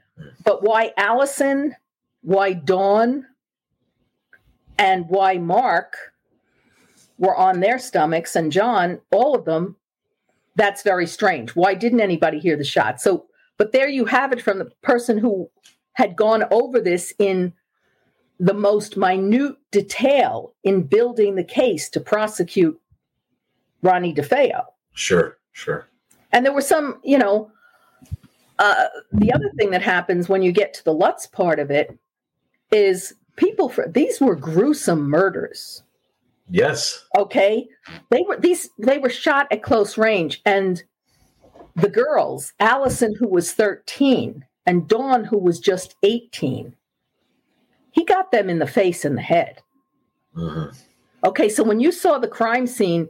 [0.43, 1.75] but why Allison,
[2.21, 3.25] why Dawn,
[4.77, 5.95] and why Mark
[7.17, 9.75] were on their stomachs and John, all of them,
[10.55, 11.51] that's very strange.
[11.55, 13.01] Why didn't anybody hear the shot?
[13.01, 13.25] So,
[13.57, 15.49] but there you have it from the person who
[15.93, 17.53] had gone over this in
[18.39, 22.79] the most minute detail in building the case to prosecute
[23.81, 24.63] Ronnie DeFeo.
[24.93, 25.87] Sure, sure.
[26.31, 27.51] And there were some, you know,
[28.59, 31.97] uh, the other thing that happens when you get to the Lutz part of it
[32.71, 35.83] is people for these were gruesome murders.
[36.49, 37.05] Yes.
[37.17, 37.67] Okay,
[38.09, 40.83] they were these they were shot at close range, and
[41.75, 46.75] the girls, Allison, who was thirteen, and Dawn, who was just eighteen,
[47.91, 49.61] he got them in the face and the head.
[50.35, 50.75] Mhm.
[51.23, 53.09] Okay, so when you saw the crime scene,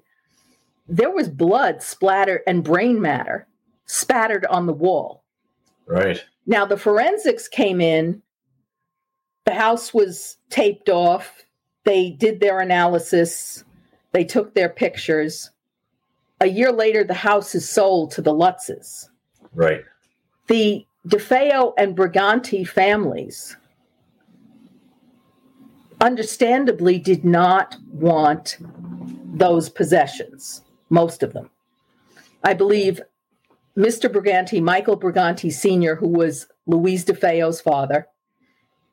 [0.88, 3.48] there was blood splatter and brain matter
[3.86, 5.24] spattered on the wall.
[5.88, 6.24] Right.
[6.46, 8.22] Now the forensics came in.
[9.50, 11.44] The house was taped off.
[11.84, 13.64] They did their analysis.
[14.12, 15.50] They took their pictures.
[16.40, 19.10] A year later, the house is sold to the Lutzes.
[19.56, 19.84] Right.
[20.50, 23.58] The DeFeo and Brigante families
[26.00, 28.58] understandably did not want
[29.34, 30.62] those possessions,
[30.92, 31.50] most of them.
[32.44, 33.02] I believe
[33.76, 34.14] Mr.
[34.14, 38.08] Brigante, Michael Briganti Sr., who was Louise DeFeo's father,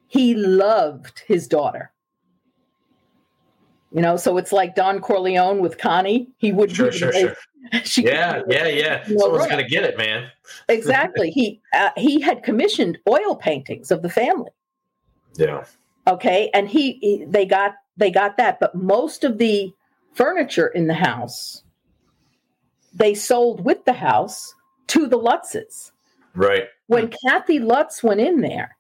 [0.09, 1.93] he loved his daughter.
[3.93, 6.28] You know, so it's like Don Corleone with Connie.
[6.39, 7.35] He would Sure, sure, sure.
[7.83, 9.05] She Yeah, yeah, yeah.
[9.07, 9.51] Someone's right.
[9.51, 10.31] gonna get it, man.
[10.69, 11.31] exactly.
[11.31, 14.51] he uh, he had commissioned oil paintings of the family.
[15.35, 15.65] Yeah.
[16.07, 19.73] Okay, and he, he they got they got that, but most of the
[20.15, 21.65] furniture in the house
[22.97, 24.55] they sold with the house
[24.89, 25.93] to the Lutzes.
[26.35, 26.65] Right.
[26.87, 28.77] When Kathy Lutz went in there,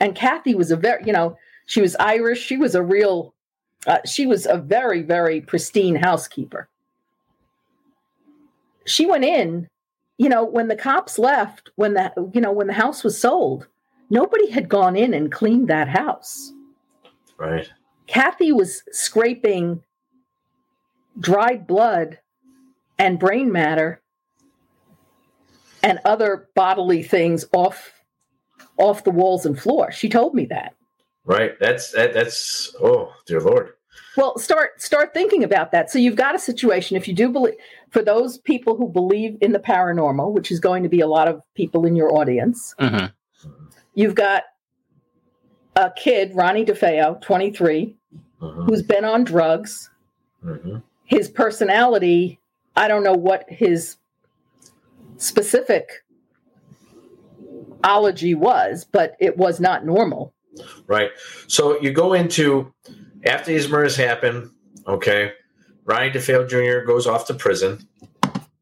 [0.00, 2.40] and Kathy was a very, you know, she was Irish.
[2.40, 3.34] She was a real,
[3.86, 6.68] uh, she was a very, very pristine housekeeper.
[8.86, 9.68] She went in,
[10.18, 13.66] you know, when the cops left, when the, you know, when the house was sold,
[14.10, 16.52] nobody had gone in and cleaned that house.
[17.38, 17.70] Right.
[18.06, 19.82] Kathy was scraping
[21.18, 22.18] dried blood
[22.98, 24.02] and brain matter
[25.82, 27.93] and other bodily things off
[28.76, 29.92] off the walls and floor.
[29.92, 30.74] She told me that.
[31.24, 31.58] Right.
[31.58, 33.74] That's that, that's oh dear lord.
[34.16, 35.90] Well, start start thinking about that.
[35.90, 37.54] So you've got a situation if you do believe
[37.90, 41.28] for those people who believe in the paranormal, which is going to be a lot
[41.28, 42.74] of people in your audience.
[42.78, 43.12] Mhm.
[43.94, 44.44] You've got
[45.76, 47.96] a kid, Ronnie DeFeo, 23,
[48.38, 49.90] who's been on drugs.
[50.44, 50.82] Mhm.
[51.04, 52.38] His personality,
[52.76, 53.96] I don't know what his
[55.16, 56.03] specific
[57.84, 60.34] ology was, but it was not normal.
[60.86, 61.10] Right.
[61.46, 62.72] So you go into
[63.26, 64.52] after these murders happen,
[64.86, 65.32] okay,
[65.84, 66.86] Ronnie DeFeo Jr.
[66.86, 67.86] goes off to prison.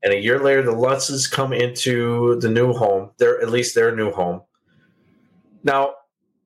[0.03, 3.11] And a year later, the Lutzes come into the new home.
[3.19, 4.43] They're at least their new home.
[5.62, 5.94] Now,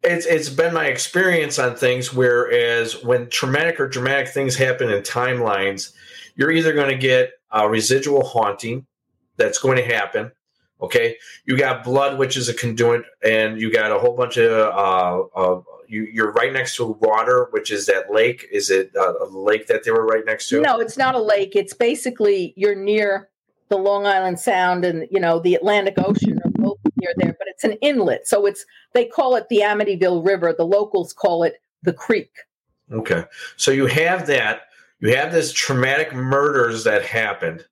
[0.03, 2.13] it's it's been my experience on things.
[2.13, 5.93] Whereas when traumatic or dramatic things happen in timelines,
[6.37, 8.87] you're either going to get a residual haunting
[9.39, 10.33] that's going to happen.
[10.81, 11.17] Okay,
[11.47, 14.51] you got blood, which is a conduit, and you got a whole bunch of.
[14.53, 18.47] Uh, uh, you, you're right next to water, which is that lake.
[18.51, 20.61] Is it a lake that they were right next to?
[20.61, 21.55] No, it's not a lake.
[21.55, 23.31] It's basically you're near
[23.69, 27.49] the Long Island Sound and you know the Atlantic Ocean are both near there, but
[27.49, 28.27] it's an inlet.
[28.27, 30.55] So it's they call it the Amityville River.
[30.57, 32.33] The locals call it the creek.
[32.93, 33.25] Okay.
[33.57, 34.63] So you have that.
[35.01, 37.65] You have this traumatic murders that happened.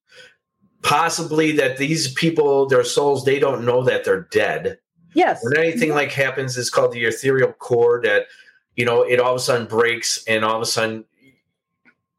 [0.84, 4.78] Possibly that these people, their souls, they don't know that they're dead.
[5.14, 5.42] Yes.
[5.42, 5.98] When anything mm-hmm.
[5.98, 8.26] like happens, it's called the ethereal core that,
[8.76, 11.04] you know, it all of a sudden breaks and all of a sudden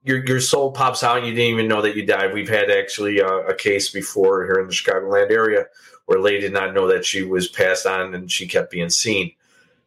[0.03, 2.33] your your soul pops out and you didn't even know that you died.
[2.33, 5.65] We've had actually a, a case before here in the Chicagoland area
[6.05, 8.89] where a lady did not know that she was passed on and she kept being
[8.89, 9.31] seen.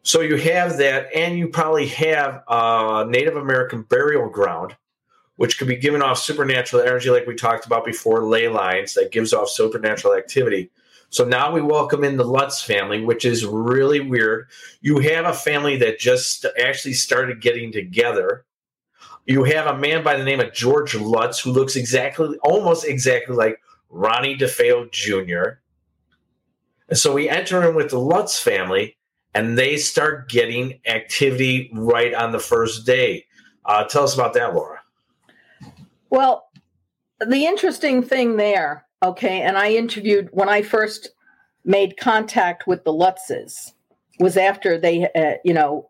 [0.03, 4.75] So you have that, and you probably have a Native American burial ground,
[5.39, 9.09] which could be giving off supernatural energy, like we talked about before, ley lines that
[9.09, 10.69] gives off supernatural activity.
[11.11, 14.49] So now we welcome in the Lutz family, which is really weird.
[14.81, 18.43] You have a family that just actually started getting together.
[19.27, 23.33] You have a man by the name of George Lutz who looks exactly, almost exactly
[23.33, 25.61] like Ronnie DeFeo Jr.
[26.89, 28.97] And so we enter in with the Lutz family,
[29.33, 33.25] and they start getting activity right on the first day.
[33.63, 34.78] Uh, tell us about that, Laura.
[36.09, 36.49] Well,
[37.19, 41.09] the interesting thing there, okay, and I interviewed when I first
[41.65, 43.73] made contact with the Lutzes
[44.19, 45.89] was after they, uh, you know,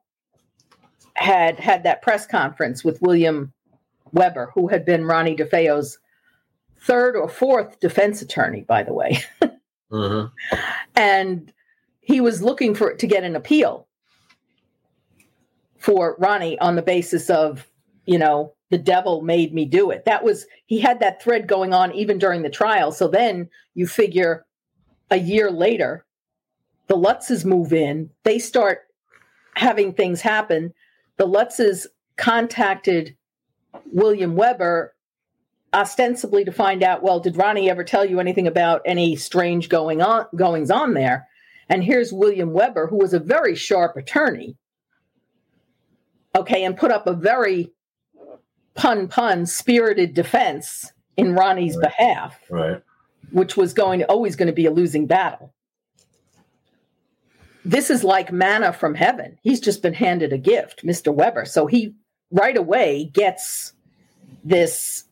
[1.16, 3.54] had had that press conference with William
[4.14, 5.98] Weber, who had been Ronnie DeFeo's
[6.82, 9.24] third or fourth defense attorney, by the way.
[9.91, 10.56] Mm-hmm.
[10.96, 11.52] and
[12.00, 13.88] he was looking for to get an appeal
[15.80, 17.68] for Ronnie on the basis of,
[18.06, 20.06] you know, the devil made me do it.
[20.06, 22.91] That was he had that thread going on even during the trial.
[22.91, 24.46] So then you figure
[25.12, 26.06] a year later,
[26.88, 28.82] the Lutzes move in, they start
[29.56, 30.74] having things happen.
[31.18, 31.88] The Lutzes
[32.18, 33.16] contacted
[33.91, 34.96] William Weber
[35.74, 40.02] ostensibly to find out, well, did Ronnie ever tell you anything about any strange going
[40.02, 41.28] on goings on there?
[41.70, 44.58] And here's William Weber, who was a very sharp attorney.
[46.36, 47.72] Okay, and put up a very
[48.76, 51.90] pun pun spirited defense in Ronnie's right.
[51.90, 52.82] behalf, right?
[53.32, 55.54] Which was going to, always going to be a losing battle.
[57.66, 59.38] This is like manna from heaven.
[59.44, 61.14] He's just been handed a gift, Mr.
[61.14, 61.46] Weber.
[61.46, 61.94] So he
[62.32, 63.74] right away gets
[64.44, 65.04] this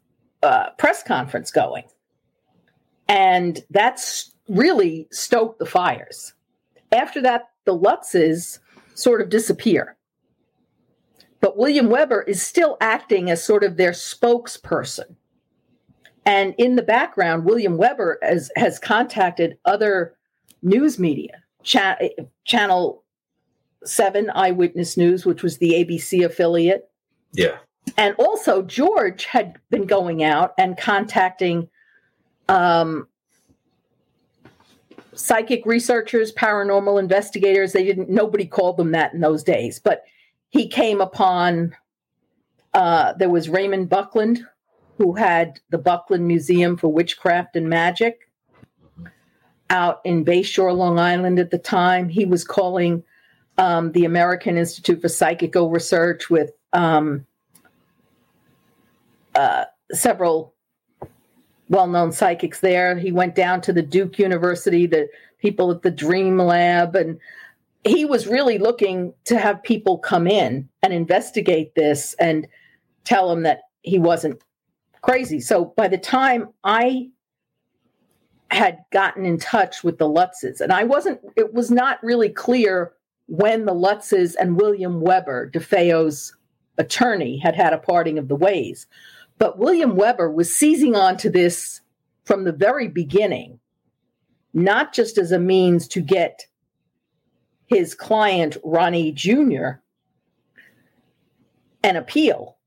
[0.43, 1.83] uh, press conference going.
[3.09, 6.33] And that's really stoked the fires.
[6.91, 8.59] After that, the Lutzes
[8.95, 9.96] sort of disappear.
[11.39, 15.15] But William Weber is still acting as sort of their spokesperson.
[16.25, 20.15] And in the background, William Weber has, has contacted other
[20.61, 21.97] news media, cha-
[22.45, 23.03] Channel
[23.85, 26.89] 7 Eyewitness News, which was the ABC affiliate,
[27.33, 27.57] Yeah.
[27.97, 31.69] and also George had been going out and contacting
[32.49, 33.07] um,
[35.13, 37.71] psychic researchers, paranormal investigators.
[37.73, 38.09] They didn't.
[38.09, 39.79] Nobody called them that in those days.
[39.79, 40.03] But
[40.49, 41.75] he came upon.
[42.73, 44.45] Uh, there was Raymond Buckland,
[44.97, 48.29] who had the Buckland Museum for Witchcraft and Magic
[49.69, 52.09] out in Bayshore, Long Island at the time.
[52.09, 53.03] He was calling
[53.57, 57.25] um, the American Institute for Psychical Research with um,
[59.35, 60.53] uh, several
[61.69, 62.97] well-known psychics there.
[62.97, 65.09] He went down to the Duke University, the
[65.39, 67.19] people at the Dream Lab, and
[67.87, 72.47] he was really looking to have people come in and investigate this and
[73.03, 74.41] tell him that he wasn't
[75.01, 75.39] crazy.
[75.39, 77.09] So by the time I
[78.49, 82.93] had gotten in touch with the Lutzes, and I wasn't, it was not really clear
[83.27, 86.35] when the Lutzes and William Weber, DeFeo's
[86.77, 88.87] attorney, had had a parting of the ways.
[89.37, 91.81] But William Weber was seizing onto this
[92.25, 93.59] from the very beginning,
[94.53, 96.47] not just as a means to get
[97.67, 99.79] his client, Ronnie Jr.,
[101.83, 102.57] an appeal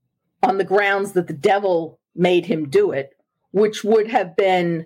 [0.43, 3.15] on the grounds that the devil made him do it,
[3.51, 4.85] which would have been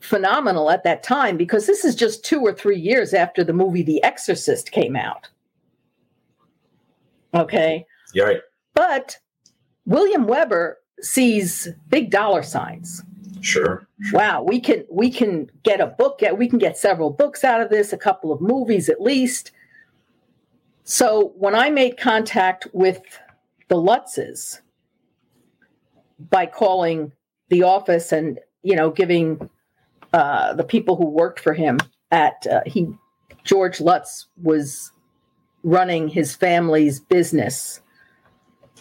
[0.00, 3.82] phenomenal at that time because this is just two or three years after the movie
[3.82, 5.28] The Exorcist came out.
[7.34, 7.84] Okay.
[8.14, 8.40] Yeah, right.
[8.74, 9.18] But
[9.86, 13.02] William Weber sees big dollar signs.
[13.40, 13.86] Sure.
[14.12, 17.70] Wow, we can we can get a book, we can get several books out of
[17.70, 19.52] this, a couple of movies at least.
[20.84, 23.00] So when I made contact with
[23.68, 24.60] the Lutzes
[26.30, 27.12] by calling
[27.48, 29.50] the office and you know giving
[30.12, 31.78] uh, the people who worked for him
[32.10, 32.88] at uh, he
[33.44, 34.92] George Lutz was
[35.62, 37.80] running his family's business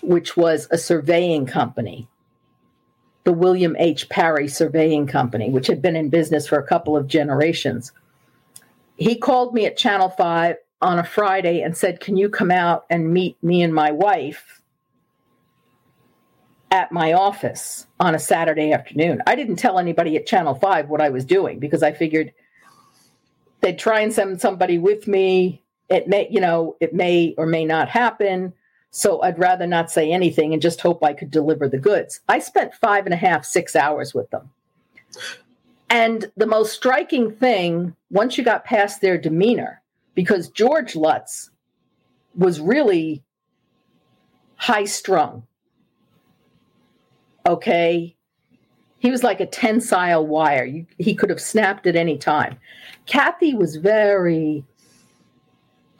[0.01, 2.07] which was a surveying company,
[3.27, 4.07] the William H.
[4.07, 7.91] Parry Surveying Company, which had been in business for a couple of generations.
[8.95, 12.85] He called me at Channel 5 on a Friday and said, Can you come out
[12.89, 14.61] and meet me and my wife
[16.71, 19.21] at my office on a Saturday afternoon?
[19.27, 22.31] I didn't tell anybody at Channel 5 what I was doing because I figured
[23.59, 25.61] they'd try and send somebody with me.
[25.89, 28.53] It may, you know, it may or may not happen.
[28.91, 32.21] So I'd rather not say anything and just hope I could deliver the goods.
[32.27, 34.49] I spent five and a half, six hours with them.
[35.89, 39.81] And the most striking thing, once you got past their demeanor,
[40.15, 41.51] because George Lutz
[42.35, 43.23] was really
[44.55, 45.43] high strung.
[47.45, 48.15] Okay.
[48.99, 50.85] He was like a tensile wire.
[50.97, 52.57] He could have snapped at any time.
[53.05, 54.65] Kathy was very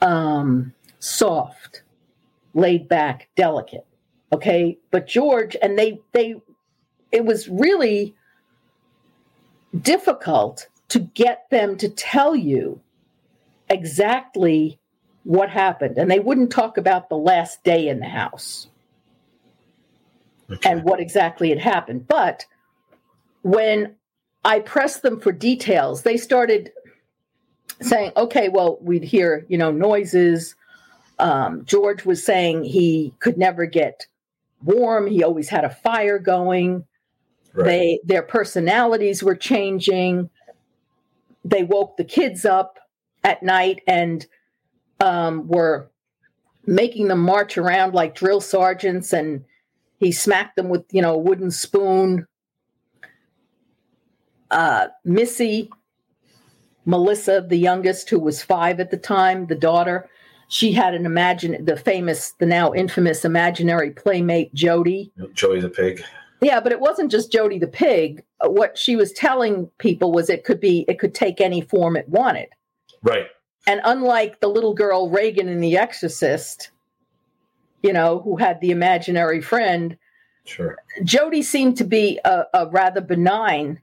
[0.00, 1.82] um, soft,
[2.58, 3.86] laid back, delicate.
[4.32, 6.34] Okay, but George and they they
[7.10, 8.14] it was really
[9.78, 12.80] difficult to get them to tell you
[13.70, 14.78] exactly
[15.24, 18.68] what happened, and they wouldn't talk about the last day in the house
[20.64, 22.06] and what exactly had happened.
[22.06, 22.46] But
[23.42, 23.94] when
[24.44, 26.72] I pressed them for details, they started
[27.80, 30.54] saying, okay, well, we'd hear, you know, noises.
[31.18, 34.06] Um, George was saying he could never get
[34.62, 35.06] warm.
[35.06, 36.84] He always had a fire going.
[37.54, 40.30] They their personalities were changing.
[41.44, 42.78] They woke the kids up
[43.24, 44.24] at night and
[45.00, 45.90] um, were
[46.66, 49.44] making them march around like drill sergeants and
[49.98, 52.26] he smacked them with you know a wooden spoon
[54.50, 55.70] uh, missy
[56.84, 60.08] melissa the youngest who was five at the time the daughter
[60.48, 66.02] she had an imagine the famous the now infamous imaginary playmate jody Jody the pig.
[66.40, 70.44] yeah but it wasn't just jody the pig what she was telling people was it
[70.44, 72.48] could be it could take any form it wanted
[73.02, 73.26] Right.
[73.66, 76.70] and unlike the little girl Regan in The Exorcist,
[77.82, 79.96] you know, who had the imaginary friend,
[80.44, 80.78] Sure.
[81.04, 83.80] Jody seemed to be a, a rather benign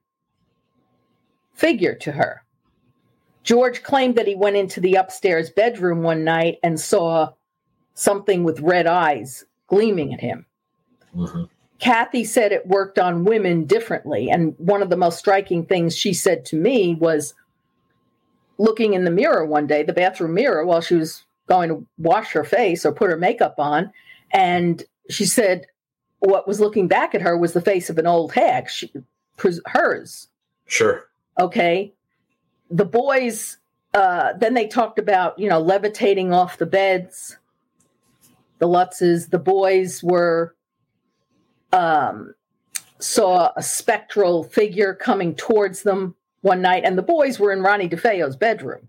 [1.54, 2.44] figure to her.
[3.46, 7.32] George claimed that he went into the upstairs bedroom one night and saw
[7.94, 10.46] something with red eyes gleaming at him.
[11.16, 11.44] Mm-hmm.
[11.80, 14.30] Kathy said it worked on women differently.
[14.30, 17.36] And one of the most striking things she said to me was
[18.58, 22.32] looking in the mirror one day, the bathroom mirror, while she was going to wash
[22.32, 23.92] her face or put her makeup on.
[24.32, 25.68] And she said
[26.20, 28.92] what was looking back at her was the face of an old hag, she,
[29.68, 30.28] hers.
[30.66, 31.06] Sure.
[31.40, 31.94] Okay.
[32.70, 33.58] The boys,
[33.94, 37.38] uh, then they talked about, you know, levitating off the beds,
[38.60, 39.30] the Lutzes.
[39.30, 40.56] The boys were,
[41.72, 42.34] um,
[43.00, 47.90] saw a spectral figure coming towards them one night, and the boys were in Ronnie
[47.90, 48.88] DeFeo's bedroom.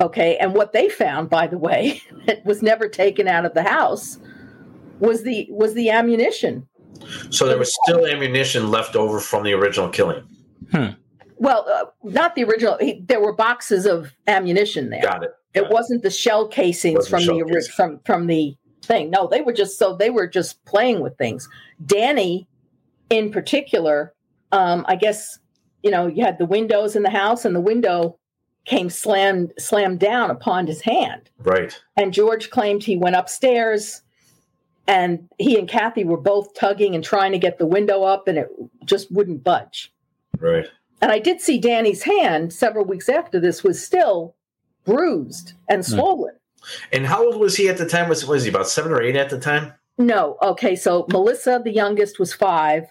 [0.00, 0.36] Okay.
[0.38, 4.18] And what they found, by the way, that was never taken out of the house
[5.00, 6.66] was the was the ammunition
[7.30, 10.24] So there was still ammunition left over from the original killing.
[11.38, 12.76] Well, uh, not the original.
[12.78, 15.02] He, there were boxes of ammunition there.
[15.02, 15.34] Got it.
[15.54, 17.68] It wasn't the shell casings from shell the casings.
[17.68, 19.10] from from the thing.
[19.10, 21.48] No, they were just so they were just playing with things.
[21.84, 22.46] Danny,
[23.10, 24.14] in particular,
[24.52, 25.38] um, I guess
[25.82, 28.18] you know you had the windows in the house, and the window
[28.64, 31.30] came slammed slammed down upon his hand.
[31.38, 31.80] Right.
[31.96, 34.02] And George claimed he went upstairs,
[34.86, 38.38] and he and Kathy were both tugging and trying to get the window up, and
[38.38, 38.48] it
[38.84, 39.92] just wouldn't budge
[40.38, 40.66] Right.
[41.00, 44.34] And I did see Danny's hand several weeks after this was still
[44.84, 45.92] bruised and hmm.
[45.92, 46.34] swollen.
[46.92, 48.08] And how old was he at the time?
[48.08, 49.72] Was was he about seven or eight at the time?
[49.96, 52.84] No, okay, so Melissa, the youngest, was five.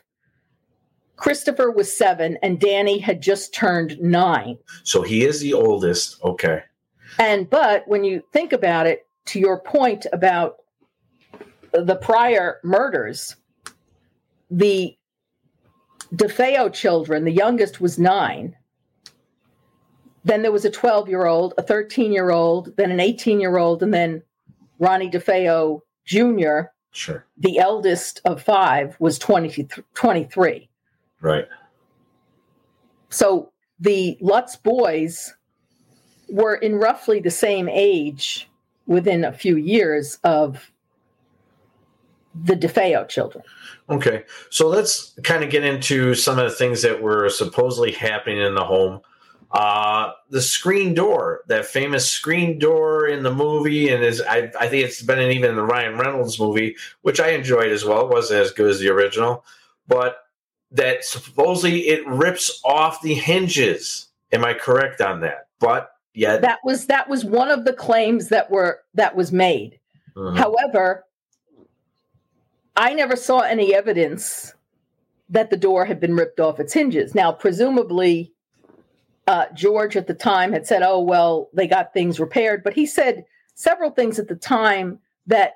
[1.16, 4.58] Christopher was seven, and Danny had just turned nine.
[4.84, 6.22] So he is the oldest.
[6.24, 6.64] Okay.
[7.18, 10.58] And but when you think about it, to your point about
[11.74, 13.36] the prior murders,
[14.52, 14.97] the
[16.16, 18.56] DeFeo children, the youngest was nine.
[20.24, 23.58] Then there was a 12 year old, a 13 year old, then an 18 year
[23.58, 24.22] old, and then
[24.80, 27.26] Ronnie DeFeo Jr., Sure.
[27.38, 30.70] the eldest of five, was 20, 23.
[31.22, 31.48] Right.
[33.10, 35.34] So the Lutz boys
[36.30, 38.50] were in roughly the same age
[38.86, 40.72] within a few years of
[42.44, 43.44] the DeFeo children.
[43.90, 44.24] Okay.
[44.50, 48.56] So let's kind of get into some of the things that were supposedly happening in
[48.56, 49.02] the home.
[49.52, 54.68] Uh, the screen door, that famous screen door in the movie, and is I, I
[54.68, 58.02] think it's been in even in the Ryan Reynolds movie, which I enjoyed as well.
[58.06, 59.46] It wasn't as good as the original,
[59.88, 60.18] but
[60.72, 64.08] that supposedly it rips off the hinges.
[64.34, 65.48] Am I correct on that?
[65.62, 69.80] But yeah, That was that was one of the claims that were that was made.
[70.18, 70.38] Mhm.
[70.38, 71.06] However,
[72.78, 74.54] I never saw any evidence
[75.30, 77.16] that the door had been ripped off its hinges.
[77.16, 78.32] Now, presumably,
[79.26, 82.86] uh, George at the time had said, "Oh well, they got things repaired," but he
[82.86, 83.26] said
[83.56, 85.56] several things at the time that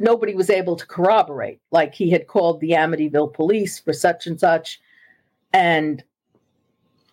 [0.00, 1.60] nobody was able to corroborate.
[1.72, 4.80] Like he had called the Amityville police for such and such,
[5.52, 6.02] and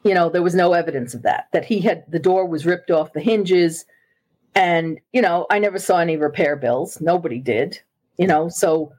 [0.03, 1.47] you know there was no evidence of that.
[1.51, 3.85] That he had the door was ripped off the hinges,
[4.53, 7.01] and you know I never saw any repair bills.
[7.01, 7.81] Nobody did.
[8.17, 8.93] You know, so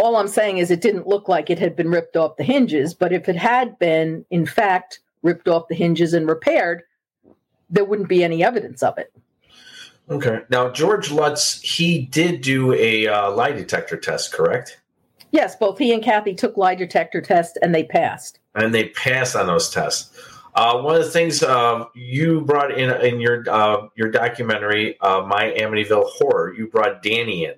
[0.00, 2.94] all I'm saying is it didn't look like it had been ripped off the hinges,
[2.94, 6.82] but if it had been, in fact, ripped off the hinges and repaired,
[7.68, 9.12] there wouldn't be any evidence of it.
[10.08, 10.40] Okay.
[10.48, 14.80] Now, George Lutz, he did do a uh, lie detector test, correct?
[15.30, 18.40] Yes, both he and Kathy took lie detector tests and they passed.
[18.56, 20.10] And they passed on those tests.
[20.56, 25.22] Uh, one of the things uh, you brought in in your uh, your documentary, uh,
[25.22, 27.54] My Amityville Horror, you brought Danny in,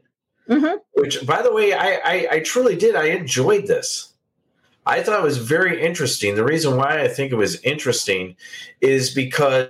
[0.49, 0.77] Mm-hmm.
[0.95, 2.97] which, by the way, I, I, I truly did.
[2.97, 4.13] I enjoyed this.
[4.85, 6.35] I thought it was very interesting.
[6.35, 8.37] The reason why I think it was interesting
[8.81, 9.69] is because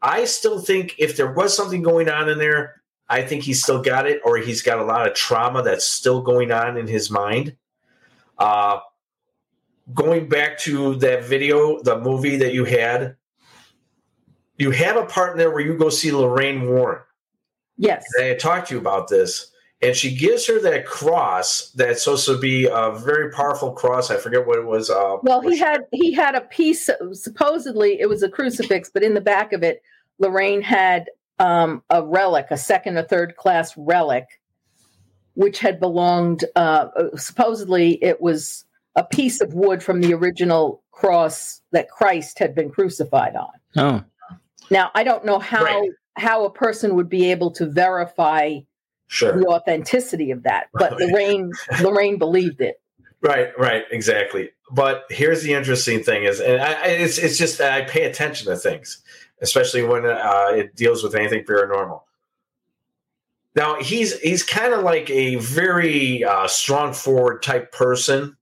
[0.00, 3.82] I still think if there was something going on in there, I think he's still
[3.82, 7.10] got it, or he's got a lot of trauma that's still going on in his
[7.10, 7.54] mind.
[8.38, 8.80] Uh,
[9.92, 13.16] going back to that video, the movie that you had,
[14.56, 17.02] you have a part in there where you go see Lorraine Warren.
[17.76, 18.04] Yes.
[18.18, 19.50] And I talked to you about this,
[19.84, 24.10] and she gives her that cross that's supposed to be a very powerful cross.
[24.10, 24.88] I forget what it was.
[24.90, 26.88] Uh, Well, he had he had a piece.
[27.12, 29.82] Supposedly, it was a crucifix, but in the back of it,
[30.18, 34.26] Lorraine had um, a relic, a second or third class relic,
[35.34, 36.44] which had belonged.
[36.56, 38.64] Uh, supposedly, it was
[38.96, 43.50] a piece of wood from the original cross that Christ had been crucified on.
[43.76, 44.04] Oh,
[44.70, 45.90] Now, I don't know how Right.
[46.16, 48.60] how a person would be able to verify
[49.08, 49.38] sure.
[49.38, 51.52] the authenticity of that, but Lorraine
[51.82, 52.80] Lorraine believed it.
[53.20, 54.50] Right, right, exactly.
[54.70, 58.48] But here's the interesting thing: is, and I, it's it's just that I pay attention
[58.48, 59.02] to things,
[59.40, 62.02] especially when uh, it deals with anything paranormal.
[63.54, 68.36] Now he's he's kind of like a very uh, strong forward type person,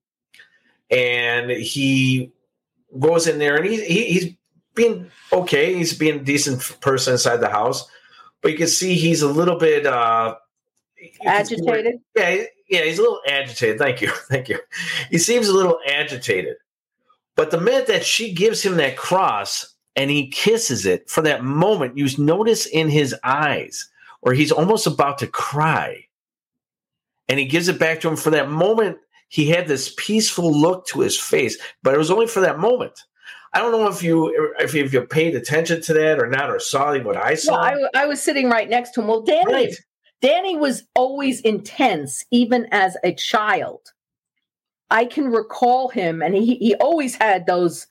[0.90, 2.32] and he
[2.98, 4.34] goes in there and he, he he's
[4.74, 5.74] being okay.
[5.74, 7.86] He's being a decent person inside the house,
[8.40, 10.36] but you can see he's a little bit uh,
[11.24, 12.00] Agitated.
[12.16, 13.78] yeah, yeah, he's a little agitated.
[13.78, 14.58] Thank you, thank you.
[15.10, 16.56] He seems a little agitated,
[17.36, 21.44] but the minute that she gives him that cross and he kisses it, for that
[21.44, 23.90] moment, you notice in his eyes,
[24.22, 26.06] or he's almost about to cry,
[27.28, 28.16] and he gives it back to him.
[28.16, 28.98] For that moment,
[29.28, 33.04] he had this peaceful look to his face, but it was only for that moment.
[33.54, 36.50] I don't know if you if you, if you paid attention to that or not,
[36.50, 37.70] or saw what I saw.
[37.94, 39.08] I, was sitting right next to him.
[39.08, 39.74] Well, Danny, Right.
[40.22, 43.80] Danny was always intense, even as a child.
[44.88, 47.88] I can recall him, and he, he always had those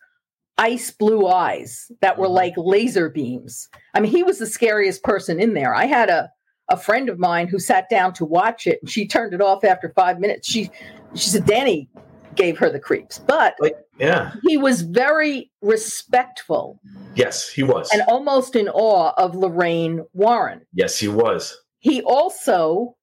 [0.58, 2.36] ice blue eyes that were mm-hmm.
[2.36, 3.68] like laser beams.
[3.94, 5.76] I mean, he was the scariest person in there.
[5.76, 6.32] I had a,
[6.70, 9.64] a friend of mine who sat down to watch it, and she turned it off
[9.66, 10.48] after five minutes.
[10.48, 10.72] She
[11.16, 11.90] she said Danny
[12.36, 16.80] gave her the creeps, but like, yeah, he was very respectful
[17.16, 17.90] yes, he was.
[17.92, 20.62] and almost in awe of Lorraine Warren.
[20.74, 21.58] yes, he was.
[21.82, 22.96] He also,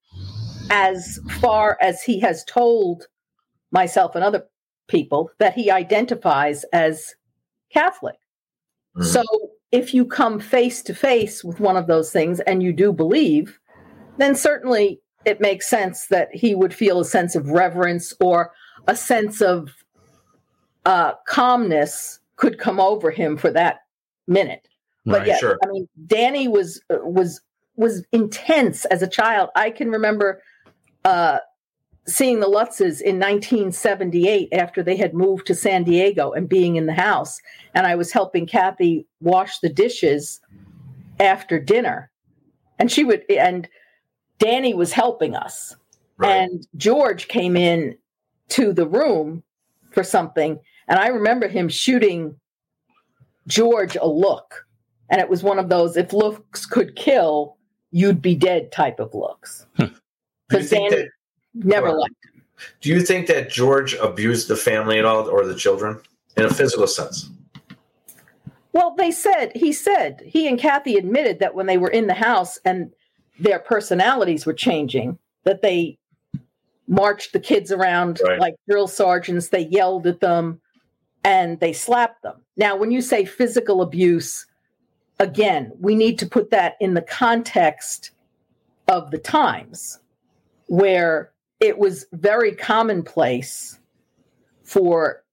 [0.69, 3.07] as far as he has told
[3.71, 4.45] myself and other
[4.87, 7.13] people, that he identifies as
[7.71, 8.17] Catholic.
[8.97, 9.05] Mhm.
[9.05, 9.23] So
[9.71, 13.59] if you come face to face with one of those things and you do believe,
[14.17, 18.51] then certainly it makes sense that he would feel a sense of reverence or
[18.87, 19.69] a sense of
[20.85, 23.81] uh, calmness could come over him for that
[24.27, 24.67] minute.
[25.05, 25.59] But Right, yeah, sure.
[25.63, 27.41] I mean, Danny was uh, was
[27.79, 29.49] was intense as a child.
[29.55, 30.43] I can remember
[31.05, 31.39] uh,
[32.05, 36.87] seeing the Lutzes in 1978 after they had moved to San Diego and being in
[36.87, 37.39] the house,
[37.73, 40.41] and I was helping Kathy wash the dishes
[41.21, 42.11] after dinner,
[42.77, 43.67] and she would and
[44.39, 45.75] Danny was helping us,
[46.21, 47.97] and George came in
[48.49, 49.41] to the room
[49.91, 52.35] for something, and I remember him shooting
[53.47, 54.65] George a look.
[55.11, 57.57] And it was one of those if looks could kill,
[57.91, 59.65] you'd be dead type of looks.
[60.49, 61.09] Because think that-
[61.53, 62.41] never liked him.
[62.81, 66.01] Do you think that George abused the family at all, or the children,
[66.35, 67.29] in a physical sense?
[68.73, 72.15] Well, they said, he said, he and Kathy admitted that when they were in the
[72.15, 72.91] house and
[73.39, 75.99] their personalities were changing, that they
[76.87, 78.39] marched the kids around Right.
[78.39, 80.59] like drill sergeants, they yelled at them,
[81.23, 82.41] and they slapped them.
[82.57, 84.47] Now, when you say physical abuse,
[85.19, 88.11] again, we need to put that in the context
[88.87, 89.99] of the times
[90.67, 93.79] where it was very commonplace
[94.63, 95.23] for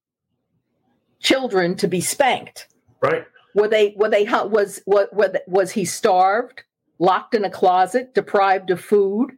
[1.19, 2.67] children to be spanked.
[3.01, 3.25] Right.
[3.55, 6.63] Were they were they was what was, was he starved,
[6.99, 9.31] locked in a closet, deprived of food,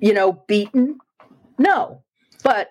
[0.00, 0.98] you know, beaten?
[1.58, 2.02] No.
[2.42, 2.70] But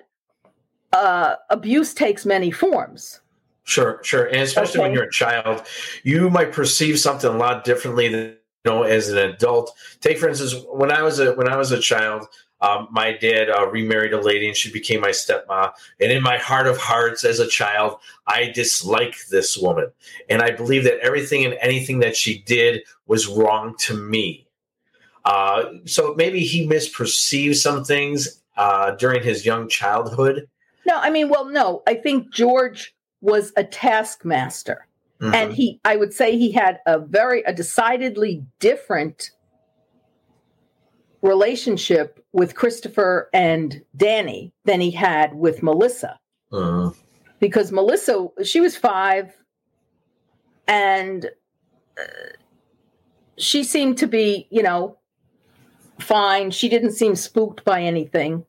[0.92, 3.22] uh, abuse takes many forms.
[3.66, 5.66] Sure, sure, and especially when you're a child,
[6.04, 9.74] you might perceive something a lot differently than you know as an adult.
[10.02, 12.28] Take for instance, when I was a when I was a child,
[12.64, 15.72] um, my dad uh, remarried a lady and she became my stepmom.
[16.00, 19.92] And in my heart of hearts, as a child, I dislike this woman.
[20.30, 24.48] And I believe that everything and anything that she did was wrong to me.
[25.26, 30.48] Uh, so maybe he misperceived some things uh, during his young childhood.
[30.86, 32.93] No, I mean, well, no, I think George
[33.24, 34.86] was a taskmaster.
[35.22, 35.34] Mhm.
[35.34, 39.32] And he, I would say he had a very, a decidedly different
[41.22, 46.20] relationship with Christopher and Danny than he had with Melissa.
[46.52, 46.94] Mhm.
[47.40, 49.34] Because Melissa, she was five
[50.68, 51.28] and
[51.98, 52.04] uh,
[53.38, 54.98] she seemed to be, you know,
[55.98, 56.52] fine.
[56.52, 58.46] She didn't seem spooked by anything.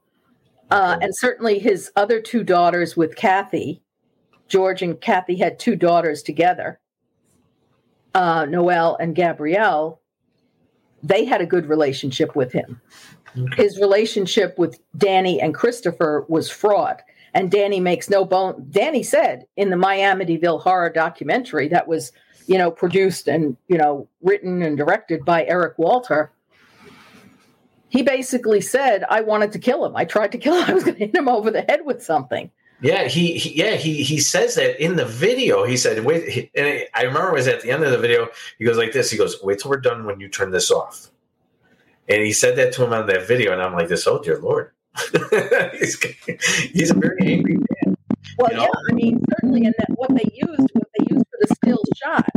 [0.71, 3.84] Uh, and certainly his other two daughters with Kathy,
[4.49, 6.79] George and Kathy had two daughters together,
[8.15, 10.01] uh, Noelle and Gabrielle.
[11.03, 12.81] They had a good relationship with him.
[13.57, 17.03] His relationship with Danny and Christopher was fraud.
[17.35, 18.67] And Danny makes no bone.
[18.71, 22.13] Danny said in the My Amityville horror documentary that was,
[22.47, 26.31] you know, produced and, you know, written and directed by Eric Walter,
[27.89, 29.97] he basically said, I wanted to kill him.
[29.97, 30.71] I tried to kill him.
[30.71, 32.53] I was going to hit him over the head with something.
[32.85, 35.65] Yeah, he, he yeah he he says that in the video.
[35.65, 38.29] He said, "Wait," and I remember it was at the end of the video.
[38.59, 39.11] He goes like this.
[39.11, 41.11] He goes, "Wait till we're done when you turn this off."
[42.11, 44.39] And he said that to him on that video, and I'm like, "This, oh dear
[44.39, 44.73] lord."
[45.73, 45.99] he's,
[46.75, 47.97] he's a very angry man.
[48.37, 51.55] Well, yeah, I mean, certainly, and that what they used, what they used for the
[51.55, 52.29] still shot,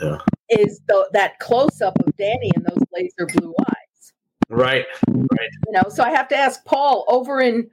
[0.00, 0.18] Yeah.
[0.50, 4.12] is the, that close up of Danny and those laser blue eyes.
[4.48, 5.50] Right, right.
[5.66, 7.68] You know, so I have to ask Paul over in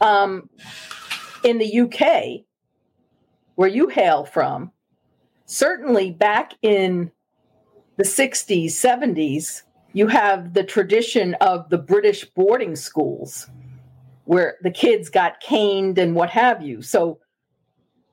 [0.00, 0.48] um,
[1.44, 2.44] in the UK,
[3.54, 4.72] where you hail from.
[5.46, 7.10] Certainly, back in
[7.96, 9.62] the '60s, '70s,
[9.92, 13.48] you have the tradition of the British boarding schools,
[14.24, 16.82] where the kids got caned and what have you.
[16.82, 17.18] So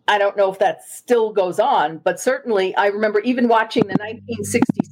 [0.07, 3.97] I don't know if that still goes on, but certainly I remember even watching the
[3.99, 4.87] 1966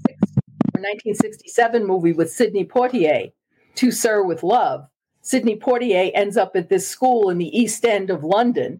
[0.76, 3.32] or 1967 movie with Sidney Poitier,
[3.76, 4.88] To Sir with Love.
[5.26, 8.80] Sidney Portier ends up at this school in the East End of London,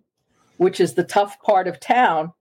[0.58, 2.32] which is the tough part of town,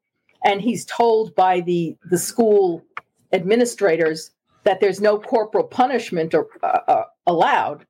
[0.44, 2.84] and he's told by the the school
[3.32, 4.30] administrators
[4.64, 7.86] that there's no corporal punishment or, uh, uh, allowed,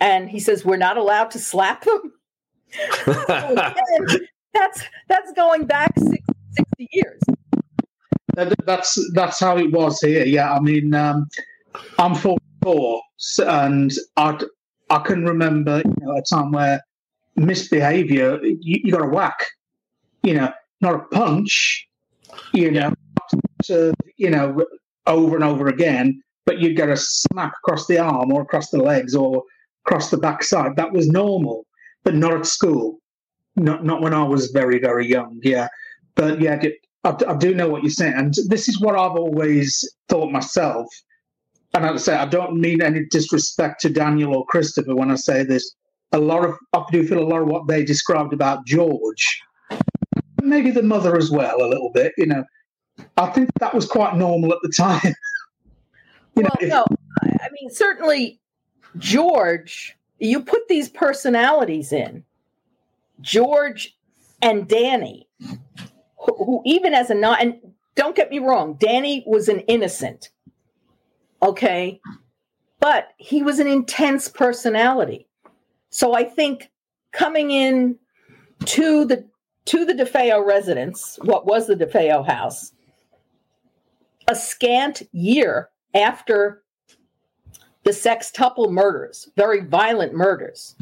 [0.00, 2.12] and he says we're not allowed to slap them.
[4.54, 7.20] That's that's going back 60, 60 years.
[8.66, 10.24] That's that's how it was here.
[10.26, 11.26] Yeah, I mean, um,
[11.98, 14.38] I'm 44, s- and I
[14.90, 16.82] I can remember you know, a time where
[17.36, 19.46] misbehaviour you, you got a whack,
[20.22, 21.86] you know, not a punch,
[22.52, 22.92] you know,
[23.64, 24.64] to, you know,
[25.06, 28.78] over and over again, but you'd get a smack across the arm or across the
[28.78, 29.42] legs or
[29.86, 30.76] across the backside.
[30.76, 31.66] That was normal,
[32.04, 32.98] but not at school.
[33.56, 35.40] Not not when I was very very young.
[35.42, 35.68] Yeah,
[36.14, 36.62] but yeah,
[37.04, 40.86] I do know what you're saying, and this is what I've always thought myself.
[41.74, 45.42] And I say, I don't mean any disrespect to Daniel or Christopher when I say
[45.44, 45.74] this.
[46.12, 49.42] A lot of I do feel a lot of what they described about George,
[50.42, 52.12] maybe the mother as well, a little bit.
[52.16, 52.44] You know,
[53.18, 55.14] I think that was quite normal at the time.
[56.34, 56.84] You know, if- no,
[57.22, 58.38] I I mean certainly
[58.96, 59.96] George.
[60.20, 62.22] You put these personalities in
[63.20, 63.96] George
[64.40, 67.56] and Danny, who, who even as a not and
[67.96, 70.30] don't get me wrong, Danny was an innocent,
[71.42, 72.00] okay,
[72.80, 75.28] but he was an intense personality.
[75.90, 76.70] So I think
[77.12, 77.96] coming in
[78.66, 79.24] to the
[79.66, 82.72] to the DeFeo residence, what was the DeFeo house,
[84.26, 86.62] a scant year after
[87.84, 90.74] the sextuple murders, very violent murders,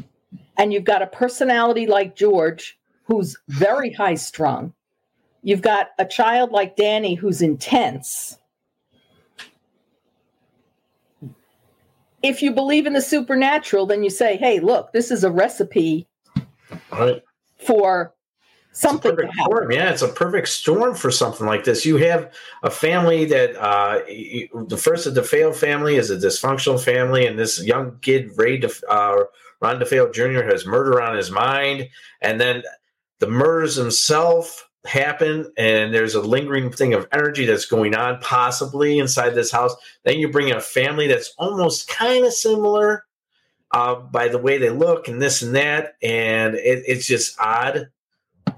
[0.57, 4.73] and you've got a personality like George who's very high strung,
[5.41, 8.37] you've got a child like Danny who's intense.
[12.27, 16.07] If you believe in the supernatural, then you say, hey, look, this is a recipe
[16.91, 17.23] Right.
[17.65, 18.13] for
[18.73, 19.51] something to perfect happen.
[19.55, 19.71] storm.
[19.71, 21.85] Yeah, it's a perfect storm for something like this.
[21.85, 22.31] You have
[22.63, 23.99] a family that uh,
[24.67, 28.57] the first of the DeFeo family is a dysfunctional family, and this young kid Ray
[28.57, 29.23] De, uh,
[29.61, 30.43] Ron DeFeo Jr.
[30.43, 31.89] has murder on his mind,
[32.21, 32.61] and then
[33.19, 38.99] the murders himself happen, and there's a lingering thing of energy that's going on possibly
[38.99, 39.75] inside this house.
[40.03, 43.03] Then you bring in a family that's almost kind of similar.
[43.71, 47.89] Uh, by the way they look and this and that, and it, it's just odd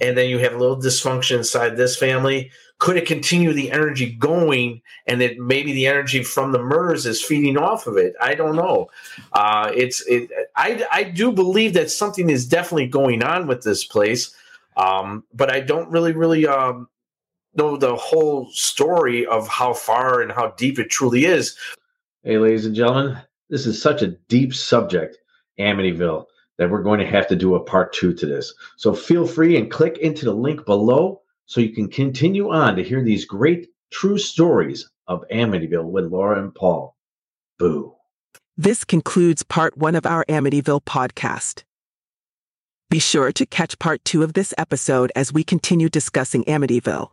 [0.02, 2.52] and then you have a little dysfunction inside this family.
[2.78, 7.22] could it continue the energy going and that maybe the energy from the murders is
[7.22, 8.88] feeding off of it i don't know
[9.34, 13.84] uh, it's it I, I do believe that something is definitely going on with this
[13.84, 14.34] place
[14.80, 16.88] um, but i don't really really um,
[17.56, 21.58] know the whole story of how far and how deep it truly is
[22.24, 23.18] Hey, ladies and gentlemen,
[23.50, 25.18] this is such a deep subject,
[25.58, 26.26] Amityville,
[26.58, 28.54] that we're going to have to do a part two to this.
[28.76, 32.84] So feel free and click into the link below so you can continue on to
[32.84, 36.98] hear these great true stories of Amityville with Laura and Paul.
[37.58, 37.96] Boo.
[38.58, 41.64] This concludes part one of our Amityville podcast.
[42.90, 47.12] Be sure to catch part two of this episode as we continue discussing Amityville.